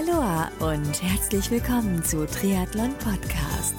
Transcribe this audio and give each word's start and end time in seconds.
Aloha 0.00 0.50
und 0.60 1.02
herzlich 1.02 1.50
willkommen 1.50 2.02
zu 2.02 2.26
Triathlon 2.26 2.94
Podcast. 2.94 3.74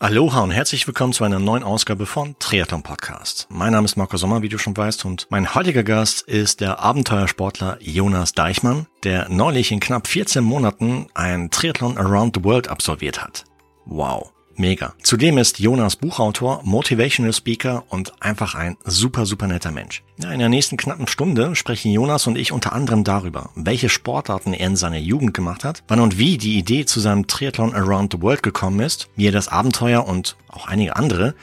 Aloha 0.00 0.40
und 0.40 0.50
herzlich 0.50 0.84
willkommen 0.88 1.12
zu 1.12 1.22
einer 1.22 1.38
neuen 1.38 1.62
Ausgabe 1.62 2.06
von 2.06 2.36
Triathlon 2.40 2.82
Podcast. 2.82 3.46
Mein 3.50 3.72
Name 3.72 3.84
ist 3.84 3.96
Marco 3.96 4.16
Sommer, 4.16 4.42
wie 4.42 4.48
du 4.48 4.58
schon 4.58 4.76
weißt, 4.76 5.04
und 5.04 5.28
mein 5.30 5.54
heutiger 5.54 5.84
Gast 5.84 6.22
ist 6.22 6.60
der 6.60 6.80
Abenteuersportler 6.80 7.78
Jonas 7.80 8.32
Deichmann, 8.32 8.86
der 9.04 9.28
neulich 9.28 9.70
in 9.70 9.78
knapp 9.78 10.08
14 10.08 10.42
Monaten 10.42 11.06
ein 11.14 11.50
Triathlon 11.50 11.98
Around 11.98 12.36
the 12.36 12.44
World 12.44 12.66
absolviert 12.66 13.22
hat. 13.22 13.44
Wow. 13.84 14.32
Mega. 14.58 14.94
Zudem 15.02 15.36
ist 15.38 15.58
Jonas 15.58 15.96
Buchautor, 15.96 16.60
Motivational 16.64 17.32
Speaker 17.32 17.84
und 17.90 18.12
einfach 18.22 18.54
ein 18.54 18.76
super, 18.84 19.26
super 19.26 19.46
netter 19.46 19.70
Mensch. 19.70 20.02
Ja, 20.18 20.30
in 20.32 20.38
der 20.38 20.48
nächsten 20.48 20.76
knappen 20.76 21.06
Stunde 21.06 21.54
sprechen 21.54 21.92
Jonas 21.92 22.26
und 22.26 22.38
ich 22.38 22.52
unter 22.52 22.72
anderem 22.72 23.04
darüber, 23.04 23.50
welche 23.54 23.88
Sportarten 23.88 24.54
er 24.54 24.66
in 24.66 24.76
seiner 24.76 24.98
Jugend 24.98 25.34
gemacht 25.34 25.62
hat, 25.62 25.82
wann 25.88 26.00
und 26.00 26.18
wie 26.18 26.38
die 26.38 26.56
Idee 26.56 26.86
zu 26.86 27.00
seinem 27.00 27.26
Triathlon 27.26 27.74
Around 27.74 28.14
the 28.14 28.22
World 28.22 28.42
gekommen 28.42 28.80
ist, 28.80 29.08
wie 29.16 29.26
er 29.26 29.32
das 29.32 29.48
Abenteuer 29.48 30.06
und 30.06 30.36
auch 30.48 30.66
einige 30.66 30.96
andere 30.96 31.34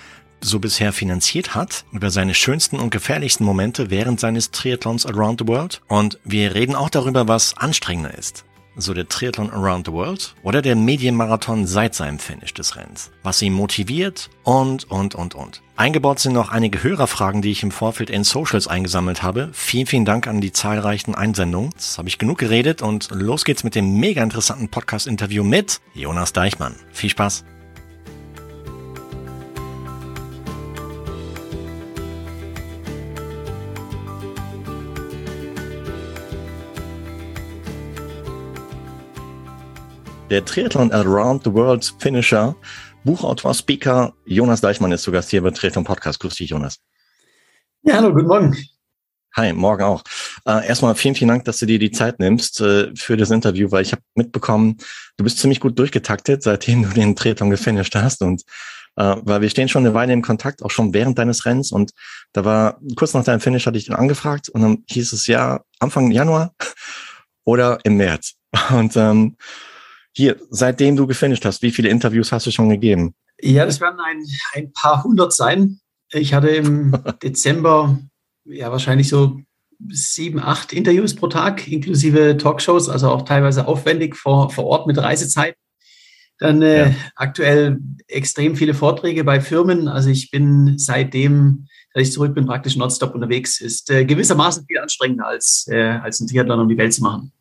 so 0.41 0.59
bisher 0.59 0.91
finanziert 0.91 1.55
hat, 1.55 1.85
über 1.91 2.09
seine 2.09 2.33
schönsten 2.33 2.79
und 2.79 2.89
gefährlichsten 2.89 3.45
Momente 3.45 3.89
während 3.89 4.19
seines 4.19 4.51
Triathlons 4.51 5.05
Around 5.05 5.41
the 5.41 5.47
World 5.47 5.81
und 5.87 6.19
wir 6.23 6.55
reden 6.55 6.75
auch 6.75 6.89
darüber, 6.89 7.27
was 7.27 7.55
anstrengender 7.57 8.17
ist 8.17 8.43
so 8.75 8.93
der 8.93 9.07
Triathlon 9.07 9.51
Around 9.51 9.87
the 9.87 9.93
World 9.93 10.35
oder 10.43 10.61
der 10.61 10.75
Medienmarathon 10.75 11.65
seit 11.65 11.95
seinem 11.95 12.19
Finish 12.19 12.53
des 12.53 12.75
Rennens, 12.75 13.11
was 13.23 13.41
ihn 13.41 13.53
motiviert 13.53 14.29
und, 14.43 14.89
und, 14.89 15.15
und, 15.15 15.35
und. 15.35 15.61
Eingebaut 15.75 16.19
sind 16.19 16.33
noch 16.33 16.49
einige 16.49 16.83
Hörerfragen, 16.83 17.41
die 17.41 17.51
ich 17.51 17.63
im 17.63 17.71
Vorfeld 17.71 18.09
in 18.09 18.23
Socials 18.23 18.67
eingesammelt 18.67 19.23
habe. 19.23 19.49
Vielen, 19.53 19.87
vielen 19.87 20.05
Dank 20.05 20.27
an 20.27 20.39
die 20.39 20.51
zahlreichen 20.51 21.15
Einsendungen. 21.15 21.71
Jetzt 21.73 21.97
habe 21.97 22.09
ich 22.09 22.19
genug 22.19 22.37
geredet 22.37 22.81
und 22.81 23.09
los 23.11 23.43
geht's 23.43 23.63
mit 23.63 23.75
dem 23.75 23.99
mega 23.99 24.21
interessanten 24.21 24.69
Podcast-Interview 24.69 25.43
mit 25.43 25.81
Jonas 25.93 26.33
Deichmann. 26.33 26.75
Viel 26.91 27.09
Spaß! 27.09 27.43
Der 40.33 40.43
Triathlon 40.43 40.91
Around 40.91 41.43
the 41.43 41.53
World 41.53 41.93
Finisher, 41.99 42.55
Buchautor, 43.03 43.53
Speaker 43.53 44.15
Jonas 44.25 44.61
Deichmann 44.61 44.91
ist 44.91 45.03
zu 45.03 45.11
Gast 45.11 45.29
hier 45.29 45.43
bei 45.43 45.51
Triathlon 45.51 45.83
Podcast. 45.83 46.19
Grüß 46.19 46.33
dich, 46.33 46.49
Jonas. 46.49 46.79
Ja, 47.83 47.97
hallo, 47.97 48.11
guten 48.11 48.25
Morgen. 48.25 48.57
Hi, 49.35 49.53
morgen 49.53 49.83
auch. 49.83 50.03
Äh, 50.47 50.67
erstmal 50.67 50.95
vielen, 50.95 51.13
vielen 51.13 51.27
Dank, 51.27 51.45
dass 51.45 51.59
du 51.59 51.67
dir 51.67 51.77
die 51.77 51.91
Zeit 51.91 52.17
nimmst 52.17 52.61
äh, 52.61 52.89
für 52.95 53.15
das 53.15 53.29
Interview, 53.29 53.69
weil 53.69 53.83
ich 53.83 53.91
habe 53.91 54.01
mitbekommen, 54.15 54.77
du 55.17 55.23
bist 55.23 55.37
ziemlich 55.37 55.59
gut 55.59 55.77
durchgetaktet, 55.77 56.41
seitdem 56.41 56.81
du 56.81 56.89
den 56.89 57.15
Triathlon 57.15 57.51
gefinisht 57.51 57.93
hast 57.93 58.23
und 58.23 58.41
äh, 58.95 59.15
weil 59.21 59.41
wir 59.41 59.51
stehen 59.51 59.69
schon 59.69 59.85
eine 59.85 59.93
Weile 59.93 60.13
im 60.13 60.23
Kontakt, 60.23 60.63
auch 60.63 60.71
schon 60.71 60.95
während 60.95 61.19
deines 61.19 61.45
Rennens 61.45 61.71
und 61.71 61.91
da 62.31 62.43
war 62.43 62.79
kurz 62.95 63.13
nach 63.13 63.23
deinem 63.23 63.39
Finish 63.39 63.67
hatte 63.67 63.77
ich 63.77 63.85
den 63.85 63.93
angefragt 63.93 64.49
und 64.49 64.63
dann 64.63 64.83
hieß 64.89 65.13
es 65.13 65.27
ja 65.27 65.61
Anfang 65.77 66.09
Januar 66.09 66.55
oder 67.43 67.77
im 67.83 67.97
März 67.97 68.33
und 68.71 68.97
ähm, 68.97 69.37
hier, 70.15 70.37
seitdem 70.49 70.95
du 70.95 71.07
gefinisht 71.07 71.43
hast, 71.43 71.61
wie 71.61 71.71
viele 71.71 71.89
Interviews 71.89 72.31
hast 72.31 72.45
du 72.45 72.51
schon 72.51 72.69
gegeben? 72.69 73.15
Ja, 73.41 73.65
das 73.65 73.81
werden 73.81 73.99
ein, 73.99 74.23
ein 74.53 74.71
paar 74.71 75.03
hundert 75.03 75.33
sein. 75.33 75.79
Ich 76.11 76.33
hatte 76.33 76.49
im 76.49 76.95
Dezember 77.23 77.99
ja 78.45 78.71
wahrscheinlich 78.71 79.09
so 79.09 79.41
sieben, 79.89 80.39
acht 80.39 80.71
Interviews 80.71 81.15
pro 81.15 81.27
Tag, 81.27 81.67
inklusive 81.67 82.37
Talkshows, 82.37 82.89
also 82.89 83.09
auch 83.09 83.23
teilweise 83.23 83.67
aufwendig 83.67 84.15
vor, 84.15 84.49
vor 84.49 84.65
Ort 84.65 84.87
mit 84.87 84.97
Reisezeit. 84.97 85.55
Dann 86.39 86.61
äh, 86.61 86.89
ja. 86.89 86.95
aktuell 87.15 87.79
extrem 88.07 88.55
viele 88.55 88.73
Vorträge 88.73 89.23
bei 89.23 89.41
Firmen. 89.41 89.87
Also 89.87 90.09
ich 90.09 90.31
bin 90.31 90.77
seitdem, 90.77 91.67
dass 91.93 92.03
ich 92.03 92.11
zurück 92.11 92.35
bin, 92.35 92.45
praktisch 92.45 92.75
nonstop 92.75 93.13
unterwegs. 93.15 93.61
Ist 93.61 93.89
äh, 93.89 94.05
gewissermaßen 94.05 94.65
viel 94.65 94.79
anstrengender 94.79 95.27
als, 95.27 95.67
äh, 95.69 95.99
als 96.01 96.19
ein 96.19 96.27
Triathlon 96.27 96.59
um 96.59 96.69
die 96.69 96.77
Welt 96.77 96.93
zu 96.93 97.01
machen. 97.01 97.31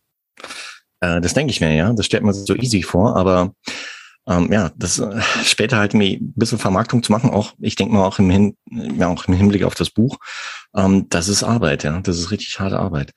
Äh, 1.03 1.21
das 1.21 1.35
denke 1.35 1.51
ich 1.51 1.61
mir, 1.61 1.75
ja. 1.75 1.93
Das 1.93 2.07
stellt 2.07 2.23
man 2.23 2.33
sich 2.33 2.47
so 2.47 2.55
easy 2.55 2.83
vor, 2.83 3.17
aber 3.17 3.55
ähm, 4.27 4.53
ja, 4.53 4.71
das 4.77 5.01
äh, 5.01 5.21
später 5.45 5.79
halt 5.79 5.95
mir 5.95 6.17
ein 6.17 6.33
bisschen 6.35 6.59
Vermarktung 6.59 7.03
zu 7.03 7.13
machen, 7.13 7.31
auch 7.31 7.53
ich 7.59 7.75
denke 7.75 7.95
mal 7.95 8.07
auch 8.07 8.19
im, 8.19 8.31
Hin, 8.31 8.57
ja, 8.71 9.09
auch 9.09 9.27
im 9.27 9.35
Hinblick 9.35 9.65
auf 9.65 9.75
das 9.75 9.91
Buch, 9.91 10.17
ähm, 10.77 11.09
das 11.11 11.29
ist 11.29 11.43
Arbeit, 11.43 11.83
ja. 11.83 12.01
Das 12.01 12.19
ist 12.19 12.31
richtig 12.31 12.59
harte 12.61 12.79
Arbeit. 12.79 13.13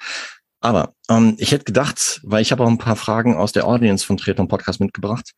Aber 0.61 0.93
ähm, 1.09 1.35
ich 1.37 1.51
hätte 1.51 1.65
gedacht, 1.65 2.21
weil 2.23 2.41
ich 2.41 2.51
habe 2.51 2.63
auch 2.63 2.67
ein 2.67 2.79
paar 2.79 2.95
Fragen 2.95 3.35
aus 3.35 3.51
der 3.51 3.67
Audience 3.67 4.03
von 4.05 4.17
Triathlon 4.17 4.47
Podcast 4.47 4.79
mitgebracht. 4.79 5.31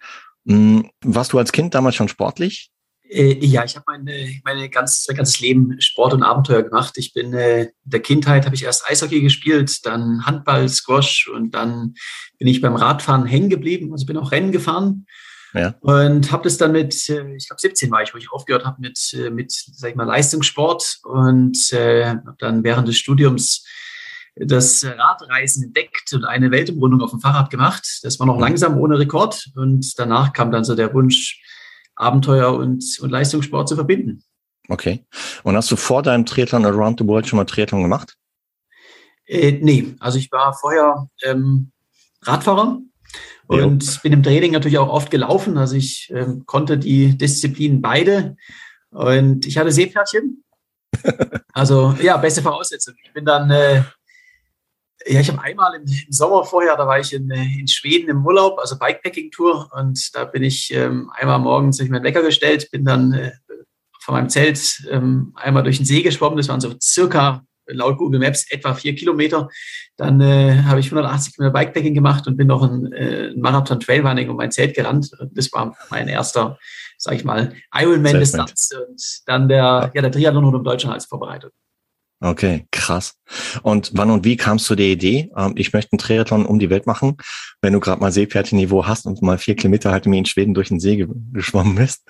Hm, 0.47 0.89
warst 1.03 1.33
du 1.33 1.37
als 1.37 1.51
Kind 1.51 1.75
damals 1.75 1.95
schon 1.95 2.07
sportlich? 2.07 2.71
Äh, 3.09 3.45
ja, 3.45 3.63
ich 3.63 3.75
habe 3.75 3.85
meine, 3.87 4.39
meine 4.43 4.69
ganz, 4.69 5.05
mein 5.07 5.17
ganzes 5.17 5.39
Leben 5.39 5.79
Sport 5.79 6.13
und 6.13 6.23
Abenteuer 6.23 6.63
gemacht. 6.63 6.97
Ich 6.97 7.13
bin 7.13 7.33
äh, 7.33 7.63
in 7.63 7.69
der 7.83 8.01
Kindheit 8.01 8.45
habe 8.45 8.55
ich 8.55 8.63
erst 8.63 8.89
Eishockey 8.89 9.21
gespielt, 9.21 9.85
dann 9.85 10.25
Handball, 10.25 10.67
Squash 10.69 11.29
und 11.33 11.51
dann 11.51 11.95
bin 12.37 12.47
ich 12.47 12.61
beim 12.61 12.75
Radfahren 12.75 13.25
hängen 13.25 13.49
geblieben. 13.49 13.91
Also 13.91 14.05
bin 14.05 14.17
auch 14.17 14.31
Rennen 14.31 14.51
gefahren. 14.51 15.05
Ja. 15.53 15.75
Und 15.79 16.31
habe 16.31 16.43
das 16.43 16.57
dann 16.57 16.73
mit, 16.73 16.93
äh, 17.09 17.35
ich 17.35 17.47
glaube 17.47 17.59
17 17.59 17.89
war 17.91 18.03
ich, 18.03 18.13
wo 18.13 18.17
ich 18.17 18.31
aufgehört 18.31 18.65
habe 18.65 18.81
mit, 18.81 18.99
äh, 19.13 19.29
mit, 19.29 19.51
sag 19.51 19.91
ich 19.91 19.95
mal, 19.95 20.03
Leistungssport 20.03 20.99
und 21.03 21.71
äh, 21.71 22.09
habe 22.09 22.35
dann 22.39 22.63
während 22.63 22.87
des 22.87 22.97
Studiums 22.97 23.65
das 24.39 24.85
Radreisen 24.85 25.63
entdeckt 25.63 26.13
und 26.13 26.23
eine 26.23 26.51
Weltumrundung 26.51 27.01
auf 27.01 27.09
dem 27.09 27.19
Fahrrad 27.19 27.49
gemacht. 27.49 27.99
Das 28.03 28.19
war 28.19 28.27
noch 28.27 28.35
mhm. 28.35 28.41
langsam 28.41 28.77
ohne 28.77 28.99
Rekord 28.99 29.49
und 29.55 29.97
danach 29.97 30.33
kam 30.33 30.51
dann 30.51 30.63
so 30.63 30.75
der 30.75 30.93
Wunsch, 30.93 31.41
Abenteuer 31.97 32.53
und, 32.53 32.83
und 33.01 33.09
Leistungssport 33.09 33.67
zu 33.67 33.75
verbinden. 33.75 34.23
Okay. 34.69 35.05
Und 35.43 35.55
hast 35.55 35.71
du 35.71 35.75
vor 35.75 36.03
deinem 36.03 36.25
Triathlon 36.25 36.65
Around 36.65 36.99
the 36.99 37.07
World 37.07 37.27
schon 37.27 37.37
mal 37.37 37.45
Triathlon 37.45 37.83
gemacht? 37.83 38.15
Äh, 39.25 39.59
nee, 39.61 39.95
also 39.99 40.17
ich 40.17 40.31
war 40.31 40.53
vorher 40.53 41.09
ähm, 41.23 41.71
Radfahrer 42.23 42.79
und 43.47 43.83
jo. 43.83 43.99
bin 44.03 44.13
im 44.13 44.23
Training 44.23 44.51
natürlich 44.51 44.77
auch 44.77 44.89
oft 44.89 45.09
gelaufen. 45.09 45.57
Also 45.57 45.75
ich 45.75 46.11
ähm, 46.13 46.45
konnte 46.45 46.77
die 46.77 47.17
Disziplinen 47.17 47.81
beide 47.81 48.35
und 48.89 49.45
ich 49.45 49.57
hatte 49.57 49.71
Seepferdchen. 49.71 50.43
also 51.53 51.95
ja, 52.01 52.17
beste 52.17 52.41
Voraussetzung. 52.41 52.95
Ich 53.03 53.13
bin 53.13 53.25
dann 53.25 53.49
äh, 53.51 53.83
ja, 55.05 55.19
ich 55.19 55.29
habe 55.29 55.41
einmal 55.41 55.75
im, 55.75 55.83
im, 55.83 56.11
Sommer 56.11 56.43
vorher, 56.43 56.75
da 56.75 56.87
war 56.87 56.99
ich 56.99 57.13
in, 57.13 57.29
äh, 57.29 57.59
in 57.59 57.67
Schweden 57.67 58.09
im 58.09 58.25
Urlaub, 58.25 58.59
also 58.59 58.77
Bikepacking-Tour. 58.77 59.69
Und 59.73 60.15
da 60.15 60.25
bin 60.25 60.43
ich 60.43 60.73
ähm, 60.73 61.11
einmal 61.13 61.39
morgens 61.39 61.79
ich 61.79 61.89
mir 61.89 62.03
Wecker 62.03 62.23
gestellt, 62.23 62.69
bin 62.71 62.83
dann 62.85 63.13
äh, 63.13 63.31
von 64.01 64.15
meinem 64.15 64.29
Zelt 64.29 64.87
ähm, 64.89 65.33
einmal 65.35 65.63
durch 65.63 65.77
den 65.77 65.85
See 65.85 66.01
geschwommen. 66.01 66.37
Das 66.37 66.49
waren 66.49 66.61
so 66.61 66.73
circa 66.81 67.43
laut 67.67 67.97
Google 67.97 68.19
Maps 68.19 68.49
etwa 68.49 68.73
vier 68.73 68.95
Kilometer. 68.95 69.49
Dann 69.97 70.21
äh, 70.21 70.63
habe 70.63 70.79
ich 70.79 70.87
180 70.87 71.35
Kilometer 71.35 71.53
Bikepacking 71.53 71.93
gemacht 71.93 72.27
und 72.27 72.37
bin 72.37 72.47
noch 72.47 72.63
ein, 72.63 72.91
äh, 72.93 73.29
ein 73.29 73.39
Marathon 73.39 73.79
Trailrunning 73.79 74.29
um 74.29 74.37
mein 74.37 74.51
Zelt 74.51 74.75
gerannt. 74.75 75.11
Das 75.31 75.51
war 75.51 75.75
mein 75.89 76.07
erster, 76.07 76.57
sag 76.97 77.15
ich 77.15 77.23
mal, 77.23 77.53
Ironman-Distanz. 77.73 78.71
Und 78.87 79.21
dann 79.25 79.47
der, 79.47 79.91
ja, 79.93 80.01
der 80.01 80.11
Triathlon 80.11 80.45
rund 80.45 80.55
um 80.55 80.63
Deutschland 80.63 80.93
als 80.93 81.05
Vorbereitung. 81.05 81.51
Okay, 82.19 82.65
krass. 82.71 83.13
Und 83.61 83.91
wann 83.93 84.09
und 84.09 84.25
wie 84.25 84.37
kamst 84.37 84.67
du 84.69 84.75
der 84.75 84.87
Idee, 84.87 85.29
ähm, 85.37 85.53
ich 85.55 85.71
möchte 85.71 85.93
einen 85.93 85.99
Triathlon 85.99 86.45
um 86.45 86.57
die 86.57 86.71
Welt 86.71 86.87
machen, 86.87 87.17
wenn 87.61 87.73
du 87.73 87.79
gerade 87.79 88.01
mal 88.01 88.11
Seepferdchen-Niveau 88.11 88.87
hast 88.87 89.05
und 89.05 89.21
mal 89.21 89.37
vier 89.37 89.55
Kilometer 89.55 89.91
halt 89.91 90.07
mir 90.07 90.17
in 90.17 90.25
Schweden 90.25 90.55
durch 90.55 90.69
den 90.69 90.79
See 90.79 91.07
geschwommen 91.31 91.75
bist? 91.75 92.01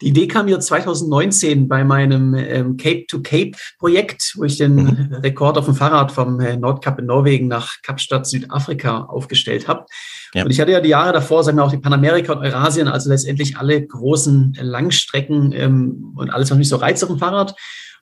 Die 0.00 0.08
Idee 0.08 0.28
kam 0.28 0.46
mir 0.46 0.60
2019 0.60 1.66
bei 1.66 1.84
meinem 1.84 2.34
ähm, 2.34 2.76
Cape-to-Cape-Projekt, 2.76 4.34
wo 4.36 4.44
ich 4.44 4.58
den 4.58 4.74
mhm. 4.74 5.14
Rekord 5.22 5.56
auf 5.56 5.64
dem 5.64 5.74
Fahrrad 5.74 6.12
vom 6.12 6.40
äh, 6.40 6.56
Nordkap 6.56 6.98
in 6.98 7.06
Norwegen 7.06 7.48
nach 7.48 7.80
Kapstadt, 7.82 8.26
Südafrika 8.26 9.04
aufgestellt 9.04 9.66
habe. 9.66 9.86
Ja. 10.34 10.44
Und 10.44 10.50
ich 10.50 10.60
hatte 10.60 10.72
ja 10.72 10.80
die 10.80 10.88
Jahre 10.88 11.12
davor, 11.12 11.42
sagen 11.44 11.58
wir 11.58 11.64
auch 11.64 11.70
die 11.70 11.78
Panamerika 11.78 12.32
und 12.32 12.44
Eurasien, 12.44 12.88
also 12.88 13.08
letztendlich 13.08 13.56
alle 13.56 13.84
großen 13.86 14.58
Langstrecken 14.60 15.52
ähm, 15.52 16.12
und 16.16 16.30
alles 16.30 16.50
noch 16.50 16.58
nicht 16.58 16.68
so 16.68 16.76
reizt 16.76 17.02
auf 17.04 17.10
dem 17.10 17.18
Fahrrad. 17.18 17.54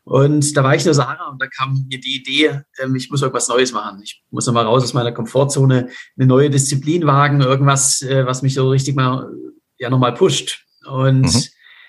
Und 0.05 0.57
da 0.57 0.65
war 0.65 0.75
ich 0.75 0.83
in 0.83 0.87
der 0.87 0.95
Sahara 0.95 1.29
und 1.29 1.41
da 1.41 1.47
kam 1.47 1.87
mir 1.89 2.01
die 2.01 2.17
Idee, 2.17 2.61
ähm, 2.81 2.97
ich 2.97 3.09
muss 3.11 3.23
irgendwas 3.23 3.49
Neues 3.49 3.73
machen. 3.73 4.01
Ich 4.03 4.23
muss 4.31 4.47
nochmal 4.47 4.65
raus 4.65 4.83
aus 4.83 4.95
meiner 4.95 5.13
Komfortzone, 5.13 5.89
eine 6.17 6.27
neue 6.27 6.51
Disziplin 6.51 7.07
wagen, 7.07 7.41
irgendwas, 7.41 8.03
äh, 8.03 8.27
was 8.27 8.43
mich 8.43 8.55
so 8.55 8.69
richtig 8.69 8.97
mal, 8.97 9.31
ja, 9.79 9.91
nochmal 9.91 10.15
pusht. 10.15 10.65
Und 10.87 11.23
mhm. 11.23 11.45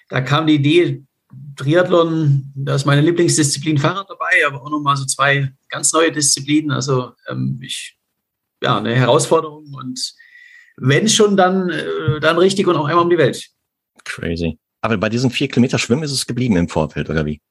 da 0.10 0.22
kam 0.22 0.46
die 0.46 0.56
Idee, 0.56 1.04
Triathlon, 1.56 2.52
da 2.56 2.76
ist 2.76 2.86
meine 2.86 3.02
Lieblingsdisziplin 3.02 3.80
Fahrrad 3.80 4.10
dabei, 4.10 4.46
aber 4.46 4.62
auch 4.62 4.70
nochmal 4.70 4.96
so 4.96 5.06
zwei 5.06 5.52
ganz 5.70 5.92
neue 5.92 6.12
Disziplinen. 6.12 6.72
Also 6.72 7.14
ähm, 7.28 7.60
ich, 7.64 7.98
ja, 8.62 8.78
eine 8.78 8.96
Herausforderung 8.96 9.74
und 9.74 10.14
wenn 10.78 11.08
schon, 11.10 11.36
dann, 11.36 11.70
äh, 11.70 12.20
dann 12.20 12.38
richtig 12.38 12.68
und 12.68 12.76
auch 12.76 12.86
einmal 12.86 13.04
um 13.04 13.10
die 13.10 13.18
Welt. 13.18 13.50
Crazy. 14.06 14.60
Aber 14.82 14.98
bei 14.98 15.10
diesen 15.10 15.32
vier 15.32 15.48
Kilometer 15.48 15.80
Schwimmen 15.80 16.04
ist 16.04 16.12
es 16.12 16.28
geblieben 16.28 16.58
im 16.58 16.68
Vorfeld, 16.68 17.10
oder 17.10 17.26
wie? 17.26 17.42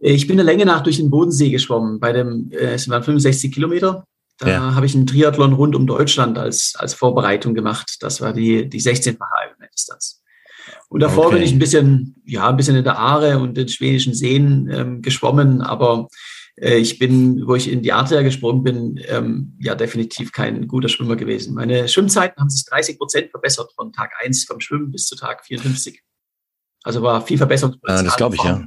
Ich 0.00 0.26
bin 0.26 0.36
der 0.36 0.46
Länge 0.46 0.64
nach 0.64 0.82
durch 0.82 0.96
den 0.96 1.10
Bodensee 1.10 1.50
geschwommen. 1.50 2.00
Bei 2.00 2.12
dem, 2.12 2.50
äh, 2.52 2.74
es 2.74 2.88
waren 2.88 3.02
65 3.02 3.52
Kilometer. 3.52 4.04
Da 4.38 4.48
ja. 4.48 4.74
habe 4.74 4.86
ich 4.86 4.94
einen 4.94 5.06
Triathlon 5.06 5.52
rund 5.52 5.76
um 5.76 5.86
Deutschland 5.86 6.38
als, 6.38 6.74
als 6.76 6.94
Vorbereitung 6.94 7.54
gemacht. 7.54 7.98
Das 8.00 8.22
war 8.22 8.32
die, 8.32 8.68
die 8.68 8.80
16-fache 8.80 9.46
Ironman-Distanz. 9.46 10.22
Und 10.88 11.00
davor 11.00 11.26
okay. 11.26 11.36
bin 11.36 11.44
ich 11.44 11.52
ein 11.52 11.58
bisschen, 11.58 12.22
ja, 12.24 12.48
ein 12.48 12.56
bisschen 12.56 12.76
in 12.76 12.84
der 12.84 12.98
Aare 12.98 13.38
und 13.38 13.56
den 13.56 13.68
schwedischen 13.68 14.14
Seen 14.14 14.68
ähm, 14.72 15.02
geschwommen, 15.02 15.60
aber 15.60 16.08
äh, 16.56 16.76
ich 16.76 16.98
bin, 16.98 17.46
wo 17.46 17.54
ich 17.54 17.70
in 17.70 17.82
die 17.82 17.92
Adria 17.92 18.22
gesprungen 18.22 18.62
bin, 18.62 19.00
ähm, 19.06 19.56
ja, 19.60 19.74
definitiv 19.74 20.32
kein 20.32 20.66
guter 20.66 20.88
Schwimmer 20.88 21.16
gewesen. 21.16 21.54
Meine 21.54 21.88
Schwimmzeiten 21.88 22.40
haben 22.40 22.50
sich 22.50 22.64
30 22.66 22.98
Prozent 22.98 23.30
verbessert 23.30 23.72
von 23.74 23.92
Tag 23.92 24.12
1 24.24 24.44
vom 24.44 24.60
Schwimmen 24.60 24.90
bis 24.90 25.06
zu 25.06 25.16
Tag 25.16 25.44
54. 25.44 26.02
Also 26.82 27.02
war 27.02 27.24
viel 27.24 27.38
Verbesserungspotenzial. 27.38 28.04
Ja, 28.04 28.08
das 28.08 28.16
glaube 28.16 28.36
ich, 28.36 28.42
ja. 28.42 28.64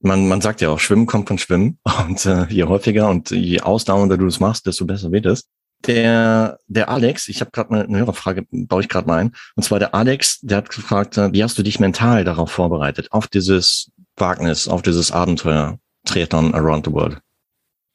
Man, 0.00 0.28
man 0.28 0.40
sagt 0.40 0.60
ja 0.60 0.68
auch, 0.68 0.78
Schwimmen 0.78 1.06
kommt 1.06 1.28
von 1.28 1.38
Schwimmen. 1.38 1.78
Und 2.06 2.24
äh, 2.26 2.46
je 2.48 2.64
häufiger 2.64 3.08
und 3.08 3.30
je 3.30 3.60
ausdauernder 3.60 4.18
du 4.18 4.26
das 4.26 4.40
machst, 4.40 4.66
desto 4.66 4.84
besser 4.84 5.10
wird 5.10 5.26
es. 5.26 5.44
Der, 5.86 6.58
der 6.66 6.88
Alex, 6.88 7.28
ich 7.28 7.40
habe 7.40 7.50
gerade 7.50 7.70
mal 7.70 7.84
eine 7.84 7.98
Hörerfrage, 7.98 8.46
baue 8.50 8.82
ich 8.82 8.88
gerade 8.88 9.06
mal 9.06 9.18
ein. 9.18 9.34
Und 9.54 9.62
zwar 9.62 9.78
der 9.78 9.94
Alex, 9.94 10.40
der 10.40 10.58
hat 10.58 10.70
gefragt, 10.70 11.16
äh, 11.18 11.32
wie 11.32 11.42
hast 11.44 11.58
du 11.58 11.62
dich 11.62 11.80
mental 11.80 12.24
darauf 12.24 12.50
vorbereitet, 12.50 13.12
auf 13.12 13.28
dieses 13.28 13.90
Wagnis, 14.16 14.68
auf 14.68 14.82
dieses 14.82 15.12
Abenteuer 15.12 15.78
Triathlon 16.04 16.54
Around 16.54 16.86
the 16.86 16.92
World? 16.92 17.18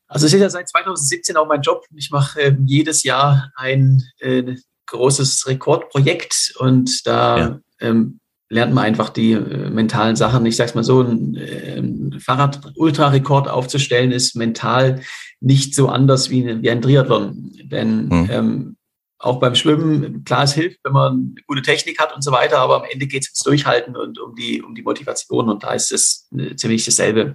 Also 0.07 0.25
es 0.25 0.33
ist 0.33 0.41
ja 0.41 0.49
seit 0.49 0.69
2017 0.69 1.37
auch 1.37 1.47
mein 1.47 1.61
Job. 1.61 1.85
Ich 1.95 2.11
mache 2.11 2.39
äh, 2.41 2.55
jedes 2.65 3.03
Jahr 3.03 3.51
ein 3.55 4.03
äh, 4.19 4.55
großes 4.87 5.47
Rekordprojekt 5.47 6.53
und 6.57 7.07
da 7.07 7.37
ja. 7.37 7.59
ähm, 7.79 8.20
lernt 8.51 8.73
man 8.73 8.83
einfach 8.83 9.09
die 9.09 9.31
äh, 9.31 9.69
mentalen 9.69 10.15
Sachen. 10.15 10.45
Ich 10.45 10.57
sag's 10.57 10.75
mal 10.75 10.83
so, 10.83 11.01
ein, 11.01 11.35
äh, 11.35 12.19
Fahrrad-Ultra-Rekord 12.19 13.47
aufzustellen 13.47 14.11
ist 14.11 14.35
mental 14.35 15.01
nicht 15.39 15.73
so 15.73 15.87
anders 15.87 16.29
wie, 16.29 16.61
wie 16.61 16.69
ein 16.69 16.81
Triathlon. 16.81 17.51
Denn 17.63 18.07
mhm. 18.07 18.29
ähm, 18.29 18.77
auch 19.17 19.39
beim 19.39 19.55
Schwimmen, 19.55 20.23
klar, 20.25 20.43
es 20.43 20.53
hilft, 20.53 20.79
wenn 20.83 20.93
man 20.93 21.13
eine 21.13 21.43
gute 21.47 21.61
Technik 21.61 21.99
hat 21.99 22.13
und 22.13 22.23
so 22.23 22.31
weiter, 22.31 22.59
aber 22.59 22.77
am 22.77 22.89
Ende 22.91 23.07
geht 23.07 23.23
es 23.23 23.29
ums 23.29 23.43
Durchhalten 23.43 23.95
und 23.95 24.19
um 24.19 24.35
die, 24.35 24.61
um 24.61 24.75
die 24.75 24.81
Motivation 24.81 25.49
und 25.49 25.63
da 25.63 25.73
ist 25.73 25.91
es 25.91 26.27
äh, 26.37 26.55
ziemlich 26.55 26.83
dasselbe. 26.83 27.33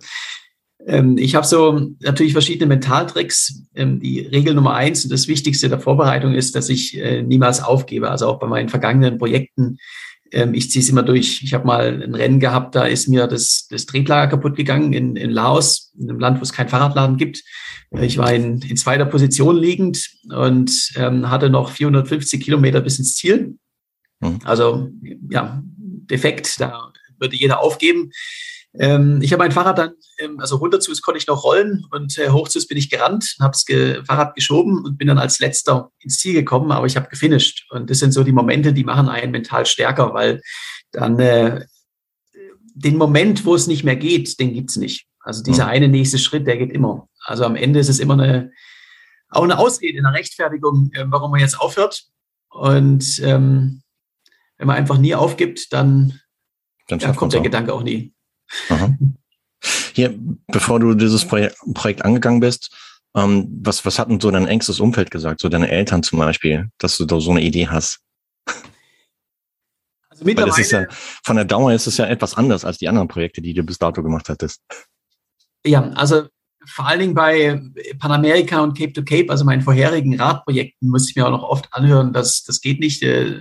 Ähm, 0.87 1.17
ich 1.17 1.35
habe 1.35 1.47
so 1.47 1.81
natürlich 2.01 2.33
verschiedene 2.33 2.67
Mentaltricks. 2.67 3.63
Ähm, 3.75 4.01
die 4.01 4.21
Regel 4.21 4.55
Nummer 4.55 4.75
eins 4.75 5.05
und 5.05 5.13
das 5.13 5.29
Wichtigste 5.29 5.69
der 5.69 5.81
Vorbereitung 5.81 6.35
ist, 6.35 6.55
dass 6.55 6.69
ich 6.69 6.97
äh, 6.99 7.23
niemals 7.23 7.63
aufgebe. 7.63 8.11
Also 8.11 8.27
auch 8.27 8.39
bei 8.39 8.47
meinen 8.47 8.69
vergangenen 8.69 9.17
Projekten 9.17 9.79
ähm, 10.33 10.55
ich 10.55 10.71
ziehe 10.71 10.83
es 10.83 10.89
immer 10.89 11.03
durch. 11.03 11.43
Ich 11.43 11.55
habe 11.55 11.67
mal 11.67 12.03
ein 12.03 12.15
Rennen 12.15 12.41
gehabt, 12.41 12.75
da 12.75 12.85
ist 12.85 13.09
mir 13.09 13.27
das, 13.27 13.67
das 13.69 13.87
Tretlager 13.87 14.31
kaputt 14.31 14.57
gegangen 14.57 14.93
in, 14.93 15.17
in 15.17 15.31
Laos, 15.31 15.93
in 15.99 16.11
einem 16.11 16.19
Land, 16.19 16.39
wo 16.39 16.43
es 16.43 16.53
keinen 16.53 16.69
Fahrradladen 16.69 17.17
gibt. 17.17 17.43
Ich 18.01 18.19
war 18.19 18.33
in, 18.33 18.61
in 18.63 18.77
zweiter 18.77 19.07
Position 19.07 19.57
liegend 19.57 20.11
und 20.31 20.93
ähm, 20.97 21.31
hatte 21.31 21.51
noch 21.51 21.71
450 21.71 22.43
Kilometer 22.43 22.81
bis 22.81 22.99
ins 22.99 23.15
Ziel. 23.15 23.57
Mhm. 24.21 24.41
Also 24.45 24.91
ja, 25.31 25.63
defekt, 25.65 26.61
da 26.61 26.93
würde 27.19 27.37
jeder 27.37 27.61
aufgeben. 27.61 28.11
Ähm, 28.79 29.21
ich 29.23 29.33
habe 29.33 29.43
mein 29.43 29.53
Fahrrad 29.53 29.79
dann, 29.79 29.93
ähm, 30.19 30.39
also 30.41 30.57
runter 30.57 30.81
zu, 30.81 30.93
konnte 31.03 31.19
ich 31.19 31.27
noch 31.27 31.45
rollen 31.45 31.85
und 31.91 32.19
äh, 32.19 32.31
hoch 32.31 32.49
zu 32.49 32.65
bin 32.67 32.77
ich 32.77 32.91
gerannt, 32.91 33.37
habe 33.41 33.53
das 33.53 33.65
ge 33.65 34.05
Fahrrad 34.05 34.35
geschoben 34.35 34.85
und 34.85 34.99
bin 34.99 35.09
dann 35.09 35.19
als 35.19 35.39
letzter 35.39 35.91
ins 36.01 36.19
Ziel 36.19 36.35
gekommen, 36.35 36.73
aber 36.73 36.87
ich 36.87 36.97
habe 36.97 37.09
gefinisht. 37.09 37.67
Und 37.71 37.91
das 37.91 37.99
sind 37.99 38.13
so 38.13 38.25
die 38.25 38.33
Momente, 38.33 38.73
die 38.73 38.85
machen 38.85 39.09
einen 39.09 39.33
mental 39.33 39.67
stärker, 39.67 40.13
weil 40.15 40.43
dann 40.93 41.19
äh, 41.19 41.65
den 42.75 42.97
Moment, 42.97 43.45
wo 43.47 43.55
es 43.55 43.67
nicht 43.67 43.85
mehr 43.85 43.97
geht, 43.97 44.39
den 44.39 44.53
gibt's 44.53 44.77
nicht. 44.77 45.07
Also 45.21 45.43
dieser 45.43 45.65
mhm. 45.65 45.71
eine 45.71 45.89
nächste 45.89 46.19
Schritt, 46.19 46.47
der 46.47 46.57
geht 46.57 46.71
immer. 46.71 47.09
Also 47.25 47.45
am 47.45 47.57
Ende 47.57 47.81
ist 47.81 47.89
es 47.89 47.99
immer 47.99 48.15
eine, 48.15 48.53
auch 49.29 49.43
eine 49.43 49.59
Ausrede, 49.59 49.99
eine 49.99 50.17
Rechtfertigung, 50.17 50.91
äh, 50.93 51.05
warum 51.09 51.31
man 51.31 51.41
jetzt 51.41 51.61
aufhört. 51.61 52.05
Und 52.51 53.21
ähm, 53.23 53.83
wenn 54.59 54.67
man 54.67 54.77
einfach 54.77 54.99
nie 54.99 55.15
aufgibt, 55.15 55.73
dann, 55.73 56.21
dann 56.89 56.99
ja, 56.99 57.13
kommt 57.13 57.33
der 57.33 57.41
auch. 57.41 57.45
Gedanke 57.45 57.73
auch 57.73 57.83
nie. 57.83 58.15
Aha. 58.69 58.97
Hier, 59.95 60.15
bevor 60.49 60.81
du 60.81 60.95
dieses 60.95 61.25
Projekt, 61.25 61.57
Projekt 61.75 62.05
angegangen 62.05 62.41
bist, 62.41 62.71
ähm, 63.15 63.49
was, 63.63 63.85
was 63.85 63.99
hat 63.99 64.11
denn 64.11 64.21
so 64.21 64.31
dein 64.31 64.47
engstes 64.47 64.81
Umfeld 64.81 65.11
gesagt, 65.11 65.41
so 65.41 65.49
deine 65.49 65.71
Eltern 65.71 66.03
zum 66.03 66.19
Beispiel, 66.19 66.69
dass 66.79 66.97
du 66.99 67.07
da 67.07 67.19
so 67.19 67.31
eine 67.31 67.43
Idee 67.43 67.69
hast? 67.69 68.01
Also 70.11 70.25
mittlerweile, 70.25 70.53
Weil 70.53 70.59
das 70.59 70.67
ist 70.67 70.73
ja, 70.73 70.87
von 71.25 71.37
der 71.37 71.45
Dauer 71.45 71.73
ist 71.73 71.87
es 71.87 71.97
ja 71.97 72.07
etwas 72.07 72.35
anders 72.35 72.65
als 72.65 72.79
die 72.79 72.89
anderen 72.89 73.09
Projekte, 73.09 73.41
die 73.41 73.55
du 73.55 73.63
bis 73.63 73.79
dato 73.79 74.03
gemacht 74.03 74.29
hattest. 74.29 74.63
Ja, 75.65 75.91
also 75.91 76.29
vor 76.67 76.87
allen 76.87 77.01
Dingen 77.01 77.15
bei 77.15 77.61
Panamerika 77.99 78.61
und 78.61 78.77
Cape 78.77 78.93
to 78.93 79.03
Cape, 79.03 79.27
also 79.31 79.45
meinen 79.45 79.63
vorherigen 79.63 80.19
Radprojekten, 80.19 80.89
muss 80.89 81.09
ich 81.09 81.17
mir 81.17 81.27
auch 81.27 81.31
noch 81.31 81.43
oft 81.43 81.69
anhören, 81.73 82.13
dass 82.13 82.45
das 82.45 82.61
geht 82.61 82.81
nicht, 82.81 83.03
äh, 83.03 83.35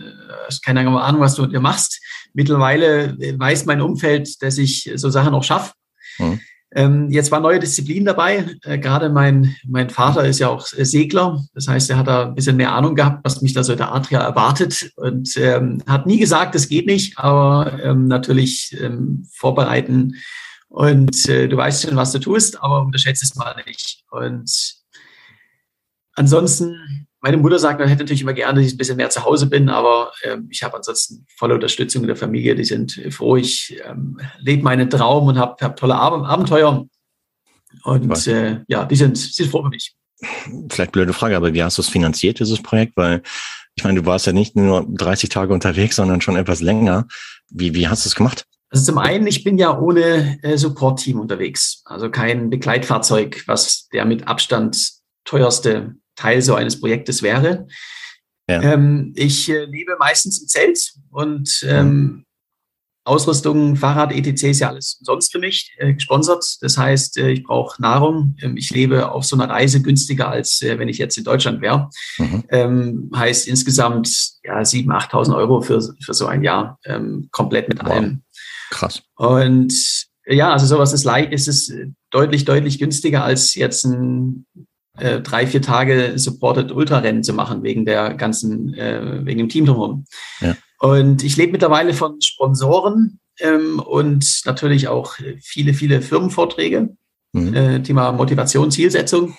hast 0.45 0.63
keine 0.63 0.87
Ahnung, 0.87 1.21
was 1.21 1.35
du 1.35 1.45
dir 1.45 1.59
machst. 1.59 2.01
Mittlerweile 2.33 3.17
weiß 3.17 3.65
mein 3.65 3.81
Umfeld, 3.81 4.41
dass 4.41 4.57
ich 4.57 4.91
so 4.95 5.09
Sachen 5.09 5.33
auch 5.33 5.43
schaffe. 5.43 5.73
Mhm. 6.19 6.39
Ähm, 6.75 7.09
jetzt 7.09 7.31
war 7.31 7.39
neue 7.39 7.59
Disziplin 7.59 8.03
dabei. 8.03 8.45
Äh, 8.63 8.77
gerade 8.77 9.09
mein, 9.09 9.55
mein 9.65 9.89
Vater 9.89 10.25
ist 10.25 10.39
ja 10.39 10.49
auch 10.49 10.65
Segler. 10.67 11.41
Das 11.53 11.69
heißt, 11.69 11.89
er 11.89 11.97
hat 11.97 12.07
da 12.07 12.25
ein 12.25 12.35
bisschen 12.35 12.57
mehr 12.57 12.73
Ahnung 12.73 12.95
gehabt, 12.95 13.21
was 13.23 13.41
mich 13.41 13.53
da 13.53 13.63
so 13.63 13.71
in 13.71 13.77
der 13.77 13.93
Adria 13.93 14.19
erwartet 14.19 14.91
und 14.97 15.37
ähm, 15.37 15.81
hat 15.87 16.05
nie 16.05 16.19
gesagt, 16.19 16.53
das 16.53 16.67
geht 16.67 16.85
nicht, 16.85 17.17
aber 17.17 17.79
ähm, 17.81 18.07
natürlich 18.07 18.75
ähm, 18.81 19.25
vorbereiten. 19.31 20.15
Und 20.67 21.29
äh, 21.29 21.47
du 21.47 21.57
weißt 21.57 21.83
schon, 21.83 21.95
was 21.95 22.11
du 22.11 22.19
tust, 22.19 22.61
aber 22.61 22.81
unterschätze 22.81 23.25
es 23.25 23.35
mal 23.35 23.55
nicht. 23.65 24.03
Und 24.11 24.75
ansonsten 26.15 27.07
meine 27.25 27.37
Mutter 27.37 27.57
sagt, 27.57 27.79
man 27.79 27.89
hätte 27.89 28.03
natürlich 28.03 28.21
immer 28.21 28.33
gerne, 28.33 28.59
dass 28.59 28.67
ich 28.67 28.75
ein 28.75 28.77
bisschen 28.77 28.97
mehr 28.97 29.09
zu 29.09 29.23
Hause 29.23 29.47
bin, 29.47 29.67
aber 29.67 30.11
ähm, 30.23 30.47
ich 30.51 30.61
habe 30.61 30.75
ansonsten 30.75 31.25
volle 31.37 31.55
Unterstützung 31.55 32.03
in 32.03 32.07
der 32.07 32.15
Familie. 32.15 32.53
Die 32.53 32.63
sind 32.63 33.01
froh. 33.09 33.35
Ich 33.35 33.81
ähm, 33.83 34.19
lebe 34.37 34.61
meinen 34.61 34.91
Traum 34.91 35.25
und 35.27 35.39
habe 35.39 35.55
hab 35.59 35.75
tolle 35.75 35.95
Ab 35.95 36.13
Abenteuer. 36.13 36.85
Und 37.83 38.27
äh, 38.27 38.59
ja, 38.67 38.85
die 38.85 38.95
sind, 38.95 39.17
sind 39.17 39.49
froh 39.49 39.63
für 39.63 39.69
mich. 39.69 39.95
Vielleicht 40.69 40.91
blöde 40.91 41.13
Frage, 41.13 41.35
aber 41.35 41.51
wie 41.55 41.63
hast 41.63 41.79
du 41.79 41.81
es 41.81 41.89
finanziert, 41.89 42.39
dieses 42.39 42.61
Projekt? 42.61 42.95
Weil 42.95 43.23
ich 43.75 43.83
meine, 43.83 44.01
du 44.01 44.05
warst 44.05 44.27
ja 44.27 44.31
nicht 44.31 44.55
nur 44.55 44.85
30 44.87 45.29
Tage 45.29 45.51
unterwegs, 45.51 45.95
sondern 45.95 46.21
schon 46.21 46.35
etwas 46.35 46.61
länger. 46.61 47.07
Wie, 47.49 47.73
wie 47.73 47.87
hast 47.87 48.05
du 48.05 48.09
es 48.09 48.15
gemacht? 48.15 48.45
Also 48.69 48.91
zum 48.91 48.97
einen, 48.97 49.27
ich 49.27 49.43
bin 49.43 49.57
ja 49.57 49.77
ohne 49.77 50.39
äh, 50.43 50.57
Support-Team 50.57 51.19
unterwegs, 51.19 51.81
also 51.85 52.09
kein 52.09 52.49
Begleitfahrzeug, 52.49 53.43
was 53.47 53.87
der 53.89 54.05
mit 54.05 54.27
Abstand 54.27 54.91
teuerste 55.23 55.95
Teil 56.15 56.41
so 56.41 56.55
eines 56.55 56.79
Projektes 56.79 57.21
wäre. 57.21 57.67
Ja. 58.49 58.61
Ähm, 58.61 59.13
ich 59.15 59.49
äh, 59.49 59.65
lebe 59.65 59.95
meistens 59.97 60.39
im 60.41 60.47
Zelt 60.47 60.93
und 61.09 61.65
ähm, 61.67 61.87
mhm. 61.87 62.24
Ausrüstung, 63.05 63.75
Fahrrad, 63.75 64.11
etc. 64.11 64.43
ist 64.43 64.59
ja 64.59 64.69
alles 64.69 64.97
sonst 65.01 65.31
für 65.31 65.39
mich 65.39 65.73
äh, 65.77 65.93
gesponsert. 65.93 66.43
Das 66.61 66.77
heißt, 66.77 67.17
äh, 67.17 67.29
ich 67.29 67.43
brauche 67.43 67.81
Nahrung. 67.81 68.35
Ähm, 68.41 68.57
ich 68.57 68.71
lebe 68.71 69.11
auf 69.11 69.23
so 69.23 69.35
einer 69.35 69.47
Reise 69.47 69.81
günstiger, 69.81 70.29
als 70.29 70.61
äh, 70.63 70.79
wenn 70.79 70.89
ich 70.89 70.97
jetzt 70.97 71.17
in 71.17 71.23
Deutschland 71.23 71.61
wäre. 71.61 71.89
Mhm. 72.17 72.43
Ähm, 72.49 73.11
heißt 73.15 73.47
insgesamt 73.47 74.09
ja, 74.43 74.59
7.000, 74.59 75.09
8.000 75.11 75.35
Euro 75.35 75.61
für, 75.61 75.81
für 76.03 76.13
so 76.13 76.25
ein 76.25 76.43
Jahr, 76.43 76.79
ähm, 76.85 77.29
komplett 77.31 77.69
mit 77.69 77.79
wow. 77.83 77.91
allem. 77.91 78.23
Krass. 78.71 79.03
Und 79.15 79.73
ja, 80.25 80.51
also 80.51 80.65
sowas 80.65 80.91
ist 80.91 81.03
leicht, 81.03 81.31
ist 81.31 81.47
es 81.47 81.71
deutlich, 82.09 82.45
deutlich 82.45 82.79
günstiger 82.79 83.23
als 83.23 83.53
jetzt 83.53 83.85
ein 83.85 84.47
äh, 84.97 85.21
drei, 85.21 85.45
vier 85.45 85.61
Tage 85.61 86.13
Supported 86.15 86.71
Ultrarennen 86.71 87.23
zu 87.23 87.33
machen, 87.33 87.63
wegen 87.63 87.85
der 87.85 88.15
ganzen, 88.15 88.73
äh, 88.73 89.25
wegen 89.25 89.39
dem 89.39 89.49
Team 89.49 89.65
drumherum. 89.65 90.05
Ja. 90.39 90.55
Und 90.85 91.23
ich 91.23 91.35
lebe 91.35 91.53
mittlerweile 91.53 91.95
von 91.95 92.21
Sponsoren 92.21 93.19
ähm, 93.39 93.79
und 93.79 94.41
natürlich 94.45 94.87
auch 94.87 95.15
viele, 95.41 95.73
viele 95.73 95.99
Firmenvorträge, 95.99 96.95
mhm. 97.33 97.53
äh, 97.55 97.81
Thema 97.81 98.11
Motivation, 98.11 98.69
Zielsetzung. 98.69 99.35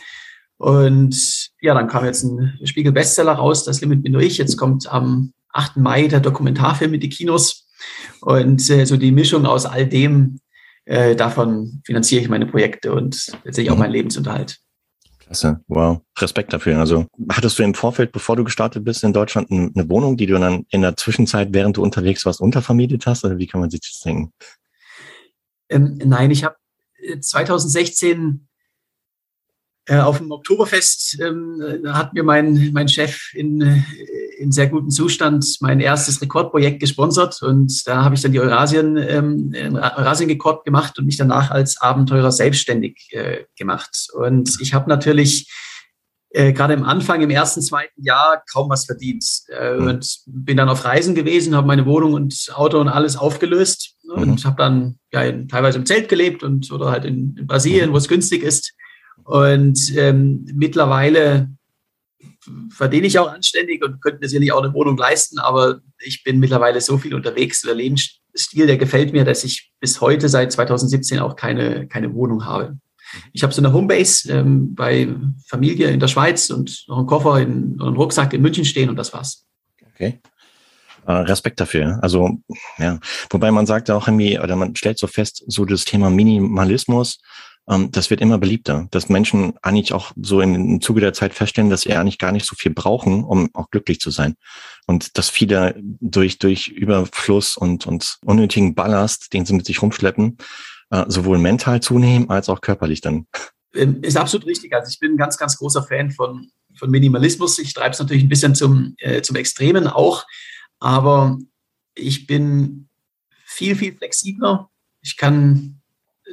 Und 0.57 1.51
ja, 1.61 1.73
dann 1.75 1.87
kam 1.87 2.05
jetzt 2.05 2.25
ein 2.25 2.59
Spiegel-Bestseller 2.65 3.35
raus, 3.35 3.63
das 3.63 3.81
Limit 3.81 4.03
bin 4.03 4.13
nur 4.13 4.23
ich. 4.23 4.39
Jetzt 4.39 4.57
kommt 4.57 4.91
am 4.91 5.35
8. 5.53 5.77
Mai 5.77 6.09
der 6.09 6.19
Dokumentarfilm 6.19 6.91
mit 6.91 7.05
die 7.05 7.11
Kinos. 7.11 7.69
Und 8.23 8.69
äh, 8.69 8.85
so 8.85 8.97
die 8.97 9.13
Mischung 9.13 9.47
aus 9.47 9.67
all 9.67 9.87
dem, 9.87 10.41
äh, 10.85 11.15
davon 11.15 11.81
finanziere 11.85 12.23
ich 12.23 12.29
meine 12.29 12.47
Projekte 12.47 12.93
und 12.93 13.15
letztendlich 13.45 13.71
auch 13.71 13.75
mhm. 13.75 13.83
meinen 13.83 13.93
Lebensunterhalt. 13.93 14.59
Klasse, 15.27 15.61
wow. 15.67 16.01
Respekt 16.19 16.53
dafür. 16.53 16.79
Also 16.79 17.07
hattest 17.31 17.59
du 17.59 17.65
im 17.65 17.75
Vorfeld, 17.75 18.13
bevor 18.13 18.37
du 18.37 18.45
gestartet 18.45 18.85
bist 18.85 19.03
in 19.03 19.13
Deutschland, 19.13 19.51
eine 19.51 19.89
Wohnung, 19.89 20.17
die 20.17 20.27
du 20.27 20.39
dann 20.39 20.67
in 20.71 20.83
der 20.83 20.97
Zwischenzeit, 20.97 21.49
während 21.51 21.77
du 21.77 21.83
unterwegs 21.83 22.25
warst, 22.25 22.41
untervermietet 22.41 23.07
hast? 23.07 23.25
Oder 23.25 23.37
wie 23.37 23.49
kann 23.49 23.61
man 23.61 23.71
sich 23.71 23.81
das 23.81 24.01
denken? 24.01 24.33
Ähm, 25.69 25.99
nein, 26.05 26.31
ich 26.31 26.45
habe 26.45 26.57
2016 27.21 28.19
äh, 28.19 28.46
auf 29.89 30.19
dem 30.19 30.33
Oktoberfest 30.33 31.21
ähm, 31.21 31.63
hat 31.87 32.13
mir 32.13 32.25
mein, 32.25 32.71
mein 32.73 32.89
Chef 32.89 33.33
in, 33.35 33.85
in 34.37 34.51
sehr 34.51 34.67
gutem 34.67 34.91
Zustand 34.91 35.47
mein 35.61 35.81
erstes 35.81 36.21
Rekordprojekt 36.21 36.81
gesponsert 36.81 37.41
und 37.43 37.87
da 37.87 38.03
habe 38.05 38.15
ich 38.15 38.21
dann 38.21 38.33
die 38.33 38.41
Eurasien, 38.41 38.97
ähm, 38.97 39.53
Eurasien-Rekord 39.55 40.65
gemacht 40.65 40.99
und 40.99 41.07
mich 41.07 41.17
danach 41.17 41.51
als 41.51 41.81
Abenteurer 41.81 42.33
selbstständig 42.33 43.11
äh, 43.13 43.45
gemacht. 43.57 44.09
Und 44.13 44.61
ich 44.61 44.75
habe 44.75 44.89
natürlich 44.89 45.49
äh, 46.31 46.53
gerade 46.53 46.75
im 46.75 46.85
Anfang, 46.85 47.23
im 47.23 47.31
ersten, 47.31 47.63
zweiten 47.63 48.03
Jahr 48.03 48.43
kaum 48.53 48.69
was 48.69 48.85
verdient. 48.85 49.25
Äh, 49.49 49.75
mhm. 49.75 49.87
Und 49.89 50.19
bin 50.27 50.57
dann 50.59 50.69
auf 50.69 50.85
Reisen 50.85 51.15
gewesen, 51.15 51.57
habe 51.57 51.67
meine 51.67 51.87
Wohnung 51.87 52.13
und 52.13 52.51
Auto 52.55 52.79
und 52.79 52.89
alles 52.89 53.17
aufgelöst 53.17 53.97
mhm. 54.05 54.23
und 54.23 54.45
habe 54.45 54.57
dann 54.57 54.99
ja, 55.13 55.23
in, 55.23 55.49
teilweise 55.49 55.79
im 55.79 55.87
Zelt 55.87 56.09
gelebt 56.09 56.43
und 56.43 56.71
oder 56.71 56.91
halt 56.91 57.05
in, 57.05 57.37
in 57.39 57.47
Brasilien, 57.47 57.89
mhm. 57.89 57.95
wo 57.95 57.97
es 57.97 58.09
günstig 58.09 58.43
ist. 58.43 58.75
Und 59.25 59.93
ähm, 59.97 60.47
mittlerweile 60.55 61.51
verdiene 62.71 63.07
ich 63.07 63.19
auch 63.19 63.33
anständig 63.33 63.85
und 63.85 64.01
könnte 64.01 64.21
mir 64.21 64.29
sicherlich 64.29 64.53
auch 64.53 64.63
eine 64.63 64.73
Wohnung 64.73 64.97
leisten, 64.97 65.39
aber 65.39 65.81
ich 65.99 66.23
bin 66.23 66.39
mittlerweile 66.39 66.81
so 66.81 66.99
viel 66.99 67.15
unterwegs. 67.15 67.63
Der 67.63 67.75
Lebensstil, 67.75 68.67
der 68.67 68.77
gefällt 68.77 69.13
mir, 69.13 69.25
dass 69.25 69.45
ich 69.45 69.73
bis 69.81 70.01
heute 70.01 70.29
seit 70.29 70.53
2017 70.53 71.19
auch 71.19 71.37
keine, 71.37 71.89
keine 71.89 72.15
Wohnung 72.15 72.45
habe. 72.45 72.79
Ich 73.33 73.43
habe 73.43 73.53
so 73.53 73.61
eine 73.61 73.73
Homebase 73.73 74.33
ähm, 74.33 74.75
bei 74.75 75.09
Familie 75.47 75.89
in 75.89 76.01
der 76.01 76.09
Schweiz 76.09 76.51
und 76.51 76.85
noch 76.89 76.99
einen 76.99 77.07
Koffer, 77.07 77.41
in, 77.41 77.81
einen 77.81 77.97
Rucksack 77.97 78.33
in 78.33 78.43
München 78.43 78.65
stehen 78.65 78.91
und 78.91 78.97
das 78.97 79.13
war's. 79.13 79.47
Okay. 79.95 80.21
Äh, 81.07 81.13
Respekt 81.13 81.61
dafür. 81.61 81.99
Also, 82.03 82.39
ja. 82.79 82.99
Wobei 83.31 83.53
man 83.53 83.67
sagt 83.67 83.91
auch 83.91 84.09
irgendwie, 84.09 84.39
oder 84.39 84.57
man 84.57 84.75
stellt 84.75 84.99
so 84.99 85.07
fest, 85.07 85.45
so 85.47 85.65
das 85.65 85.85
Thema 85.85 86.11
Minimalismus, 86.11 87.21
das 87.67 88.11
wird 88.11 88.21
immer 88.21 88.39
beliebter, 88.39 88.87
dass 88.93 89.09
Menschen 89.09 89.55
eigentlich 89.61 89.93
auch 89.93 90.13
so 90.21 90.41
im 90.41 90.81
Zuge 90.81 91.01
der 91.01 91.13
Zeit 91.13 91.35
feststellen, 91.35 91.69
dass 91.69 91.81
sie 91.81 91.95
eigentlich 91.95 92.19
gar 92.19 92.31
nicht 92.31 92.47
so 92.47 92.55
viel 92.55 92.73
brauchen, 92.73 93.25
um 93.25 93.51
auch 93.55 93.71
glücklich 93.71 93.99
zu 93.99 94.11
sein. 94.11 94.37
Und 94.87 95.19
dass 95.19 95.31
viele 95.31 95.75
durch, 95.83 96.39
durch 96.39 96.69
Überfluss 96.69 97.57
und, 97.57 97.87
und 97.87 98.19
unnötigen 98.25 98.77
Ballast, 98.77 99.33
den 99.33 99.45
sie 99.45 99.55
mit 99.55 99.67
sich 99.67 99.83
rumschleppen, 99.83 100.39
äh, 100.91 101.05
sowohl 101.09 101.39
mental 101.39 101.81
zunehmen 101.81 102.31
als 102.31 102.49
auch 102.49 102.61
körperlich 102.61 103.01
dann. 103.01 103.27
Ähm, 103.75 104.01
ist 104.03 104.17
absolut 104.17 104.47
richtig. 104.47 104.73
Also 104.73 104.91
ich 104.91 105.01
bin 105.01 105.15
ein 105.15 105.17
ganz, 105.17 105.37
ganz 105.37 105.57
großer 105.59 105.83
Fan 105.83 106.13
von, 106.13 106.49
von 106.77 106.91
Minimalismus. 106.91 107.59
Ich 107.59 107.75
treibe 107.75 107.91
es 107.91 107.99
natürlich 107.99 108.23
ein 108.23 108.29
bisschen 108.29 108.55
zum, 108.55 108.95
äh, 108.99 109.23
zum 109.23 109.35
Extremen 109.35 109.89
auch, 109.89 110.25
aber 110.79 111.37
ich 111.97 112.29
bin 112.29 112.89
viel, 113.45 113.75
viel 113.75 113.97
flexibler. 113.97 114.71
Ich 115.03 115.17
kann 115.17 115.76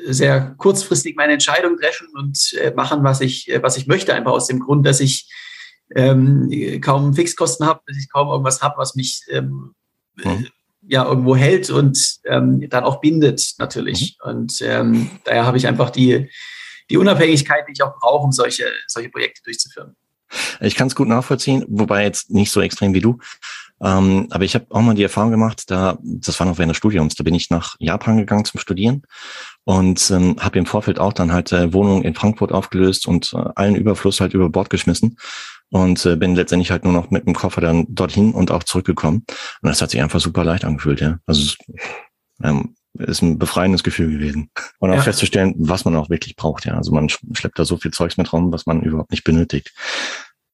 sehr 0.08 0.56
kurzfristig 0.58 1.16
meine 1.16 1.34
Entscheidung 1.34 1.78
treffen 1.78 2.08
und 2.16 2.54
äh, 2.54 2.72
machen, 2.76 3.04
was 3.04 3.22
ich, 3.22 3.50
äh, 3.50 3.62
was 3.62 3.78
ich 3.78 3.88
möchte, 3.88 4.14
einfach 4.14 4.32
aus 4.32 4.48
dem 4.48 4.60
Grund, 4.60 4.86
dass 4.86 5.00
ich 5.00 5.30
ähm, 5.96 6.50
kaum 6.82 7.14
Fixkosten 7.14 7.66
habe, 7.66 7.82
dass 7.88 7.98
ich 7.98 8.12
kaum 8.12 8.30
irgendwas 8.30 8.62
habe, 8.62 8.76
was 8.78 8.96
mich 8.96 9.24
ähm, 9.30 9.76
mhm 10.16 10.48
ja 10.88 11.06
irgendwo 11.06 11.36
hält 11.36 11.70
und 11.70 12.20
ähm, 12.26 12.68
dann 12.70 12.84
auch 12.84 13.00
bindet 13.00 13.54
natürlich. 13.58 14.18
Mhm. 14.24 14.30
Und 14.30 14.62
ähm, 14.62 15.10
daher 15.24 15.46
habe 15.46 15.58
ich 15.58 15.68
einfach 15.68 15.90
die, 15.90 16.30
die 16.90 16.98
Unabhängigkeit, 16.98 17.66
die 17.68 17.74
ich 17.74 17.84
auch 17.84 17.98
brauche, 18.00 18.24
um 18.24 18.32
solche, 18.32 18.72
solche 18.88 19.10
Projekte 19.10 19.42
durchzuführen. 19.44 19.96
Ich 20.62 20.76
kann 20.76 20.88
es 20.88 20.96
gut 20.96 21.08
nachvollziehen, 21.08 21.64
wobei 21.68 22.04
jetzt 22.04 22.32
nicht 22.32 22.52
so 22.52 22.60
extrem 22.62 22.94
wie 22.94 23.02
du. 23.02 23.20
Ähm, 23.84 24.28
aber 24.32 24.46
ich 24.46 24.56
habe 24.56 24.66
auch 24.70 24.82
mal 24.82 24.96
die 24.96 25.04
Erfahrung 25.04 25.32
gemacht, 25.32 25.70
da, 25.70 25.98
das 26.02 26.40
war 26.40 26.48
noch 26.48 26.58
während 26.58 26.70
des 26.70 26.78
Studiums, 26.78 27.16
da 27.16 27.24
bin 27.24 27.36
ich 27.36 27.50
nach 27.50 27.76
Japan 27.80 28.18
gegangen 28.18 28.46
zum 28.46 28.60
Studieren 28.60 29.04
und 29.66 30.10
ähm, 30.10 30.38
habe 30.40 30.58
im 30.58 30.66
Vorfeld 30.66 31.00
auch 31.00 31.12
dann 31.12 31.34
halt 31.34 31.52
äh, 31.52 31.74
Wohnung 31.74 32.02
in 32.04 32.16
Frankfurt 32.16 32.54
aufgelöst 32.54 33.08
und 33.08 33.34
äh, 33.34 33.44
allen 33.56 33.76
Überfluss 33.76 34.22
halt 34.22 34.34
über 34.34 34.50
Bord 34.50 34.70
geschmissen 34.70 35.18
und 35.70 36.06
äh, 36.06 36.16
bin 36.16 36.36
letztendlich 36.36 36.72
halt 36.72 36.86
nur 36.86 36.94
noch 36.94 37.10
mit 37.10 37.26
dem 37.26 37.34
Koffer 37.34 37.60
dann 37.60 37.86
dorthin 37.90 38.32
und 38.32 38.52
auch 38.52 38.64
zurückgekommen. 38.64 39.26
Und 39.62 39.70
das 39.70 39.82
hat 39.82 39.90
sich 39.90 40.02
einfach 40.02 40.20
super 40.20 40.44
leicht 40.46 40.66
angefühlt, 40.66 41.02
ja. 41.02 41.18
Also 41.26 41.56
ähm, 42.42 42.76
ist 43.00 43.22
ein 43.22 43.40
befreiendes 43.40 43.84
Gefühl 43.84 44.12
gewesen. 44.12 44.52
Und 44.80 44.92
auch 44.92 44.96
ja. 44.96 45.02
festzustellen, 45.02 45.56
was 45.58 45.84
man 45.84 45.96
auch 45.96 46.10
wirklich 46.10 46.36
braucht, 46.36 46.66
ja. 46.66 46.76
Also 46.76 46.94
man 46.94 47.10
schleppt 47.10 47.58
da 47.58 47.66
so 47.66 47.78
viel 47.78 47.92
Zeugs 47.92 48.18
mit 48.18 48.32
rum, 48.32 48.52
was 48.52 48.66
man 48.66 48.82
überhaupt 48.84 49.12
nicht 49.12 49.24
benötigt. 49.24 49.74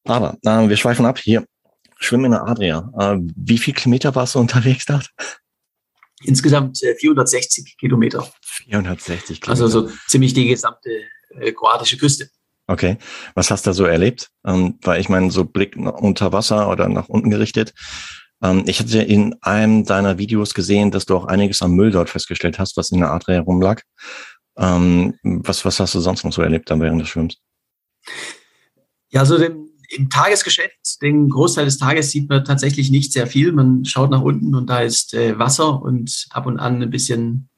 Aber 0.08 0.38
äh, 0.44 0.70
wir 0.70 0.78
schweifen 0.78 1.06
ab 1.06 1.20
hier. 1.20 1.46
Schwimmen 2.00 2.26
in 2.26 2.32
der 2.32 2.48
Adria. 2.48 2.92
Äh, 2.98 3.18
wie 3.36 3.58
viel 3.58 3.74
Kilometer 3.74 4.16
warst 4.16 4.36
du 4.36 4.40
unterwegs 4.40 4.86
da? 4.86 5.02
Insgesamt 6.24 6.82
äh, 6.84 6.96
460 6.96 7.78
Kilometer. 7.78 8.30
460 8.42 9.42
Kilometer. 9.42 9.50
Also 9.50 9.68
so 9.68 9.92
ziemlich 10.08 10.34
die 10.34 10.48
gesamte 10.48 10.90
äh, 11.40 11.52
kroatische 11.52 11.98
Küste. 11.98 12.30
Okay. 12.68 12.98
Was 13.36 13.52
hast 13.52 13.66
du 13.66 13.70
da 13.70 13.74
so 13.74 13.86
erlebt? 13.86 14.30
Ähm, 14.46 14.78
weil 14.82 15.02
ich 15.02 15.10
meine, 15.10 15.32
so 15.32 15.46
Blick 15.46 15.76
unter 15.76 16.32
Wasser 16.32 16.70
oder 16.70 16.88
nach 16.88 17.10
unten 17.10 17.30
gerichtet. 17.30 17.74
Ähm, 18.42 18.64
ich 18.68 18.80
hatte 18.80 19.02
in 19.02 19.36
einem 19.42 19.86
deiner 19.86 20.18
Videos 20.18 20.54
gesehen, 20.54 20.92
dass 20.92 21.06
du 21.06 21.16
auch 21.16 21.26
einiges 21.26 21.62
am 21.62 21.72
Müll 21.72 21.92
dort 21.92 22.10
festgestellt 22.10 22.60
hast, 22.60 22.78
was 22.78 22.92
in 22.92 23.00
der 23.00 23.12
Adria 23.12 23.42
rumlag. 23.42 23.82
Ähm, 24.58 25.16
was, 25.24 25.66
was 25.66 25.80
hast 25.80 25.96
du 25.96 26.00
sonst 26.00 26.24
noch 26.24 26.34
so 26.34 26.42
erlebt 26.42 26.70
dann 26.70 26.82
während 26.82 27.02
des 27.02 27.10
Schwimmens? 27.10 27.38
Ja, 29.10 29.22
also 29.22 29.38
dem, 29.38 29.69
im 29.90 30.10
Tagesgeschäft, 30.10 31.02
den 31.02 31.30
Großteil 31.30 31.66
des 31.66 31.78
Tages 31.78 32.12
sieht 32.12 32.30
man 32.30 32.46
tatsächlich 32.46 32.92
nicht 32.92 33.12
sehr 33.12 33.28
viel. 33.28 33.52
Man 33.52 33.86
schaut 33.86 34.12
nach 34.12 34.22
unten 34.22 34.56
und 34.56 34.70
da 34.70 34.80
ist 34.82 35.14
äh, 35.14 35.38
Wasser 35.40 35.82
und 35.82 36.28
ab 36.30 36.46
und 36.46 36.60
an 36.60 36.82
ein 36.82 36.90
bisschen 36.90 37.50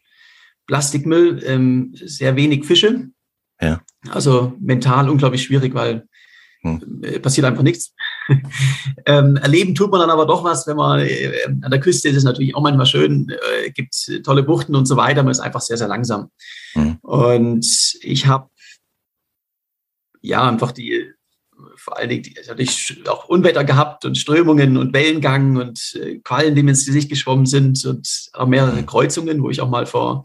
Plastikmüll, 0.68 1.44
ähm, 1.46 1.94
sehr 1.94 2.36
wenig 2.36 2.66
Fische. 2.66 3.10
Ja. 3.60 3.82
Also 4.10 4.54
mental 4.60 5.10
unglaublich 5.10 5.44
schwierig, 5.44 5.74
weil 5.74 6.08
hm. 6.64 7.02
Äh, 7.02 7.20
passiert 7.20 7.46
einfach 7.46 7.64
nichts. 7.64 7.94
ähm, 9.08 9.36
erleben 9.38 9.74
tut 9.74 9.90
man 9.90 10.00
dann 10.00 10.12
aber 10.12 10.28
doch 10.28 10.44
was, 10.44 10.68
wenn 10.68 10.78
man 10.78 11.00
äh, 11.00 11.32
an 11.46 11.72
der 11.72 11.80
Küste 11.80 12.10
ist, 12.10 12.18
ist 12.18 12.24
natürlich 12.24 12.56
auch 12.56 12.62
manchmal 12.62 12.86
schön, 12.86 13.28
äh, 13.30 13.72
gibt 13.72 13.96
tolle 14.24 14.44
Buchten 14.44 14.76
und 14.76 14.86
so 14.86 14.96
weiter, 14.96 15.24
man 15.24 15.32
ist 15.32 15.40
einfach 15.40 15.62
sehr, 15.62 15.78
sehr 15.78 15.88
langsam. 15.88 16.30
Hm. 16.74 16.98
Und 17.02 17.66
ich 18.02 18.28
habe 18.28 18.50
ja 20.22 20.48
einfach 20.48 20.72
die, 20.72 21.11
vor 21.82 21.98
allen 21.98 22.10
Dingen, 22.10 22.34
natürlich 22.48 23.02
auch 23.08 23.28
Unwetter 23.28 23.64
gehabt 23.64 24.06
und 24.06 24.18
Strömungen 24.18 24.78
und 24.78 24.94
Wellengang 24.94 25.58
und 25.58 25.96
äh, 25.96 26.20
Quallen, 26.20 26.54
die 26.54 26.62
mir 26.62 26.72
ins 26.72 26.86
Gesicht 26.86 27.10
geschwommen 27.10 27.48
sind 27.48 27.84
und 27.86 28.08
auch 28.34 28.48
mehrere. 28.48 28.84
Kreuzungen, 28.84 29.42
wo 29.42 29.50
ich 29.50 29.62
auch 29.62 29.70
mal 29.70 29.86
vor 29.86 30.24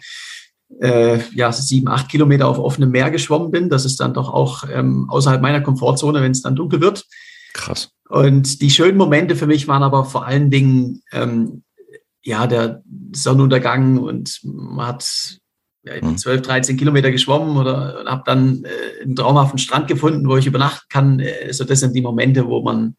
äh, 0.80 1.18
ja, 1.34 1.52
sieben, 1.52 1.88
acht 1.88 2.08
Kilometer 2.08 2.48
auf 2.48 2.58
offenem 2.58 2.90
Meer 2.90 3.10
geschwommen 3.10 3.50
bin. 3.50 3.70
Das 3.70 3.84
ist 3.84 4.00
dann 4.00 4.12
doch 4.12 4.28
auch 4.32 4.64
ähm, 4.70 5.08
außerhalb 5.08 5.40
meiner 5.40 5.62
Komfortzone, 5.62 6.20
wenn 6.20 6.32
es 6.32 6.42
dann 6.42 6.56
dunkel 6.56 6.80
wird. 6.80 7.04
Krass. 7.54 7.90
Und 8.08 8.60
die 8.60 8.70
schönen 8.70 8.98
Momente 8.98 9.34
für 9.34 9.46
mich 9.46 9.66
waren 9.66 9.82
aber 9.82 10.04
vor 10.04 10.26
allen 10.26 10.50
Dingen 10.50 11.02
ähm, 11.12 11.62
ja 12.22 12.46
der 12.46 12.82
Sonnenuntergang 13.12 13.98
und 13.98 14.40
man 14.42 14.86
hat 14.86 15.38
ja, 15.86 16.04
mhm. 16.04 16.18
12, 16.18 16.42
13 16.42 16.76
Kilometer 16.76 17.10
geschwommen 17.10 17.56
oder 17.56 18.04
habe 18.06 18.22
dann 18.26 18.64
äh, 18.64 19.02
einen 19.02 19.16
traumhaften 19.16 19.58
Strand 19.58 19.88
gefunden, 19.88 20.28
wo 20.28 20.36
ich 20.36 20.46
übernachten 20.46 20.86
kann. 20.88 21.22
Also 21.46 21.64
das 21.64 21.80
sind 21.80 21.94
die 21.94 22.02
Momente, 22.02 22.46
wo 22.46 22.62
man, 22.62 22.96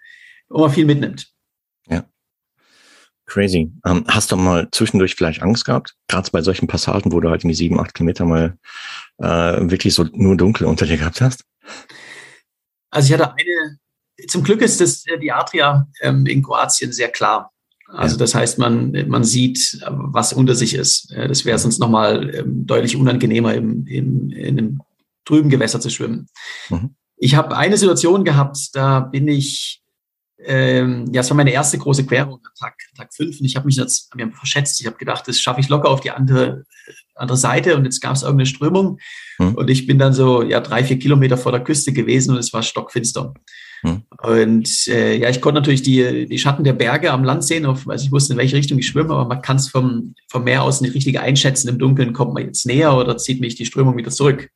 wo 0.50 0.60
man 0.60 0.72
viel 0.72 0.86
mitnimmt. 0.86 1.28
Crazy. 3.28 3.74
Ähm, 3.86 4.06
hast 4.08 4.32
du 4.32 4.38
mal 4.38 4.70
zwischendurch 4.72 5.16
vielleicht 5.16 5.42
Angst 5.42 5.66
gehabt? 5.66 5.96
Gerade 6.08 6.32
bei 6.32 6.42
solchen 6.42 6.68
Passagen, 6.68 7.12
wo 7.12 7.20
du 7.20 7.30
halt 7.30 7.44
in 7.44 7.50
die 7.50 7.56
sieben, 7.56 7.80
acht 7.80 7.94
Kilometer 7.94 8.26
mal 8.26 8.58
äh, 9.18 9.70
wirklich 9.70 9.94
so 9.94 10.06
nur 10.14 10.38
dunkel 10.38 10.66
unter 10.66 10.86
dir 10.86 10.98
gehabt 10.98 11.20
hast? 11.20 11.44
Also 12.90 13.14
ich 13.14 13.20
hatte 13.20 13.34
eine, 13.34 13.78
zum 14.28 14.44
Glück 14.44 14.62
ist 14.62 14.80
das 14.80 15.06
äh, 15.08 15.20
die 15.20 15.32
Adria 15.32 15.88
ähm, 16.02 16.26
in 16.26 16.42
Kroatien 16.42 16.94
sehr 16.94 17.10
klar. 17.10 17.52
Also 17.88 18.18
das 18.18 18.36
heißt, 18.36 18.60
man, 18.60 18.92
man 19.08 19.24
sieht, 19.24 19.82
was 19.88 20.34
unter 20.34 20.56
sich 20.56 20.74
ist. 20.74 21.12
Äh, 21.12 21.28
das 21.28 21.46
wäre 21.46 21.58
sonst 21.58 21.80
nochmal 21.80 22.36
ähm, 22.36 22.66
deutlich 22.66 22.96
unangenehmer, 22.96 23.54
im, 23.54 23.86
im, 23.88 24.30
in 24.30 24.58
einem 24.58 24.82
trüben 25.26 25.50
Gewässer 25.50 25.80
zu 25.80 25.90
schwimmen. 25.90 26.28
Mhm. 26.70 26.96
Ich 27.18 27.36
habe 27.36 27.58
eine 27.58 27.78
Situation 27.78 28.24
gehabt, 28.26 28.58
da 28.74 29.00
bin 29.00 29.28
ich 29.28 29.82
ähm, 30.40 31.06
ja, 31.12 31.22
es 31.22 31.30
war 31.30 31.38
meine 31.38 31.52
erste 31.52 31.78
große 31.78 32.06
Querung, 32.06 32.40
Tag, 32.60 32.76
Tag 32.96 33.14
fünf. 33.14 33.40
Und 33.40 33.46
ich 33.46 33.56
habe 33.56 33.66
mich 33.66 33.76
jetzt 33.76 34.14
mir 34.16 34.32
verschätzt. 34.32 34.80
Ich 34.80 34.86
habe 34.86 34.98
gedacht, 34.98 35.28
das 35.28 35.40
schaffe 35.40 35.60
ich 35.60 35.70
locker 35.70 35.90
auf 35.90 36.00
die 36.00 36.12
andere, 36.12 36.66
andere 37.16 37.38
Seite. 37.38 37.76
Und 37.76 37.86
jetzt 37.86 38.02
gab 38.02 38.16
es 38.16 38.22
irgendeine 38.22 38.46
Strömung. 38.46 39.00
Hm. 39.38 39.56
Und 39.56 39.70
ich 39.70 39.88
bin 39.88 39.98
dann 39.98 40.14
so 40.14 40.44
ja 40.44 40.60
drei, 40.60 40.84
vier 40.84 41.00
Kilometer 41.00 41.38
vor 41.38 41.52
der 41.52 41.64
Küste 41.64 41.92
gewesen 41.92 42.32
und 42.32 42.38
es 42.38 42.54
war 42.54 42.62
stockfinster. 42.62 43.34
Hm. 43.82 44.02
Und 44.24 44.88
äh, 44.88 45.18
ja, 45.18 45.30
ich 45.30 45.42
konnte 45.42 45.60
natürlich 45.60 45.82
die, 45.82 46.26
die 46.28 46.40
Schatten 46.40 46.64
der 46.64 46.74
Berge 46.74 47.12
am 47.12 47.24
Land 47.24 47.44
sehen, 47.44 47.66
auf, 47.66 47.88
also 47.88 48.06
ich 48.06 48.12
wusste, 48.12 48.34
in 48.34 48.40
welche 48.40 48.56
Richtung 48.56 48.80
ich 48.80 48.88
schwimme, 48.88 49.14
aber 49.14 49.26
man 49.26 49.42
kann 49.42 49.58
es 49.58 49.70
vom, 49.70 50.16
vom 50.30 50.44
Meer 50.44 50.64
aus 50.64 50.82
nicht 50.82 50.96
richtig 50.96 51.20
einschätzen. 51.20 51.70
Im 51.70 51.80
Dunkeln 51.80 52.14
kommt 52.14 52.34
man 52.34 52.46
jetzt 52.46 52.66
näher 52.66 52.96
oder 52.96 53.18
zieht 53.18 53.40
mich 53.40 53.56
die 53.56 53.66
Strömung 53.66 53.98
wieder 53.98 54.12
zurück. 54.12 54.50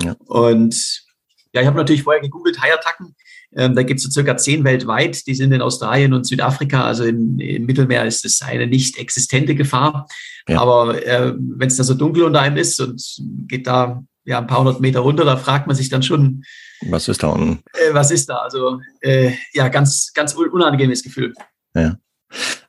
Ja. 0.00 0.14
Und 0.26 1.04
ja, 1.52 1.62
ich 1.62 1.66
habe 1.66 1.76
natürlich 1.76 2.02
vorher 2.02 2.22
gegoogelt, 2.22 2.60
Haiattacken. 2.60 3.14
Ähm, 3.56 3.74
da 3.74 3.82
gibt 3.82 3.98
es 3.98 4.04
so 4.04 4.10
circa 4.10 4.36
zehn 4.36 4.62
weltweit, 4.64 5.26
die 5.26 5.34
sind 5.34 5.52
in 5.52 5.62
Australien 5.62 6.12
und 6.12 6.26
Südafrika. 6.26 6.84
Also 6.84 7.04
im, 7.04 7.38
im 7.38 7.64
Mittelmeer 7.64 8.04
ist 8.04 8.24
es 8.24 8.42
eine 8.42 8.66
nicht 8.66 8.98
existente 8.98 9.54
Gefahr. 9.54 10.06
Ja. 10.46 10.60
Aber 10.60 11.04
äh, 11.04 11.34
wenn 11.36 11.68
es 11.68 11.76
da 11.76 11.84
so 11.84 11.94
dunkel 11.94 12.24
unter 12.24 12.40
einem 12.40 12.58
ist 12.58 12.80
und 12.80 13.02
geht 13.46 13.66
da 13.66 14.04
ja 14.28 14.38
ein 14.38 14.46
paar 14.46 14.58
hundert 14.58 14.80
Meter 14.80 15.00
runter, 15.00 15.24
da 15.24 15.36
fragt 15.38 15.66
man 15.66 15.74
sich 15.74 15.88
dann 15.88 16.02
schon, 16.02 16.44
was 16.82 17.08
ist 17.08 17.22
da 17.22 17.28
unten? 17.28 17.62
Äh, 17.72 17.94
was 17.94 18.10
ist 18.10 18.28
da? 18.28 18.36
Also 18.36 18.80
äh, 19.00 19.32
ja, 19.54 19.68
ganz, 19.68 20.12
ganz 20.12 20.34
unangenehmes 20.34 21.02
Gefühl. 21.02 21.32
Ja. 21.74 21.96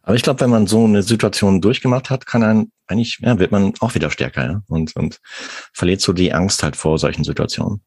Aber 0.01 0.15
ich 0.15 0.23
glaube, 0.23 0.39
wenn 0.39 0.49
man 0.49 0.67
so 0.67 0.85
eine 0.85 1.03
Situation 1.03 1.59
durchgemacht 1.59 2.09
hat, 2.09 2.25
kann 2.25 2.43
ein, 2.43 2.71
eigentlich, 2.87 3.19
ja, 3.21 3.37
wird 3.39 3.51
man 3.51 3.73
auch 3.81 3.93
wieder 3.93 4.09
stärker, 4.09 4.45
ja. 4.45 4.61
Und, 4.67 4.95
und 4.95 5.19
verliert 5.73 5.99
so 5.99 6.13
die 6.13 6.33
Angst 6.33 6.63
halt 6.63 6.77
vor 6.77 6.97
solchen 6.97 7.25
Situationen. 7.25 7.83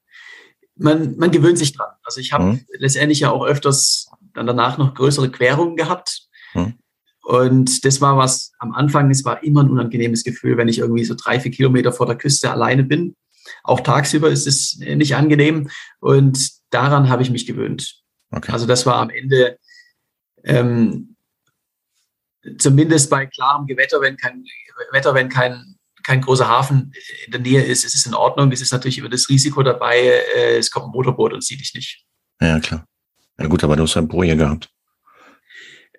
Man, 0.76 1.16
man 1.16 1.30
gewöhnt 1.30 1.56
sich 1.56 1.72
dran. 1.72 1.88
Also 2.04 2.20
ich 2.20 2.32
habe 2.32 2.44
mhm. 2.44 2.60
letztendlich 2.76 3.20
ja 3.20 3.30
auch 3.30 3.46
öfters 3.46 4.10
dann 4.34 4.46
danach 4.46 4.76
noch 4.76 4.94
größere 4.94 5.30
Querungen 5.30 5.76
gehabt. 5.76 6.28
Mhm. 6.52 6.74
Und 7.22 7.84
das 7.86 8.02
war 8.02 8.18
was 8.18 8.52
am 8.58 8.72
Anfang, 8.72 9.10
es 9.10 9.24
war 9.24 9.42
immer 9.42 9.62
ein 9.62 9.70
unangenehmes 9.70 10.24
Gefühl, 10.24 10.58
wenn 10.58 10.68
ich 10.68 10.78
irgendwie 10.78 11.04
so 11.04 11.14
drei, 11.14 11.40
vier 11.40 11.52
Kilometer 11.52 11.92
vor 11.92 12.06
der 12.06 12.16
Küste 12.16 12.50
alleine 12.50 12.84
bin. 12.84 13.14
Auch 13.62 13.80
tagsüber 13.80 14.30
ist 14.30 14.46
es 14.46 14.78
nicht 14.78 15.16
angenehm. 15.16 15.70
Und 16.00 16.50
daran 16.70 17.08
habe 17.08 17.22
ich 17.22 17.30
mich 17.30 17.46
gewöhnt. 17.46 18.02
Okay. 18.30 18.52
Also 18.52 18.66
das 18.66 18.86
war 18.86 18.96
am 18.96 19.10
Ende 19.10 19.58
ähm, 20.44 21.16
zumindest 22.58 23.10
bei 23.10 23.26
klarem 23.26 23.66
Gewetter, 23.66 24.00
wenn 24.00 24.16
kein 24.16 24.44
Wetter, 24.90 25.14
wenn 25.14 25.28
kein, 25.28 25.76
kein 26.02 26.20
großer 26.20 26.48
Hafen 26.48 26.92
in 27.26 27.32
der 27.32 27.40
Nähe 27.40 27.62
ist, 27.62 27.84
ist 27.84 27.94
es 27.94 28.06
in 28.06 28.14
Ordnung. 28.14 28.50
Es 28.52 28.60
ist 28.60 28.72
natürlich 28.72 28.98
immer 28.98 29.08
das 29.08 29.28
Risiko 29.28 29.62
dabei, 29.62 29.98
äh, 30.36 30.56
es 30.56 30.70
kommt 30.70 30.86
ein 30.86 30.90
Motorboot 30.90 31.32
und 31.32 31.44
sieht 31.44 31.60
dich 31.60 31.74
nicht. 31.74 32.04
Ja, 32.40 32.58
klar. 32.58 32.86
Ja 33.38 33.46
gut, 33.46 33.62
aber 33.64 33.76
du 33.76 33.84
hast 33.84 33.94
ja 33.94 34.00
Boje 34.00 34.36
gehabt. 34.36 34.71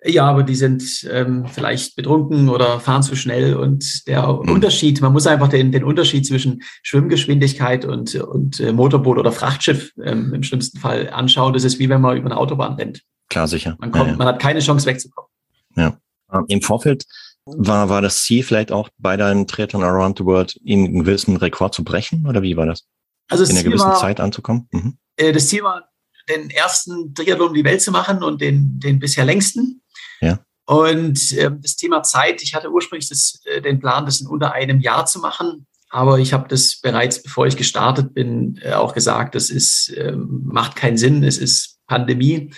Ja, 0.06 0.26
aber 0.26 0.42
die 0.42 0.54
sind 0.54 0.82
ähm, 1.10 1.46
vielleicht 1.46 1.96
betrunken 1.96 2.50
oder 2.50 2.78
fahren 2.78 3.02
zu 3.02 3.16
schnell. 3.16 3.56
Und 3.56 4.06
der 4.06 4.26
mhm. 4.26 4.50
Unterschied, 4.50 5.00
man 5.00 5.14
muss 5.14 5.26
einfach 5.26 5.48
den, 5.48 5.72
den 5.72 5.82
Unterschied 5.82 6.26
zwischen 6.26 6.62
Schwimmgeschwindigkeit 6.82 7.86
und, 7.86 8.14
und 8.14 8.60
äh, 8.60 8.72
Motorboot 8.72 9.16
oder 9.16 9.32
Frachtschiff 9.32 9.92
ähm, 10.02 10.34
im 10.34 10.42
schlimmsten 10.42 10.78
Fall 10.78 11.08
anschauen. 11.08 11.54
Das 11.54 11.64
ist 11.64 11.78
wie 11.78 11.88
wenn 11.88 12.02
man 12.02 12.18
über 12.18 12.26
eine 12.26 12.36
Autobahn 12.36 12.74
rennt. 12.74 13.02
Klar, 13.30 13.48
sicher. 13.48 13.76
Man, 13.80 13.92
kommt, 13.92 14.04
ja, 14.04 14.10
ja. 14.10 14.16
man 14.16 14.26
hat 14.26 14.40
keine 14.40 14.60
Chance 14.60 14.86
wegzukommen. 14.86 15.30
Ja. 15.74 15.96
Ähm, 16.30 16.44
Im 16.48 16.60
Vorfeld 16.60 17.06
war, 17.46 17.88
war 17.88 18.02
das 18.02 18.22
Ziel 18.22 18.42
vielleicht 18.42 18.72
auch 18.72 18.90
bei 18.98 19.16
deinem 19.16 19.46
Triathlon 19.46 19.82
Around 19.82 20.18
the 20.18 20.24
World, 20.26 20.60
einen 20.68 21.00
gewissen 21.00 21.36
Rekord 21.36 21.74
zu 21.74 21.82
brechen? 21.82 22.26
Oder 22.26 22.42
wie 22.42 22.58
war 22.58 22.66
das? 22.66 22.84
Also 23.28 23.44
in 23.44 23.52
einer 23.52 23.62
gewissen 23.62 23.86
war, 23.86 23.98
Zeit 23.98 24.20
anzukommen? 24.20 24.68
Mhm. 24.70 24.98
Äh, 25.16 25.32
das 25.32 25.48
Ziel 25.48 25.62
war, 25.62 25.88
den 26.28 26.50
ersten 26.50 27.14
Triathlon 27.14 27.48
um 27.48 27.54
die 27.54 27.64
Welt 27.64 27.80
zu 27.80 27.90
machen 27.90 28.22
und 28.22 28.40
den, 28.40 28.78
den 28.80 28.98
bisher 28.98 29.24
längsten. 29.24 29.82
Ja. 30.20 30.40
Und 30.66 31.32
äh, 31.32 31.50
das 31.60 31.76
Thema 31.76 32.02
Zeit, 32.02 32.42
ich 32.42 32.54
hatte 32.54 32.70
ursprünglich 32.70 33.08
das, 33.08 33.40
äh, 33.44 33.60
den 33.60 33.80
Plan, 33.80 34.06
das 34.06 34.20
in 34.20 34.26
unter 34.26 34.52
einem 34.52 34.80
Jahr 34.80 35.06
zu 35.06 35.20
machen. 35.20 35.66
Aber 35.90 36.18
ich 36.18 36.32
habe 36.32 36.48
das 36.48 36.80
bereits, 36.80 37.22
bevor 37.22 37.46
ich 37.46 37.56
gestartet 37.56 38.14
bin, 38.14 38.58
äh, 38.62 38.72
auch 38.72 38.94
gesagt, 38.94 39.34
das 39.34 39.50
ist, 39.50 39.92
ähm, 39.96 40.42
macht 40.44 40.74
keinen 40.74 40.96
Sinn. 40.96 41.22
Es 41.22 41.38
ist 41.38 41.78
Pandemie. 41.86 42.52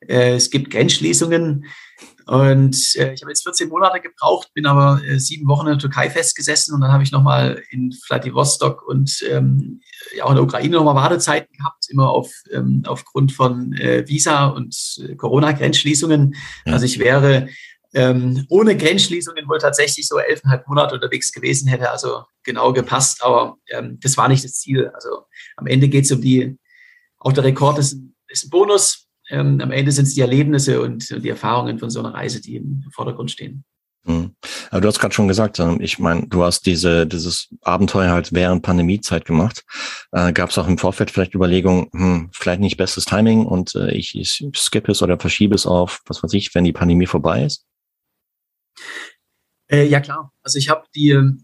Äh, 0.00 0.34
es 0.34 0.50
gibt 0.50 0.70
Grenzschließungen. 0.70 1.64
Und 2.26 2.96
äh, 2.96 3.12
ich 3.12 3.22
habe 3.22 3.30
jetzt 3.30 3.42
14 3.42 3.68
Monate 3.68 4.00
gebraucht, 4.00 4.48
bin 4.54 4.66
aber 4.66 5.02
äh, 5.04 5.18
sieben 5.18 5.48
Wochen 5.48 5.66
in 5.66 5.72
der 5.72 5.78
Türkei 5.78 6.10
festgesessen 6.10 6.74
und 6.74 6.80
dann 6.80 6.92
habe 6.92 7.02
ich 7.02 7.12
nochmal 7.12 7.62
in 7.70 7.92
Vladivostok 7.92 8.86
und 8.86 9.24
ähm, 9.28 9.80
ja, 10.14 10.24
auch 10.24 10.30
in 10.30 10.36
der 10.36 10.44
Ukraine 10.44 10.76
nochmal 10.76 10.94
Wartezeiten 10.94 11.54
gehabt, 11.56 11.86
immer 11.88 12.10
auf, 12.10 12.30
ähm, 12.52 12.82
aufgrund 12.86 13.32
von 13.32 13.72
äh, 13.74 14.06
Visa 14.06 14.46
und 14.46 14.76
äh, 15.06 15.16
Corona-Grenzschließungen. 15.16 16.34
Ja. 16.66 16.72
Also 16.72 16.86
ich 16.86 16.98
wäre 16.98 17.48
ähm, 17.94 18.46
ohne 18.48 18.76
Grenzschließungen 18.76 19.48
wohl 19.48 19.58
tatsächlich 19.58 20.06
so 20.08 20.18
elfeinhalb 20.18 20.66
Monate 20.66 20.94
unterwegs 20.94 21.32
gewesen, 21.32 21.68
hätte 21.68 21.90
also 21.90 22.24
genau 22.42 22.72
gepasst, 22.72 23.22
aber 23.22 23.58
ähm, 23.68 23.98
das 24.00 24.16
war 24.16 24.28
nicht 24.28 24.44
das 24.44 24.54
Ziel. 24.54 24.88
Also 24.94 25.26
am 25.56 25.66
Ende 25.66 25.88
geht 25.88 26.04
es 26.04 26.12
um 26.12 26.20
die, 26.20 26.58
auch 27.18 27.32
der 27.32 27.44
Rekord 27.44 27.78
ist, 27.78 27.98
ist 28.28 28.46
ein 28.46 28.50
Bonus, 28.50 29.08
ähm, 29.30 29.60
am 29.60 29.70
Ende 29.70 29.92
sind 29.92 30.06
es 30.06 30.14
die 30.14 30.20
Erlebnisse 30.20 30.80
und, 30.82 31.10
und, 31.10 31.24
die 31.24 31.28
Erfahrungen 31.28 31.78
von 31.78 31.90
so 31.90 32.00
einer 32.00 32.14
Reise, 32.14 32.40
die 32.40 32.56
im 32.56 32.84
Vordergrund 32.92 33.30
stehen. 33.30 33.64
Mhm. 34.04 34.34
Aber 34.70 34.80
du 34.80 34.88
hast 34.88 34.98
gerade 34.98 35.14
schon 35.14 35.28
gesagt, 35.28 35.60
ähm, 35.60 35.80
ich 35.80 35.98
meine, 35.98 36.26
du 36.26 36.42
hast 36.42 36.66
diese, 36.66 37.06
dieses 37.06 37.48
Abenteuer 37.62 38.10
halt 38.10 38.32
während 38.32 38.62
Pandemiezeit 38.62 39.24
gemacht. 39.24 39.64
Äh, 40.10 40.32
Gab 40.32 40.50
es 40.50 40.58
auch 40.58 40.66
im 40.66 40.78
Vorfeld 40.78 41.10
vielleicht 41.10 41.34
Überlegungen, 41.34 41.88
hm, 41.92 42.30
vielleicht 42.32 42.60
nicht 42.60 42.76
bestes 42.76 43.04
Timing 43.04 43.46
und 43.46 43.74
äh, 43.76 43.92
ich, 43.92 44.18
ich 44.18 44.42
skippe 44.56 44.92
es 44.92 45.02
oder 45.02 45.18
verschiebe 45.18 45.54
es 45.54 45.66
auf, 45.66 46.00
was 46.06 46.22
weiß 46.22 46.32
ich, 46.32 46.54
wenn 46.54 46.64
die 46.64 46.72
Pandemie 46.72 47.06
vorbei 47.06 47.44
ist? 47.44 47.64
Äh, 49.70 49.86
ja 49.86 50.00
klar. 50.00 50.32
Also 50.42 50.58
ich 50.58 50.68
habe 50.68 50.84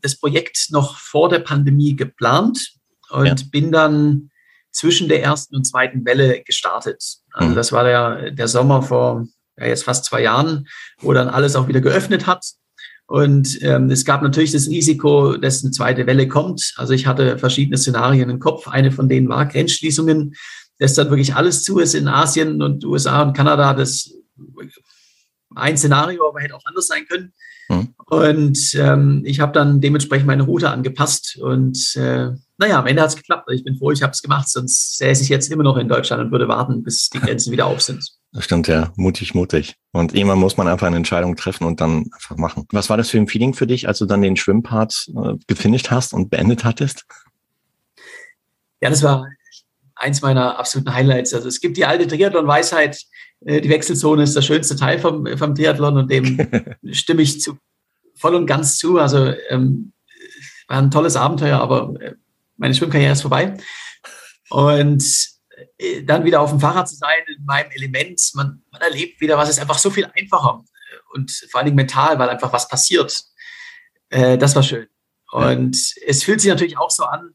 das 0.02 0.18
Projekt 0.18 0.68
noch 0.70 0.98
vor 0.98 1.28
der 1.28 1.38
Pandemie 1.38 1.94
geplant 1.94 2.74
und 3.10 3.26
ja. 3.26 3.46
bin 3.50 3.70
dann 3.70 4.30
zwischen 4.70 5.08
der 5.08 5.22
ersten 5.22 5.56
und 5.56 5.64
zweiten 5.64 6.04
Welle 6.04 6.42
gestartet. 6.42 7.02
Also 7.38 7.52
mhm. 7.52 7.54
das 7.54 7.72
war 7.72 7.84
der, 7.84 8.32
der 8.32 8.48
Sommer 8.48 8.82
vor 8.82 9.26
ja, 9.58 9.66
jetzt 9.66 9.84
fast 9.84 10.04
zwei 10.04 10.22
Jahren, 10.22 10.66
wo 11.00 11.12
dann 11.12 11.28
alles 11.28 11.54
auch 11.54 11.68
wieder 11.68 11.80
geöffnet 11.80 12.26
hat. 12.26 12.44
Und 13.06 13.62
ähm, 13.62 13.90
es 13.90 14.04
gab 14.04 14.22
natürlich 14.22 14.52
das 14.52 14.68
Risiko, 14.68 15.36
dass 15.36 15.62
eine 15.62 15.70
zweite 15.70 16.06
Welle 16.06 16.28
kommt. 16.28 16.74
Also 16.76 16.92
ich 16.92 17.06
hatte 17.06 17.38
verschiedene 17.38 17.78
Szenarien 17.78 18.28
im 18.28 18.40
Kopf. 18.40 18.68
Eine 18.68 18.90
von 18.90 19.08
denen 19.08 19.28
war 19.28 19.46
Grenzschließungen, 19.46 20.34
dass 20.78 20.94
dann 20.94 21.08
wirklich 21.08 21.34
alles 21.34 21.62
zu 21.62 21.78
ist 21.78 21.94
in 21.94 22.08
Asien 22.08 22.60
und 22.60 22.84
USA 22.84 23.22
und 23.22 23.34
Kanada. 23.34 23.72
Das 23.72 24.12
ein 25.54 25.78
Szenario, 25.78 26.28
aber 26.28 26.40
hätte 26.40 26.56
auch 26.56 26.66
anders 26.66 26.88
sein 26.88 27.06
können. 27.08 27.32
Mhm. 27.68 27.94
Und 28.06 28.74
ähm, 28.74 29.22
ich 29.24 29.40
habe 29.40 29.52
dann 29.52 29.80
dementsprechend 29.80 30.26
meine 30.26 30.42
Route 30.42 30.70
angepasst 30.70 31.38
und 31.40 31.96
äh, 31.96 32.30
naja, 32.58 32.80
am 32.80 32.86
Ende 32.86 33.02
hat 33.02 33.10
es 33.10 33.16
geklappt. 33.16 33.48
Ich 33.52 33.62
bin 33.62 33.76
froh, 33.76 33.92
ich 33.92 34.02
habe 34.02 34.10
es 34.10 34.20
gemacht, 34.20 34.48
sonst 34.48 34.98
säße 34.98 35.22
ich 35.22 35.28
jetzt 35.28 35.50
immer 35.50 35.62
noch 35.62 35.76
in 35.76 35.88
Deutschland 35.88 36.22
und 36.22 36.32
würde 36.32 36.48
warten, 36.48 36.82
bis 36.82 37.08
die 37.08 37.20
Grenzen 37.20 37.52
wieder 37.52 37.66
auf 37.66 37.80
sind. 37.80 38.04
Das 38.32 38.44
stimmt, 38.44 38.66
ja. 38.66 38.92
Mutig, 38.96 39.34
mutig. 39.34 39.76
Und 39.92 40.14
irgendwann 40.14 40.40
muss 40.40 40.56
man 40.56 40.66
einfach 40.66 40.88
eine 40.88 40.96
Entscheidung 40.96 41.36
treffen 41.36 41.64
und 41.64 41.80
dann 41.80 42.10
einfach 42.12 42.36
machen. 42.36 42.66
Was 42.72 42.90
war 42.90 42.96
das 42.96 43.10
für 43.10 43.18
ein 43.18 43.28
Feeling 43.28 43.54
für 43.54 43.66
dich, 43.66 43.86
als 43.86 43.98
du 43.98 44.06
dann 44.06 44.22
den 44.22 44.36
Schwimmpart 44.36 45.06
äh, 45.16 45.34
gefinisht 45.46 45.90
hast 45.90 46.12
und 46.12 46.30
beendet 46.30 46.64
hattest? 46.64 47.06
Ja, 48.80 48.90
das 48.90 49.02
war 49.02 49.26
eins 49.94 50.20
meiner 50.20 50.58
absoluten 50.58 50.92
Highlights. 50.92 51.34
Also 51.34 51.48
es 51.48 51.60
gibt 51.60 51.76
die 51.76 51.84
alte 51.84 52.06
Triathlon-Weisheit, 52.06 53.00
äh, 53.44 53.60
die 53.60 53.68
Wechselzone 53.68 54.24
ist 54.24 54.34
der 54.34 54.42
schönste 54.42 54.74
Teil 54.74 54.98
vom, 54.98 55.26
vom 55.36 55.54
Triathlon 55.54 55.96
und 55.96 56.10
dem 56.10 56.48
stimme 56.90 57.22
ich 57.22 57.40
zu, 57.40 57.56
voll 58.16 58.34
und 58.34 58.46
ganz 58.46 58.78
zu. 58.78 58.98
Also 58.98 59.32
ähm, 59.48 59.92
war 60.66 60.78
ein 60.78 60.90
tolles 60.90 61.16
Abenteuer, 61.16 61.60
aber 61.60 61.94
äh, 62.00 62.14
meine 62.58 62.74
Schwimmkarriere 62.74 63.12
ist 63.12 63.22
vorbei. 63.22 63.56
Und 64.50 65.04
äh, 65.78 66.02
dann 66.02 66.24
wieder 66.24 66.40
auf 66.40 66.50
dem 66.50 66.60
Fahrrad 66.60 66.88
zu 66.88 66.96
sein, 66.96 67.20
in 67.26 67.44
meinem 67.44 67.70
Element, 67.70 68.20
man, 68.34 68.62
man 68.70 68.82
erlebt 68.82 69.20
wieder 69.20 69.38
was, 69.38 69.48
ist 69.48 69.60
einfach 69.60 69.78
so 69.78 69.90
viel 69.90 70.10
einfacher 70.14 70.62
und 71.12 71.30
vor 71.50 71.58
allen 71.58 71.66
Dingen 71.66 71.76
mental, 71.76 72.18
weil 72.18 72.28
einfach 72.28 72.52
was 72.52 72.68
passiert. 72.68 73.24
Äh, 74.10 74.38
das 74.38 74.54
war 74.54 74.62
schön. 74.62 74.86
Und 75.30 75.76
ja. 75.96 76.02
es 76.06 76.22
fühlt 76.22 76.40
sich 76.40 76.50
natürlich 76.50 76.78
auch 76.78 76.90
so 76.90 77.04
an, 77.04 77.34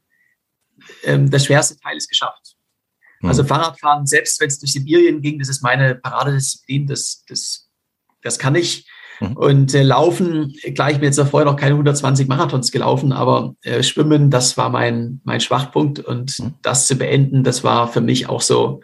ähm, 1.04 1.30
der 1.30 1.38
schwerste 1.38 1.78
Teil 1.78 1.96
ist 1.96 2.08
geschafft. 2.08 2.56
Mhm. 3.20 3.28
Also 3.28 3.44
Fahrradfahren, 3.44 4.06
selbst 4.06 4.40
wenn 4.40 4.48
es 4.48 4.58
durch 4.58 4.72
Sibirien 4.72 5.22
ging, 5.22 5.38
das 5.38 5.48
ist 5.48 5.62
meine 5.62 5.94
Paradedisziplin, 5.94 6.86
das, 6.86 7.24
das, 7.28 7.70
das 8.22 8.38
kann 8.38 8.54
ich. 8.54 8.88
Mhm. 9.20 9.36
Und 9.36 9.74
äh, 9.74 9.82
Laufen, 9.82 10.54
klar, 10.74 10.90
ich 10.90 10.98
bin 10.98 11.04
jetzt 11.04 11.20
vorher 11.28 11.50
noch 11.50 11.56
keine 11.56 11.72
120 11.72 12.28
Marathons 12.28 12.70
gelaufen, 12.72 13.12
aber 13.12 13.54
äh, 13.62 13.82
Schwimmen, 13.82 14.30
das 14.30 14.56
war 14.56 14.70
mein, 14.70 15.20
mein 15.24 15.40
Schwachpunkt. 15.40 15.98
Und 15.98 16.38
mhm. 16.38 16.54
das 16.62 16.86
zu 16.86 16.96
beenden, 16.96 17.44
das 17.44 17.64
war 17.64 17.88
für 17.88 18.00
mich 18.00 18.28
auch 18.28 18.40
so, 18.40 18.80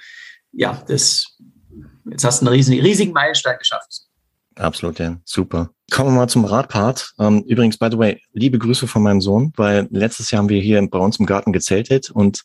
ja, 0.53 0.83
das, 0.89 1.39
jetzt 2.11 2.25
hast 2.25 2.41
du 2.41 2.47
einen 2.47 2.55
riesigen, 2.55 2.83
riesigen 2.83 3.13
Meilenstein 3.13 3.59
geschafft. 3.59 4.03
Absolut, 4.57 4.99
ja. 4.99 5.17
Super. 5.25 5.71
Kommen 5.91 6.11
wir 6.11 6.21
mal 6.21 6.29
zum 6.29 6.45
Radpart. 6.45 7.15
Ähm, 7.19 7.43
übrigens, 7.47 7.79
by 7.79 7.89
the 7.91 7.99
way, 7.99 8.21
liebe 8.33 8.59
Grüße 8.59 8.87
von 8.87 9.03
meinem 9.03 9.21
Sohn, 9.21 9.53
weil 9.57 9.89
letztes 9.91 10.31
Jahr 10.31 10.43
haben 10.43 10.49
wir 10.49 10.61
hier 10.61 10.87
bei 10.89 10.99
uns 10.99 11.19
im 11.19 11.27
Garten 11.27 11.53
gezeltet 11.53 12.11
und 12.11 12.45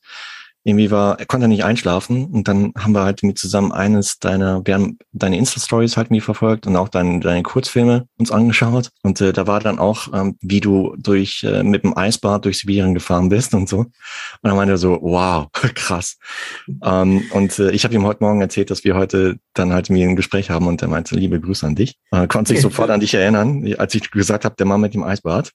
irgendwie 0.65 0.89
war, 0.89 1.19
er 1.19 1.27
konnte 1.27 1.47
nicht 1.47 1.63
einschlafen 1.63 2.25
und 2.25 2.47
dann 2.47 2.73
haben 2.77 2.93
wir 2.93 3.03
halt 3.03 3.21
mit 3.21 3.37
zusammen 3.37 3.71
eines 3.71 4.17
deiner, 4.17 4.65
wir 4.65 4.73
haben 4.73 4.97
deine 5.13 5.37
Insta-Stories 5.37 5.95
halt 5.95 6.09
mir 6.09 6.23
verfolgt 6.23 6.65
und 6.65 6.75
auch 6.75 6.89
deine, 6.89 7.19
deine 7.19 7.43
Kurzfilme 7.43 8.07
uns 8.17 8.31
angeschaut 8.31 8.89
und 9.03 9.21
äh, 9.21 9.31
da 9.31 9.45
war 9.45 9.59
dann 9.59 9.77
auch, 9.77 10.07
ähm, 10.11 10.37
wie 10.41 10.61
du 10.61 10.95
durch, 10.97 11.43
äh, 11.43 11.61
mit 11.61 11.83
dem 11.83 11.95
Eisbad 11.95 12.45
durch 12.45 12.57
Sibirien 12.57 12.95
gefahren 12.95 13.29
bist 13.29 13.53
und 13.53 13.69
so 13.69 13.77
und 13.77 13.91
dann 14.41 14.55
meinte 14.55 14.73
er 14.73 14.77
so, 14.77 14.97
wow, 15.01 15.47
krass. 15.75 16.17
ähm, 16.83 17.23
und 17.31 17.59
äh, 17.59 17.69
ich 17.69 17.83
habe 17.83 17.93
ihm 17.93 18.05
heute 18.05 18.23
Morgen 18.23 18.41
erzählt, 18.41 18.71
dass 18.71 18.83
wir 18.83 18.95
heute 18.95 19.37
dann 19.53 19.71
halt 19.71 19.91
mir 19.91 20.09
ein 20.09 20.15
Gespräch 20.15 20.49
haben 20.49 20.65
und 20.65 20.81
er 20.81 20.87
meinte, 20.87 21.15
liebe 21.15 21.39
Grüße 21.39 21.65
an 21.65 21.75
dich. 21.75 21.95
Äh, 22.09 22.25
konnte 22.25 22.53
sich 22.53 22.61
sofort 22.61 22.89
an 22.91 22.99
dich 22.99 23.13
erinnern, 23.13 23.71
als 23.77 23.93
ich 23.93 24.09
gesagt 24.09 24.45
habe, 24.45 24.55
der 24.55 24.65
Mann 24.65 24.81
mit 24.81 24.95
dem 24.95 25.03
Eisbad. 25.03 25.51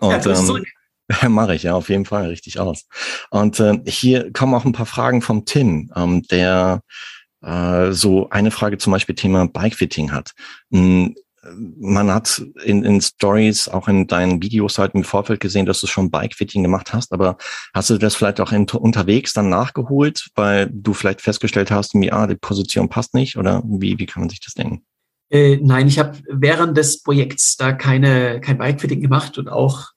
Und, 0.00 0.26
ähm, 0.26 0.64
Mache 1.28 1.54
ich, 1.54 1.64
ja, 1.64 1.74
auf 1.74 1.88
jeden 1.88 2.04
Fall, 2.04 2.26
richtig 2.26 2.58
aus. 2.58 2.86
Und 3.30 3.60
äh, 3.60 3.78
hier 3.86 4.32
kommen 4.32 4.54
auch 4.54 4.64
ein 4.64 4.72
paar 4.72 4.86
Fragen 4.86 5.22
vom 5.22 5.44
Tim, 5.44 5.90
ähm, 5.94 6.22
der 6.22 6.82
äh, 7.42 7.92
so 7.92 8.30
eine 8.30 8.50
Frage 8.50 8.78
zum 8.78 8.92
Beispiel 8.92 9.14
Thema 9.14 9.46
Bikefitting 9.46 10.12
hat. 10.12 10.32
Hm, 10.72 11.14
man 11.78 12.10
hat 12.10 12.42
in, 12.64 12.84
in 12.84 13.00
Stories, 13.00 13.68
auch 13.68 13.88
in 13.88 14.06
deinen 14.06 14.42
Videos 14.42 14.78
halt 14.78 14.94
im 14.94 15.04
Vorfeld 15.04 15.40
gesehen, 15.40 15.66
dass 15.66 15.80
du 15.80 15.86
schon 15.86 16.10
Bikefitting 16.10 16.62
gemacht 16.62 16.92
hast, 16.92 17.12
aber 17.12 17.36
hast 17.74 17.90
du 17.90 17.98
das 17.98 18.14
vielleicht 18.14 18.40
auch 18.40 18.52
in, 18.52 18.68
unterwegs 18.68 19.32
dann 19.32 19.50
nachgeholt, 19.50 20.28
weil 20.34 20.70
du 20.72 20.94
vielleicht 20.94 21.20
festgestellt 21.20 21.70
hast, 21.70 21.94
ja, 21.94 22.26
die 22.26 22.36
Position 22.36 22.88
passt 22.88 23.14
nicht 23.14 23.36
oder 23.36 23.62
wie, 23.66 23.98
wie 23.98 24.06
kann 24.06 24.22
man 24.22 24.30
sich 24.30 24.40
das 24.40 24.54
denken? 24.54 24.84
Äh, 25.30 25.58
nein, 25.62 25.88
ich 25.88 25.98
habe 25.98 26.18
während 26.30 26.76
des 26.76 27.02
Projekts 27.02 27.56
da 27.56 27.72
keine, 27.72 28.40
kein 28.40 28.58
Bikefitting 28.58 29.00
gemacht 29.00 29.36
und 29.38 29.48
auch 29.48 29.93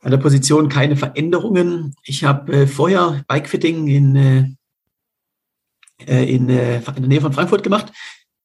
an 0.00 0.10
der 0.10 0.18
Position 0.18 0.68
keine 0.68 0.96
Veränderungen. 0.96 1.94
Ich 2.04 2.24
habe 2.24 2.52
äh, 2.52 2.66
vorher 2.66 3.24
Bikefitting 3.28 3.86
in, 3.86 4.16
äh, 4.16 4.48
äh 6.06 6.34
in, 6.34 6.48
äh, 6.48 6.76
in 6.78 6.84
der 6.84 7.08
Nähe 7.08 7.20
von 7.20 7.32
Frankfurt 7.32 7.62
gemacht 7.62 7.92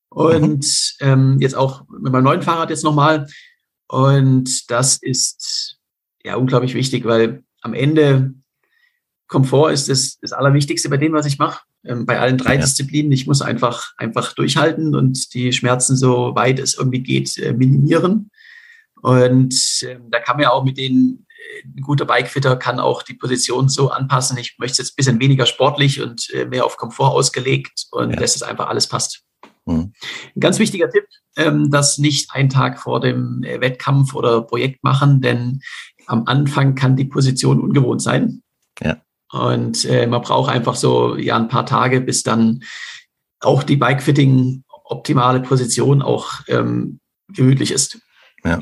und 0.09 0.65
mhm. 1.01 1.07
ähm, 1.07 1.37
jetzt 1.39 1.55
auch 1.55 1.87
mit 1.89 2.11
meinem 2.11 2.23
neuen 2.23 2.41
Fahrrad 2.41 2.69
jetzt 2.69 2.83
nochmal. 2.83 3.27
Und 3.87 4.69
das 4.71 4.97
ist 5.01 5.77
ja 6.23 6.35
unglaublich 6.35 6.73
wichtig, 6.73 7.05
weil 7.05 7.43
am 7.61 7.73
Ende 7.73 8.33
Komfort 9.27 9.71
ist 9.71 9.89
das, 9.89 10.17
das 10.19 10.33
Allerwichtigste 10.33 10.89
bei 10.89 10.97
dem, 10.97 11.13
was 11.13 11.25
ich 11.25 11.39
mache. 11.39 11.61
Ähm, 11.83 12.05
bei 12.05 12.19
allen 12.19 12.37
drei 12.37 12.55
ja. 12.55 12.61
Disziplinen. 12.61 13.11
Ich 13.11 13.27
muss 13.27 13.41
einfach, 13.41 13.93
einfach 13.97 14.33
durchhalten 14.33 14.95
und 14.95 15.33
die 15.33 15.51
Schmerzen 15.51 15.95
so 15.95 16.33
weit 16.35 16.59
es 16.59 16.75
irgendwie 16.75 17.01
geht, 17.01 17.37
äh, 17.37 17.53
minimieren. 17.53 18.31
Und 19.01 19.83
äh, 19.83 19.99
da 20.09 20.19
kann 20.19 20.37
man 20.37 20.43
ja 20.43 20.51
auch 20.51 20.63
mit 20.63 20.77
den, 20.77 21.25
ein 21.63 21.81
guter 21.81 22.05
Bikefitter 22.05 22.55
kann 22.55 22.79
auch 22.79 23.03
die 23.03 23.13
Position 23.13 23.69
so 23.69 23.89
anpassen. 23.89 24.37
Ich 24.37 24.55
möchte 24.57 24.81
jetzt 24.81 24.91
ein 24.91 24.95
bisschen 24.97 25.19
weniger 25.19 25.45
sportlich 25.45 26.01
und 26.01 26.29
äh, 26.33 26.45
mehr 26.45 26.65
auf 26.65 26.77
Komfort 26.77 27.11
ausgelegt 27.11 27.85
und 27.91 28.11
ja. 28.11 28.15
dass 28.17 28.35
es 28.35 28.43
einfach 28.43 28.67
alles 28.67 28.87
passt. 28.87 29.23
Mhm. 29.65 29.93
Ein 30.35 30.39
ganz 30.39 30.59
wichtiger 30.59 30.89
Tipp, 30.89 31.05
ähm, 31.37 31.71
das 31.71 31.97
nicht 31.97 32.31
einen 32.33 32.49
Tag 32.49 32.79
vor 32.79 32.99
dem 32.99 33.43
äh, 33.43 33.59
Wettkampf 33.61 34.13
oder 34.13 34.41
Projekt 34.41 34.83
machen, 34.83 35.21
denn 35.21 35.61
am 36.07 36.23
Anfang 36.27 36.75
kann 36.75 36.95
die 36.95 37.05
Position 37.05 37.59
ungewohnt 37.59 38.01
sein. 38.01 38.43
Ja. 38.81 38.97
Und 39.31 39.85
äh, 39.85 40.07
man 40.07 40.21
braucht 40.21 40.51
einfach 40.51 40.75
so 40.75 41.15
ja 41.15 41.35
ein 41.35 41.47
paar 41.47 41.65
Tage, 41.65 42.01
bis 42.01 42.23
dann 42.23 42.63
auch 43.39 43.63
die 43.63 43.75
Bikefitting 43.75 44.63
optimale 44.83 45.39
Position 45.39 46.01
auch 46.01 46.41
ähm, 46.47 46.99
gemütlich 47.29 47.71
ist. 47.71 47.99
Ja. 48.43 48.61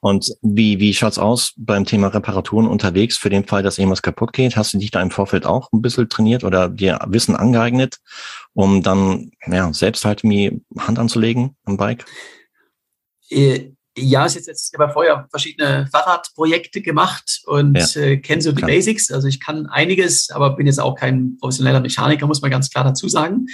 Und 0.00 0.34
wie, 0.42 0.78
wie 0.78 0.94
schaut's 0.94 1.18
aus 1.18 1.52
beim 1.56 1.84
Thema 1.84 2.08
Reparaturen 2.08 2.68
unterwegs 2.68 3.16
für 3.16 3.30
den 3.30 3.44
Fall, 3.44 3.62
dass 3.62 3.78
irgendwas 3.78 4.02
kaputt 4.02 4.32
geht? 4.32 4.56
Hast 4.56 4.74
du 4.74 4.78
dich 4.78 4.90
da 4.90 5.00
im 5.00 5.10
Vorfeld 5.10 5.46
auch 5.46 5.72
ein 5.72 5.82
bisschen 5.82 6.08
trainiert 6.08 6.44
oder 6.44 6.68
dir 6.68 7.00
Wissen 7.06 7.34
angeeignet, 7.34 7.98
um 8.52 8.82
dann 8.82 9.30
ja, 9.46 9.72
selbst 9.72 10.04
halt 10.04 10.22
irgendwie 10.22 10.62
Hand 10.78 10.98
anzulegen 10.98 11.56
am 11.64 11.76
Bike? 11.76 12.04
Äh, 13.30 13.72
ja, 13.98 14.26
ich 14.26 14.34
jetzt, 14.34 14.46
jetzt 14.46 14.74
aber 14.74 14.90
vorher 14.90 15.26
verschiedene 15.30 15.88
Fahrradprojekte 15.90 16.82
gemacht 16.82 17.40
und 17.46 17.76
ja. 17.76 18.02
äh, 18.02 18.18
kenne 18.18 18.42
so 18.42 18.52
die 18.52 18.60
kann. 18.60 18.68
Basics. 18.68 19.10
Also 19.10 19.26
ich 19.26 19.40
kann 19.40 19.66
einiges, 19.66 20.30
aber 20.30 20.54
bin 20.54 20.66
jetzt 20.66 20.80
auch 20.80 20.94
kein 20.94 21.38
professioneller 21.38 21.80
Mechaniker, 21.80 22.26
muss 22.26 22.42
man 22.42 22.50
ganz 22.50 22.70
klar 22.70 22.84
dazu 22.84 23.08
sagen. 23.08 23.46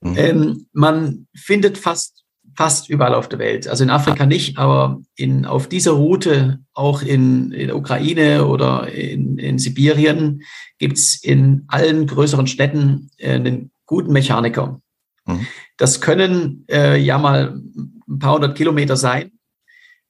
Mhm. 0.00 0.16
Ähm, 0.16 0.66
man 0.72 1.28
findet 1.34 1.76
fast 1.76 2.25
fast 2.56 2.88
überall 2.88 3.14
auf 3.14 3.28
der 3.28 3.38
Welt. 3.38 3.68
Also 3.68 3.84
in 3.84 3.90
Afrika 3.90 4.26
nicht, 4.26 4.58
aber 4.58 5.00
in, 5.14 5.44
auf 5.44 5.68
dieser 5.68 5.92
Route, 5.92 6.60
auch 6.72 7.02
in, 7.02 7.52
in 7.52 7.68
der 7.68 7.76
Ukraine 7.76 8.46
oder 8.46 8.88
in, 8.92 9.38
in 9.38 9.58
Sibirien, 9.58 10.42
gibt's 10.78 11.22
in 11.22 11.64
allen 11.68 12.06
größeren 12.06 12.46
Städten 12.46 13.10
äh, 13.18 13.32
einen 13.32 13.70
guten 13.84 14.12
Mechaniker. 14.12 14.80
Mhm. 15.26 15.46
Das 15.76 16.00
können 16.00 16.64
äh, 16.70 16.98
ja 16.98 17.18
mal 17.18 17.60
ein 18.08 18.18
paar 18.18 18.34
hundert 18.34 18.56
Kilometer 18.56 18.96
sein. 18.96 19.32